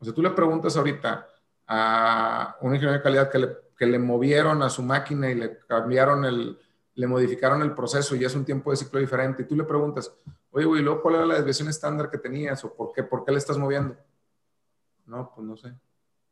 O 0.00 0.06
sea, 0.06 0.14
tú 0.14 0.22
le 0.22 0.30
preguntas 0.30 0.74
ahorita 0.78 1.28
a 1.66 2.56
un 2.62 2.74
ingeniero 2.74 2.96
de 2.96 3.02
calidad 3.02 3.30
que 3.30 3.38
le, 3.40 3.48
que 3.76 3.84
le 3.84 3.98
movieron 3.98 4.62
a 4.62 4.70
su 4.70 4.82
máquina 4.82 5.30
y 5.30 5.34
le 5.34 5.58
cambiaron 5.66 6.24
el, 6.24 6.58
le 6.94 7.06
modificaron 7.06 7.60
el 7.60 7.74
proceso 7.74 8.16
y 8.16 8.24
es 8.24 8.34
un 8.34 8.46
tiempo 8.46 8.70
de 8.70 8.78
ciclo 8.78 9.00
diferente, 9.00 9.42
y 9.42 9.44
tú 9.44 9.54
le 9.54 9.64
preguntas, 9.64 10.10
oye, 10.50 10.64
güey, 10.64 10.80
luego 10.80 11.02
cuál 11.02 11.16
era 11.16 11.26
la 11.26 11.34
desviación 11.34 11.68
estándar 11.68 12.10
que 12.10 12.16
tenías 12.16 12.64
o 12.64 12.72
por 12.72 12.94
qué, 12.94 13.02
por 13.02 13.22
qué 13.22 13.32
le 13.32 13.38
estás 13.38 13.58
moviendo? 13.58 13.98
No, 15.04 15.30
pues 15.34 15.46
no 15.46 15.58
sé. 15.58 15.74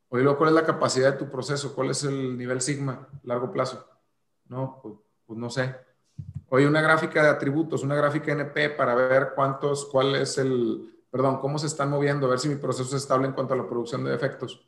Oye, 0.09 0.23
luego 0.23 0.39
cuál 0.39 0.49
es 0.49 0.55
la 0.55 0.65
capacidad 0.65 1.13
de 1.13 1.19
tu 1.19 1.31
proceso, 1.31 1.75
cuál 1.75 1.91
es 1.91 2.03
el 2.05 2.39
nivel 2.39 2.63
sigma, 2.63 3.07
largo 3.23 3.53
plazo. 3.53 3.87
No, 4.49 4.81
pues, 4.83 4.95
pues 5.27 5.39
no 5.39 5.51
sé. 5.51 5.75
Oye, 6.49 6.67
una 6.67 6.81
gráfica 6.81 7.23
de 7.23 7.29
atributos, 7.29 7.83
una 7.83 7.97
gráfica 7.97 8.33
NP 8.33 8.71
para 8.71 8.95
ver 8.95 9.33
cuántos, 9.35 9.85
cuál 9.87 10.15
es 10.15 10.39
el, 10.39 10.97
perdón, 11.11 11.39
cómo 11.39 11.59
se 11.59 11.67
están 11.67 11.91
moviendo, 11.91 12.27
a 12.27 12.31
ver 12.31 12.39
si 12.39 12.49
mi 12.49 12.57
proceso 12.57 12.97
es 12.97 13.03
estable 13.03 13.27
en 13.27 13.33
cuanto 13.33 13.55
a 13.55 13.57
la 13.57 13.67
producción 13.67 14.05
de 14.05 14.15
efectos. 14.15 14.67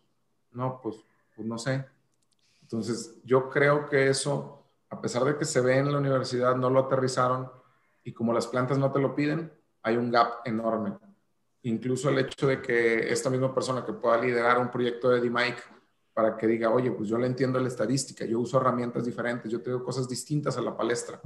No, 0.53 0.81
pues, 0.83 0.97
pues 1.37 1.47
no 1.47 1.57
sé. 1.59 1.85
Entonces, 2.63 3.21
yo 3.25 3.49
creo 3.49 3.89
que 3.89 4.09
eso, 4.09 4.65
a 4.91 5.01
pesar 5.01 5.25
de 5.25 5.37
que 5.37 5.45
se 5.45 5.61
ve 5.61 5.79
en 5.79 5.93
la 5.93 5.99
universidad, 5.99 6.57
no 6.57 6.69
lo 6.69 6.81
aterrizaron 6.81 7.51
y 8.03 8.13
como 8.13 8.33
las 8.33 8.47
plantas 8.47 8.79
no 8.79 8.91
te 8.91 8.99
lo 8.99 9.15
piden, 9.15 9.53
hay 9.83 9.97
un 9.97 10.11
gap 10.11 10.41
enorme. 10.45 10.99
Incluso 11.63 12.11
el 12.11 12.19
hecho 12.19 12.47
de 12.47 12.61
que 12.61 13.13
esta 13.13 13.31
misma 13.31 13.55
persona 13.55 13.85
que 13.85 13.93
pueda 13.93 14.19
liderar 14.19 14.59
un 14.59 14.71
proyecto 14.71 15.11
de 15.11 15.21
DMIC 15.21 15.57
para 16.19 16.37
que 16.37 16.49
diga, 16.49 16.69
oye, 16.69 16.91
pues 16.91 17.09
yo 17.09 17.17
le 17.17 17.29
entiendo 17.29 17.61
la 17.61 17.69
estadística, 17.69 18.25
yo 18.25 18.41
uso 18.41 18.61
herramientas 18.61 19.05
diferentes, 19.05 19.53
yo 19.53 19.63
tengo 19.63 19.85
cosas 19.85 20.09
distintas 20.09 20.57
a 20.57 20.61
la 20.61 20.77
palestra. 20.77 21.21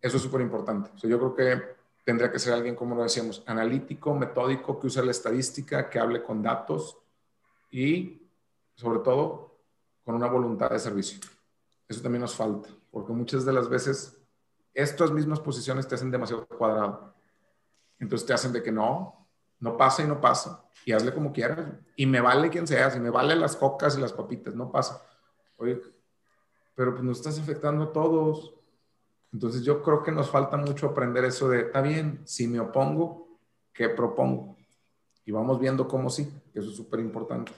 Eso 0.00 0.16
es 0.16 0.22
súper 0.24 0.40
importante. 0.40 0.90
O 0.92 0.98
sea, 0.98 1.08
yo 1.08 1.16
creo 1.20 1.34
que 1.36 1.62
tendría 2.04 2.32
que 2.32 2.40
ser 2.40 2.54
alguien, 2.54 2.74
como 2.74 2.96
lo 2.96 3.04
decíamos, 3.04 3.44
analítico, 3.46 4.12
metódico, 4.12 4.80
que 4.80 4.88
use 4.88 5.04
la 5.04 5.12
estadística, 5.12 5.88
que 5.88 6.00
hable 6.00 6.20
con 6.20 6.42
datos 6.42 6.98
y, 7.70 8.28
sobre 8.74 8.98
todo, 8.98 9.56
con 10.04 10.16
una 10.16 10.26
voluntad 10.26 10.70
de 10.70 10.80
servicio. 10.80 11.20
Eso 11.86 12.02
también 12.02 12.22
nos 12.22 12.34
falta, 12.34 12.68
porque 12.90 13.12
muchas 13.12 13.44
de 13.44 13.52
las 13.52 13.68
veces 13.68 14.18
estas 14.74 15.12
mismas 15.12 15.38
posiciones 15.38 15.86
te 15.86 15.94
hacen 15.94 16.10
demasiado 16.10 16.44
cuadrado. 16.44 17.14
Entonces 18.00 18.26
te 18.26 18.34
hacen 18.34 18.52
de 18.52 18.64
que 18.64 18.72
no, 18.72 19.28
no 19.60 19.76
pasa 19.76 20.02
y 20.02 20.08
no 20.08 20.20
pasa. 20.20 20.65
Y 20.86 20.92
hazle 20.92 21.12
como 21.12 21.32
quieras. 21.32 21.66
Y 21.96 22.06
me 22.06 22.20
vale 22.20 22.48
quien 22.48 22.66
seas, 22.66 22.94
y 22.94 23.00
me 23.00 23.10
vale 23.10 23.34
las 23.34 23.56
cocas 23.56 23.98
y 23.98 24.00
las 24.00 24.12
papitas, 24.12 24.54
no 24.54 24.70
pasa. 24.70 25.02
Oye, 25.56 25.82
pero 26.76 26.92
pues 26.92 27.02
nos 27.02 27.18
estás 27.18 27.40
afectando 27.40 27.84
a 27.84 27.92
todos. 27.92 28.54
Entonces 29.32 29.64
yo 29.64 29.82
creo 29.82 30.04
que 30.04 30.12
nos 30.12 30.30
falta 30.30 30.56
mucho 30.56 30.86
aprender 30.86 31.24
eso 31.24 31.48
de, 31.48 31.62
está 31.62 31.80
bien, 31.82 32.22
si 32.24 32.46
me 32.46 32.60
opongo, 32.60 33.40
¿qué 33.72 33.88
propongo? 33.88 34.56
Y 35.24 35.32
vamos 35.32 35.58
viendo 35.58 35.88
cómo 35.88 36.08
sí, 36.08 36.30
que 36.52 36.60
eso 36.60 36.70
es 36.70 36.76
súper 36.76 37.00
importante. 37.00 37.50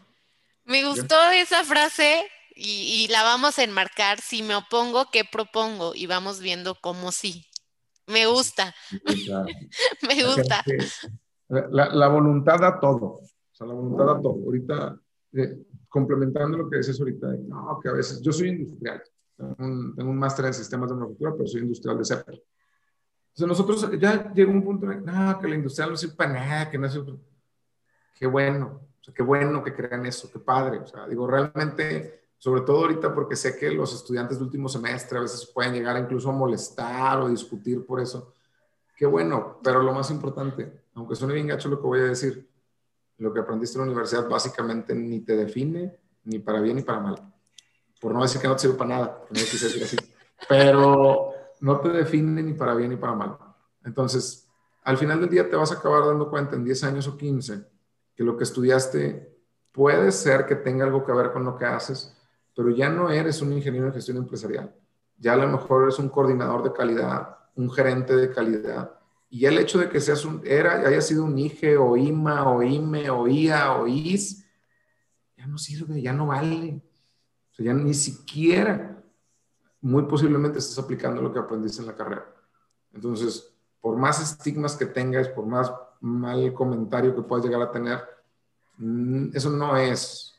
Me 0.65 0.83
gustó 0.87 1.31
esa 1.31 1.65
frase 1.65 2.27
y, 2.55 3.09
la 3.09 3.23
vamos 3.25 3.59
a 3.59 3.63
enmarcar. 3.63 4.23
Si 4.23 4.43
me 4.43 4.55
opongo, 4.55 5.11
¿qué 5.11 5.25
propongo? 5.25 5.95
Y 5.95 6.07
vamos 6.07 6.41
viendo 6.41 6.75
cómo 6.75 7.13
sí. 7.13 7.47
Me 8.07 8.27
gusta. 8.27 8.75
me 10.03 10.25
gusta. 10.25 10.65
La, 11.49 12.09
voluntad 12.09 12.59
da 12.59 12.79
todo. 12.79 13.07
O 13.07 13.23
sea, 13.53 13.67
la 13.67 13.75
voluntad 13.75 14.07
da 14.07 14.21
todo. 14.21 14.35
Ahorita, 14.45 15.01
eh, 15.33 15.63
complementando 15.89 16.59
lo 16.59 16.69
que 16.69 16.79
dices 16.79 16.99
ahorita, 16.99 17.29
no, 17.47 17.79
que 17.83 17.89
a 17.89 17.93
veces 17.93 18.21
yo 18.21 18.33
soy 18.33 18.51
industrial. 18.51 19.03
Tengo 19.37 20.11
un, 20.11 20.19
máster 20.19 20.47
en 20.47 20.55
sistemas 20.55 20.91
de 20.91 20.97
manufactura, 20.97 21.33
pero 21.33 21.47
soy 21.47 21.63
industrial 21.63 21.99
de 21.99 22.05
CEPER. 22.05 22.43
Sea, 23.33 23.47
nosotros 23.47 23.89
ya 24.01 24.33
llegó 24.33 24.51
un 24.51 24.65
punto 24.65 24.87
de, 24.87 25.01
no, 25.01 25.39
que 25.39 25.49
la 25.49 25.55
industrial 25.55 25.91
no 25.91 25.97
sirve 25.97 26.17
para 26.17 26.33
nada, 26.33 26.71
que 26.71 26.79
no 26.79 26.89
sirve. 26.89 27.15
Qué 28.15 28.27
bueno. 28.27 28.81
O 29.01 29.05
sea, 29.05 29.15
qué 29.15 29.23
bueno 29.23 29.63
que 29.63 29.75
crean 29.75 30.05
eso, 30.07 30.31
qué 30.31 30.41
padre. 30.41 30.79
O 30.79 30.87
sea, 30.87 31.07
digo, 31.07 31.27
realmente 31.27 32.19
sobre 32.39 32.61
todo 32.61 32.79
ahorita 32.79 33.13
porque 33.13 33.35
sé 33.35 33.57
que 33.57 33.71
los 33.71 33.93
estudiantes 33.93 34.39
de 34.39 34.45
último 34.45 34.69
semestre 34.69 35.19
a 35.19 35.23
veces 35.23 35.45
pueden 35.47 35.73
llegar 35.73 35.99
incluso 35.99 36.31
a 36.31 36.33
molestar 36.33 37.19
o 37.21 37.29
discutir 37.29 37.85
por 37.85 38.01
eso. 38.01 38.33
Qué 38.97 39.07
bueno, 39.07 39.59
pero 39.63 39.83
lo 39.83 39.93
más 39.93 40.11
importante, 40.11 40.85
aunque 40.99 41.15
suene 41.15 41.35
bien 41.35 41.47
gacho 41.47 41.69
lo 41.69 41.81
que 41.81 41.87
voy 41.87 42.01
a 42.01 42.05
decir, 42.05 42.51
lo 43.19 43.33
que 43.33 43.41
aprendiste 43.41 43.79
en 43.79 43.85
la 43.85 43.93
universidad 43.93 44.29
básicamente 44.29 44.95
ni 44.95 45.21
te 45.21 45.37
define 45.37 45.97
ni 46.25 46.41
para 46.41 46.61
bien 46.61 46.77
ni 46.77 46.83
para 46.83 47.01
mal. 47.01 47.35
Por 48.01 48.13
no 48.13 48.23
decir 48.23 48.41
que 48.41 48.49
no 48.49 48.55
te 48.55 48.63
sirve 48.63 48.75
para 48.75 48.91
nada, 48.91 49.25
no 49.31 49.39
decir 49.39 49.83
así. 49.83 49.97
Pero 50.49 51.33
no 51.61 51.81
te 51.81 51.89
define 51.91 52.43
ni 52.43 52.53
para 52.53 52.75
bien 52.75 52.91
ni 52.91 52.97
para 52.97 53.15
mal. 53.15 53.39
Entonces, 53.85 54.49
al 54.83 54.97
final 54.99 55.21
del 55.21 55.31
día 55.31 55.49
te 55.49 55.57
vas 55.57 55.71
a 55.71 55.77
acabar 55.77 56.05
dando 56.05 56.29
cuenta 56.29 56.57
en 56.57 56.65
10 56.65 56.85
años 56.85 57.09
o 57.09 57.17
15 57.17 57.65
que 58.15 58.25
lo 58.25 58.37
que 58.37 58.45
estudiaste 58.45 59.37
puede 59.71 60.11
ser 60.11 60.47
que 60.47 60.57
tenga 60.57 60.85
algo 60.85 61.05
que 61.05 61.13
ver 61.13 61.33
con 61.33 61.45
lo 61.45 61.57
que 61.57 61.65
haces, 61.65 62.17
pero 62.57 62.71
ya 62.71 62.89
no 62.89 63.11
eres 63.11 63.41
un 63.41 63.53
ingeniero 63.53 63.87
en 63.87 63.93
gestión 63.93 64.17
empresarial. 64.17 64.75
Ya 65.17 65.35
a 65.35 65.37
lo 65.37 65.47
mejor 65.47 65.85
eres 65.85 65.99
un 66.01 66.09
coordinador 66.09 66.65
de 66.65 66.73
calidad, 66.73 67.37
un 67.55 67.71
gerente 67.71 68.17
de 68.17 68.31
calidad. 68.33 68.98
Y 69.31 69.45
el 69.45 69.59
hecho 69.59 69.79
de 69.79 69.89
que 69.89 70.01
seas 70.01 70.25
un, 70.25 70.43
era, 70.45 70.87
haya 70.87 71.01
sido 71.01 71.25
un 71.25 71.37
IGE 71.39 71.77
o 71.77 71.97
IMA 71.97 72.51
o 72.51 72.63
IME 72.63 73.11
o 73.11 73.29
IA 73.29 73.75
o 73.75 73.87
IS, 73.87 74.45
ya 75.37 75.47
no 75.47 75.59
sirve, 75.59 76.01
ya 76.01 76.13
no 76.13 76.27
vale. 76.27 76.83
O 77.51 77.55
sea, 77.55 77.67
ya 77.67 77.75
ni 77.75 77.95
siquiera, 77.95 79.03
muy 79.81 80.05
posiblemente 80.05 80.59
estés 80.59 80.79
aplicando 80.79 81.21
lo 81.23 81.33
que 81.33 81.39
aprendiste 81.39 81.83
en 81.83 81.89
la 81.89 81.97
carrera. 81.97 82.27
Entonces, 82.93 83.55
por 83.81 83.97
más 83.97 84.21
estigmas 84.21 84.77
que 84.77 84.87
tengas, 84.87 85.29
por 85.29 85.47
más 85.47 85.73
mal 86.01 86.53
comentario 86.55 87.15
que 87.15 87.23
puedas 87.23 87.45
llegar 87.45 87.63
a 87.63 87.71
tener, 87.71 88.01
mm, 88.79 89.31
eso 89.35 89.51
no 89.51 89.77
es 89.77 90.35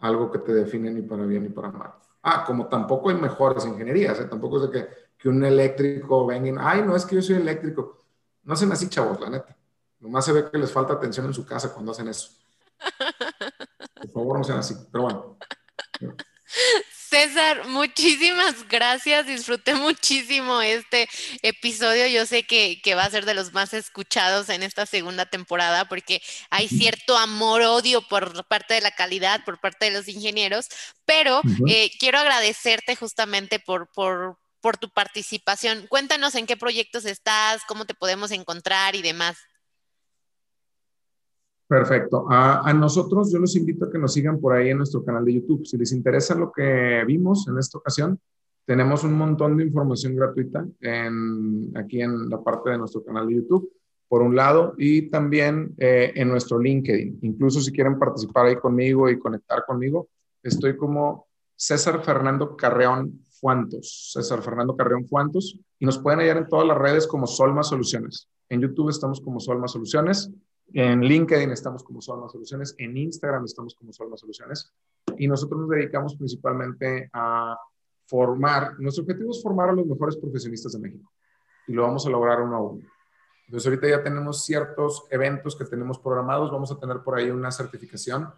algo 0.00 0.30
que 0.30 0.38
te 0.38 0.52
define 0.52 0.90
ni 0.90 1.02
para 1.02 1.24
bien 1.24 1.44
ni 1.44 1.48
para 1.50 1.70
mal. 1.70 1.92
Ah, 2.22 2.44
como 2.46 2.68
tampoco 2.68 3.10
hay 3.10 3.16
mejores 3.16 3.64
ingenierías, 3.64 4.18
¿eh? 4.20 4.24
tampoco 4.24 4.56
es 4.56 4.70
de 4.70 4.70
que, 4.70 4.88
que, 5.16 5.28
un 5.28 5.44
eléctrico 5.44 6.26
venga 6.26 6.48
y, 6.48 6.54
ay, 6.58 6.82
no 6.86 6.96
es 6.96 7.06
que 7.06 7.16
yo 7.16 7.22
soy 7.22 7.36
eléctrico. 7.36 7.99
No 8.42 8.54
hacen 8.54 8.72
así, 8.72 8.88
chavos, 8.88 9.20
la 9.20 9.30
neta. 9.30 9.56
Nomás 10.00 10.24
se 10.24 10.32
ve 10.32 10.50
que 10.50 10.58
les 10.58 10.72
falta 10.72 10.94
atención 10.94 11.26
en 11.26 11.34
su 11.34 11.44
casa 11.44 11.72
cuando 11.72 11.92
hacen 11.92 12.08
eso. 12.08 12.30
Por 13.94 14.10
favor, 14.10 14.38
no 14.38 14.44
sean 14.44 14.58
así. 14.58 14.74
Pero 14.90 15.04
bueno. 15.04 15.38
César, 17.10 17.66
muchísimas 17.66 18.68
gracias. 18.68 19.26
Disfruté 19.26 19.74
muchísimo 19.74 20.62
este 20.62 21.08
episodio. 21.42 22.06
Yo 22.06 22.24
sé 22.24 22.44
que, 22.44 22.80
va 22.94 23.04
a 23.04 23.10
ser 23.10 23.24
de 23.26 23.34
los 23.34 23.52
más 23.52 23.74
escuchados 23.74 24.48
en 24.48 24.62
esta 24.62 24.86
segunda 24.86 25.26
temporada 25.26 25.86
porque 25.86 26.22
hay 26.50 26.68
cierto 26.68 27.18
amor-odio 27.18 28.00
por 28.02 28.46
parte 28.46 28.74
de 28.74 28.80
la 28.80 28.92
calidad, 28.92 29.44
por 29.44 29.60
parte 29.60 29.86
de 29.86 29.90
los 29.90 30.08
ingenieros, 30.08 30.68
pero 31.04 31.42
eh, 31.68 31.90
quiero 31.98 32.18
agradecerte 32.18 32.94
justamente 32.94 33.58
por, 33.58 33.90
por, 33.92 34.38
por 34.60 34.76
tu 34.76 34.88
participación. 34.90 35.86
Cuéntanos 35.88 36.34
en 36.34 36.46
qué 36.46 36.56
proyectos 36.56 37.04
estás, 37.04 37.62
cómo 37.66 37.84
te 37.84 37.94
podemos 37.94 38.30
encontrar 38.30 38.94
y 38.94 39.02
demás. 39.02 39.38
Perfecto. 41.70 42.26
A, 42.28 42.72
nosotros 42.72 43.32
yo 43.32 43.38
los 43.38 43.54
invito 43.54 43.84
a 43.84 43.92
que 43.92 43.98
nos 43.98 44.12
sigan 44.12 44.40
por 44.40 44.54
ahí 44.54 44.70
en 44.70 44.78
nuestro 44.78 45.04
canal 45.04 45.24
de 45.24 45.34
YouTube. 45.34 45.64
Si 45.64 45.78
les 45.78 45.92
interesa 45.92 46.34
lo 46.34 46.50
que 46.50 47.04
vimos 47.06 47.46
en 47.46 47.58
esta 47.58 47.78
ocasión, 47.78 48.18
tenemos 48.66 49.04
un 49.04 49.12
montón 49.12 49.56
de 49.56 49.64
información 49.64 50.16
gratuita 50.16 50.66
en, 50.80 51.70
aquí 51.76 52.02
en 52.02 52.28
la 52.28 52.42
parte 52.42 52.70
de 52.70 52.78
nuestro 52.78 53.04
canal 53.04 53.28
de 53.28 53.36
YouTube, 53.36 53.70
por 54.08 54.20
un 54.20 54.34
lado, 54.34 54.74
y 54.78 55.10
también 55.10 55.72
eh, 55.78 56.12
en 56.16 56.28
nuestro 56.28 56.58
LinkedIn. 56.58 57.20
Incluso 57.22 57.60
si 57.60 57.70
quieren 57.70 58.00
participar 58.00 58.46
ahí 58.46 58.56
conmigo 58.56 59.08
y 59.08 59.20
conectar 59.20 59.64
conmigo, 59.64 60.08
estoy 60.42 60.76
como 60.76 61.28
César 61.54 62.02
Fernando 62.02 62.56
Carreón 62.56 63.24
Fuantos. 63.40 64.10
César 64.12 64.42
Fernando 64.42 64.76
Carreón 64.76 65.06
Fuantos. 65.06 65.58
Y 65.78 65.86
nos 65.86 65.98
pueden 65.98 66.20
hallar 66.20 66.36
en 66.36 66.48
todas 66.48 66.66
las 66.66 66.78
redes 66.78 67.06
como 67.06 67.26
Solma 67.26 67.62
Soluciones. 67.62 68.28
En 68.48 68.60
YouTube 68.60 68.90
estamos 68.90 69.20
como 69.20 69.40
Solma 69.40 69.68
Soluciones. 69.68 70.30
En 70.72 71.00
LinkedIn 71.00 71.50
estamos 71.50 71.82
como 71.82 72.00
Solma 72.00 72.28
Soluciones, 72.28 72.74
en 72.78 72.96
Instagram 72.96 73.44
estamos 73.44 73.74
como 73.74 73.92
Solma 73.92 74.16
Soluciones 74.16 74.72
y 75.18 75.26
nosotros 75.26 75.62
nos 75.62 75.70
dedicamos 75.70 76.14
principalmente 76.14 77.10
a 77.12 77.58
formar, 78.06 78.78
nuestro 78.78 79.02
objetivo 79.02 79.32
es 79.32 79.42
formar 79.42 79.70
a 79.70 79.72
los 79.72 79.86
mejores 79.86 80.16
profesionistas 80.16 80.72
de 80.72 80.78
México 80.78 81.10
y 81.66 81.72
lo 81.72 81.82
vamos 81.82 82.06
a 82.06 82.10
lograr 82.10 82.40
uno 82.40 82.56
a 82.56 82.60
uno. 82.60 82.84
Entonces 83.46 83.66
ahorita 83.66 83.88
ya 83.88 84.02
tenemos 84.04 84.44
ciertos 84.44 85.06
eventos 85.10 85.56
que 85.56 85.64
tenemos 85.64 85.98
programados, 85.98 86.52
vamos 86.52 86.70
a 86.70 86.78
tener 86.78 87.00
por 87.00 87.18
ahí 87.18 87.30
una 87.30 87.50
certificación 87.50 88.28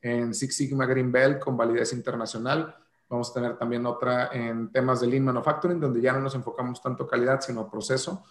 en 0.00 0.32
Six 0.32 0.56
Sigma 0.56 0.86
Green 0.86 1.10
Belt 1.10 1.40
con 1.40 1.56
validez 1.56 1.92
internacional, 1.92 2.76
vamos 3.10 3.30
a 3.30 3.34
tener 3.34 3.58
también 3.58 3.84
otra 3.84 4.30
en 4.32 4.72
temas 4.72 5.00
de 5.00 5.08
Lean 5.08 5.24
Manufacturing, 5.24 5.78
donde 5.78 6.00
ya 6.00 6.14
no 6.14 6.20
nos 6.20 6.34
enfocamos 6.34 6.80
tanto 6.80 7.06
calidad, 7.06 7.42
sino 7.42 7.68
proceso 7.68 8.24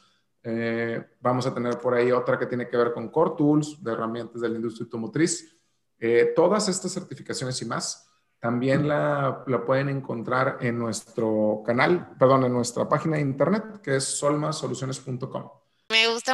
eh, 0.44 1.06
vamos 1.20 1.46
a 1.46 1.54
tener 1.54 1.78
por 1.80 1.94
ahí 1.94 2.12
otra 2.12 2.40
que 2.40 2.46
tiene 2.46 2.70
que 2.70 2.78
ver 2.78 2.94
con 2.94 3.10
Core 3.10 3.34
Tools, 3.38 3.84
de 3.84 3.92
herramientas 3.92 4.42
de 4.42 4.50
la 4.50 4.56
industria 4.56 4.86
automotriz. 4.86 5.56
Eh, 6.00 6.32
todas 6.36 6.70
estas 6.70 6.94
certificaciones 6.94 7.62
y 7.62 7.66
más 7.66 8.06
también 8.40 8.88
la, 8.88 9.44
la, 9.48 9.66
pueden 9.66 9.90
encontrar 9.90 10.58
en 10.62 10.80
nuestro 10.80 11.62
canal, 11.66 12.16
perdón, 12.18 12.46
en 12.46 12.54
nuestra 12.54 12.88
página 12.88 13.18
de 13.18 13.24
internet 13.24 13.82
que 13.84 13.98
es 13.98 14.06
solmasoluciones.com. 14.06 15.59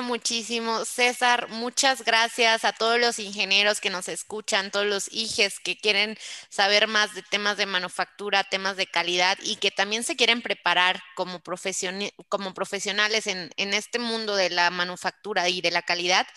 Muchísimo. 0.01 0.85
César, 0.85 1.49
muchas 1.49 2.03
gracias 2.03 2.65
a 2.65 2.73
todos 2.73 2.99
los 2.99 3.19
ingenieros 3.19 3.79
que 3.79 3.89
nos 3.89 4.07
escuchan, 4.07 4.71
todos 4.71 4.85
los 4.85 5.07
IGES 5.11 5.59
que 5.59 5.77
quieren 5.77 6.17
saber 6.49 6.87
más 6.87 7.13
de 7.13 7.21
temas 7.23 7.57
de 7.57 7.65
manufactura, 7.65 8.43
temas 8.43 8.77
de 8.77 8.87
calidad 8.87 9.37
y 9.43 9.57
que 9.57 9.71
también 9.71 10.03
se 10.03 10.15
quieren 10.15 10.41
preparar 10.41 11.01
como, 11.15 11.41
como 12.29 12.53
profesionales 12.53 13.27
en 13.27 13.73
este 13.73 13.99
mundo 13.99 14.35
de 14.35 14.49
la 14.49 14.69
manufactura 14.69 15.49
y 15.49 15.61
de 15.61 15.71
la 15.71 15.81
calidad. 15.81 16.27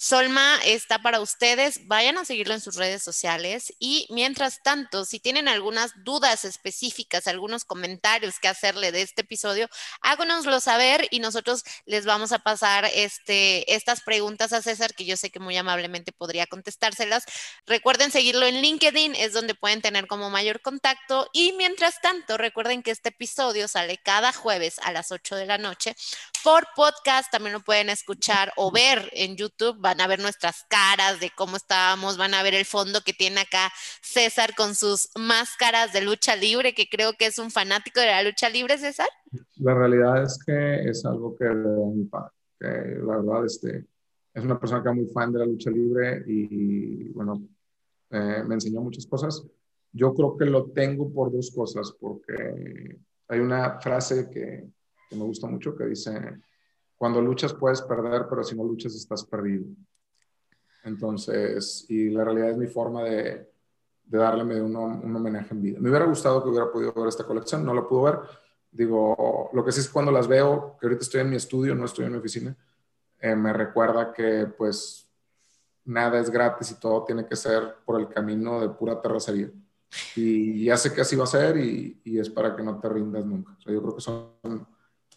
Solma 0.00 0.60
está 0.64 1.00
para 1.00 1.18
ustedes, 1.18 1.88
vayan 1.88 2.18
a 2.18 2.24
seguirlo 2.24 2.54
en 2.54 2.60
sus 2.60 2.76
redes 2.76 3.02
sociales 3.02 3.74
y 3.80 4.06
mientras 4.10 4.62
tanto, 4.62 5.04
si 5.04 5.18
tienen 5.18 5.48
algunas 5.48 5.90
dudas 6.04 6.44
específicas, 6.44 7.26
algunos 7.26 7.64
comentarios 7.64 8.38
que 8.38 8.46
hacerle 8.46 8.92
de 8.92 9.02
este 9.02 9.22
episodio, 9.22 9.68
háganoslo 10.00 10.60
saber 10.60 11.08
y 11.10 11.18
nosotros 11.18 11.64
les 11.84 12.06
vamos 12.06 12.30
a 12.30 12.38
pasar 12.38 12.88
este, 12.94 13.74
estas 13.74 14.00
preguntas 14.02 14.52
a 14.52 14.62
César, 14.62 14.94
que 14.94 15.04
yo 15.04 15.16
sé 15.16 15.30
que 15.30 15.40
muy 15.40 15.56
amablemente 15.56 16.12
podría 16.12 16.46
contestárselas. 16.46 17.24
Recuerden 17.66 18.12
seguirlo 18.12 18.46
en 18.46 18.62
LinkedIn, 18.62 19.16
es 19.16 19.32
donde 19.32 19.56
pueden 19.56 19.82
tener 19.82 20.06
como 20.06 20.30
mayor 20.30 20.60
contacto 20.62 21.28
y 21.32 21.54
mientras 21.54 22.00
tanto, 22.00 22.36
recuerden 22.36 22.84
que 22.84 22.92
este 22.92 23.08
episodio 23.08 23.66
sale 23.66 23.98
cada 23.98 24.32
jueves 24.32 24.78
a 24.84 24.92
las 24.92 25.10
8 25.10 25.34
de 25.34 25.46
la 25.46 25.58
noche 25.58 25.96
por 26.44 26.68
podcast, 26.76 27.32
también 27.32 27.52
lo 27.52 27.64
pueden 27.64 27.90
escuchar 27.90 28.52
o 28.54 28.70
ver 28.70 29.10
en 29.12 29.36
YouTube 29.36 29.87
van 29.88 30.02
a 30.02 30.06
ver 30.06 30.20
nuestras 30.20 30.66
caras 30.68 31.18
de 31.18 31.30
cómo 31.34 31.56
estábamos, 31.56 32.18
van 32.18 32.34
a 32.34 32.42
ver 32.42 32.52
el 32.52 32.66
fondo 32.66 33.00
que 33.00 33.14
tiene 33.14 33.40
acá 33.40 33.72
César 34.02 34.54
con 34.54 34.74
sus 34.74 35.08
máscaras 35.16 35.94
de 35.94 36.02
lucha 36.02 36.36
libre, 36.36 36.74
que 36.74 36.90
creo 36.90 37.14
que 37.14 37.24
es 37.24 37.38
un 37.38 37.50
fanático 37.50 37.98
de 38.00 38.06
la 38.06 38.22
lucha 38.22 38.50
libre, 38.50 38.76
César. 38.76 39.08
La 39.56 39.74
realidad 39.74 40.22
es 40.22 40.38
que 40.44 40.90
es 40.90 41.06
algo 41.06 41.34
que 41.34 41.46
mi 41.48 42.04
padre, 42.04 42.32
que 42.60 42.66
la 42.66 43.16
verdad 43.16 43.46
este, 43.46 43.86
es 44.34 44.44
una 44.44 44.60
persona 44.60 44.82
que 44.82 44.90
es 44.90 44.94
muy 44.94 45.06
fan 45.06 45.32
de 45.32 45.38
la 45.38 45.46
lucha 45.46 45.70
libre 45.70 46.22
y 46.26 47.08
bueno, 47.08 47.48
eh, 48.10 48.42
me 48.46 48.56
enseñó 48.56 48.82
muchas 48.82 49.06
cosas. 49.06 49.42
Yo 49.92 50.12
creo 50.12 50.36
que 50.36 50.44
lo 50.44 50.66
tengo 50.66 51.10
por 51.10 51.32
dos 51.32 51.50
cosas, 51.50 51.94
porque 51.98 52.98
hay 53.26 53.40
una 53.40 53.80
frase 53.80 54.28
que, 54.28 54.68
que 55.08 55.16
me 55.16 55.24
gusta 55.24 55.46
mucho 55.46 55.74
que 55.74 55.86
dice, 55.86 56.12
cuando 56.98 57.22
luchas 57.22 57.54
puedes 57.54 57.80
perder, 57.80 58.26
pero 58.28 58.42
si 58.42 58.56
no 58.56 58.64
luchas 58.64 58.94
estás 58.94 59.24
perdido. 59.24 59.64
Entonces, 60.82 61.86
y 61.88 62.10
la 62.10 62.24
realidad 62.24 62.50
es 62.50 62.56
mi 62.58 62.66
forma 62.66 63.04
de, 63.04 63.48
de 64.04 64.18
darle 64.18 64.60
un, 64.60 64.74
un, 64.74 65.16
homenaje 65.16 65.54
en 65.54 65.62
vida. 65.62 65.78
Me 65.80 65.90
hubiera 65.90 66.06
gustado 66.06 66.42
que 66.42 66.48
hubiera 66.48 66.70
podido 66.70 66.92
ver 66.92 67.08
esta 67.08 67.24
colección, 67.24 67.64
no 67.64 67.72
la 67.72 67.86
pudo 67.86 68.02
ver. 68.02 68.18
Digo, 68.70 69.48
lo 69.52 69.64
que 69.64 69.72
sí 69.72 69.80
es 69.80 69.88
cuando 69.88 70.10
las 70.10 70.26
veo, 70.26 70.76
que 70.80 70.86
ahorita 70.86 71.02
estoy 71.02 71.20
en 71.20 71.30
mi 71.30 71.36
estudio, 71.36 71.74
no 71.74 71.84
estoy 71.84 72.06
en 72.06 72.12
mi 72.12 72.18
oficina, 72.18 72.56
eh, 73.20 73.34
me 73.34 73.52
recuerda 73.52 74.12
que 74.12 74.46
pues 74.56 75.08
nada 75.84 76.18
es 76.20 76.30
gratis 76.30 76.70
y 76.72 76.80
todo 76.80 77.04
tiene 77.04 77.26
que 77.26 77.36
ser 77.36 77.76
por 77.84 78.00
el 78.00 78.08
camino 78.08 78.60
de 78.60 78.68
pura 78.70 79.00
terracería. 79.00 79.50
y 80.16 80.64
ya 80.64 80.76
sé 80.76 80.92
que 80.92 81.00
así 81.00 81.16
va 81.16 81.24
a 81.24 81.26
ser 81.26 81.56
y, 81.56 82.00
y, 82.04 82.18
es 82.18 82.28
para 82.28 82.54
que 82.54 82.62
no 82.62 82.78
te 82.78 82.88
rindas 82.88 83.24
nunca. 83.24 83.54
O 83.58 83.60
sea, 83.60 83.72
yo 83.72 83.82
creo 83.82 83.94
que 83.94 84.02
son 84.02 84.68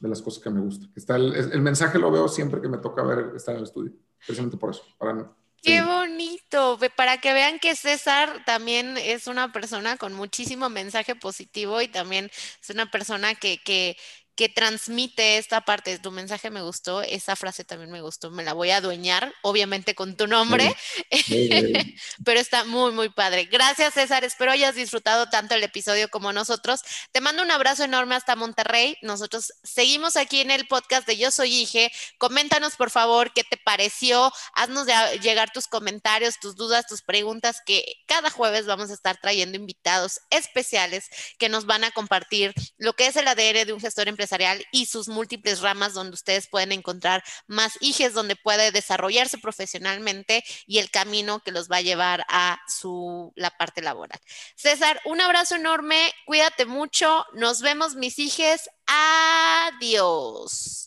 de 0.02 0.10
las 0.10 0.22
cosas 0.22 0.44
que 0.44 0.50
me 0.50 0.60
gustan. 0.60 0.92
Está 0.96 1.16
el, 1.16 1.34
el 1.34 1.62
mensaje 1.62 2.00
lo 2.00 2.12
veo 2.12 2.28
siempre 2.28 2.60
que 2.60 2.68
me 2.68 2.80
toca 2.80 3.04
ver 3.04 3.32
estar 3.36 3.54
en 3.54 3.60
el 3.60 3.66
estudio, 3.66 3.94
precisamente 4.26 4.58
por 4.58 4.72
eso, 4.72 4.84
para 4.98 5.32
Qué 5.64 5.84
bonito, 5.84 6.80
para 6.96 7.20
que 7.20 7.34
vean 7.34 7.60
que 7.60 7.76
César 7.76 8.44
también 8.46 8.98
es 8.98 9.28
una 9.28 9.52
persona 9.52 9.96
con 9.96 10.12
muchísimo 10.12 10.70
mensaje 10.70 11.14
positivo 11.16 11.80
y 11.82 11.88
también 11.88 12.32
es 12.60 12.70
una 12.72 12.90
persona 12.90 13.36
que, 13.36 13.60
que, 13.60 13.96
que 14.36 14.50
transmite 14.50 15.38
esta 15.38 15.62
parte 15.62 15.92
de 15.92 16.00
tu 16.00 16.12
mensaje 16.12 16.50
me 16.50 16.62
gustó, 16.62 17.02
esa 17.02 17.36
frase 17.36 17.66
también 17.66 17.92
me 17.92 18.02
gustó, 18.02 18.32
me 18.32 18.44
la 18.44 18.54
voy 18.54 18.72
a 18.72 18.78
adueñar, 18.78 19.34
obviamente 19.42 19.94
con 19.94 20.16
tu 20.16 20.26
nombre, 20.28 20.76
pero 22.26 22.40
está 22.40 22.64
muy, 22.64 22.92
muy 22.92 23.10
padre. 23.10 23.46
Gracias 23.46 23.94
César, 23.94 24.24
espero 24.24 24.52
hayas 24.52 24.76
disfrutado 24.76 25.30
tanto 25.30 25.56
el 25.56 25.64
episodio 25.64 26.10
como 26.10 26.32
nosotros. 26.32 26.82
Te 27.12 27.20
mando 27.20 27.44
un 27.44 27.52
abrazo 27.52 27.84
enorme 27.84 28.16
hasta 28.16 28.36
Monterrey. 28.36 28.98
Nosotros 29.02 29.54
seguimos 29.64 30.16
aquí 30.16 30.40
en 30.40 30.52
el 30.52 30.66
podcast 30.68 31.06
de 31.08 31.18
Yo 31.18 31.30
Soy 31.30 31.54
Ige. 31.54 31.92
Coméntanos 32.18 32.76
por 32.78 32.90
favor 32.90 33.34
qué 33.34 33.44
te 33.44 33.58
pareció, 33.58 34.32
haznos 34.54 34.88
llegar 35.22 35.52
tus 35.52 35.68
comentarios, 35.68 36.40
tus 36.40 36.56
dudas, 36.56 36.88
tus 36.88 37.02
preguntas, 37.02 37.58
que 37.66 37.84
cada 38.08 38.30
jueves 38.30 38.66
vamos 38.66 38.92
a 38.92 38.94
estar 38.94 39.18
trayendo 39.18 39.58
invitados 39.58 40.22
especiales 40.30 41.10
que 41.38 41.50
nos 41.50 41.66
van 41.66 41.84
a 41.84 41.92
compartir 41.92 42.54
lo 42.78 42.94
que 42.94 43.08
es 43.08 43.16
el 43.18 43.28
ADR 43.28 43.66
de 43.66 43.74
un 43.74 43.82
gestor 43.82 44.08
empresarial 44.08 44.21
empresarial 44.22 44.64
y 44.72 44.86
sus 44.86 45.08
múltiples 45.08 45.62
ramas 45.62 45.94
donde 45.94 46.14
ustedes 46.14 46.48
pueden 46.48 46.72
encontrar 46.72 47.24
más 47.48 47.74
hijes 47.82 48.14
donde 48.14 48.36
puede 48.36 48.72
desarrollarse 48.72 49.40
profesionalmente 49.40 50.44
y 50.68 50.78
el 50.78 50.92
camino 50.92 51.40
que 51.40 51.52
los 51.52 51.70
va 51.70 51.78
a 51.78 51.82
llevar 51.82 52.24
a 52.30 52.60
su 52.68 53.34
la 53.36 53.50
parte 53.50 53.82
laboral. 53.82 54.20
César, 54.56 55.02
un 55.06 55.22
abrazo 55.22 55.56
enorme, 55.56 56.14
cuídate 56.26 56.66
mucho, 56.66 57.26
nos 57.34 57.62
vemos 57.62 57.96
mis 57.96 58.20
hijes, 58.20 58.70
adiós. 58.86 60.82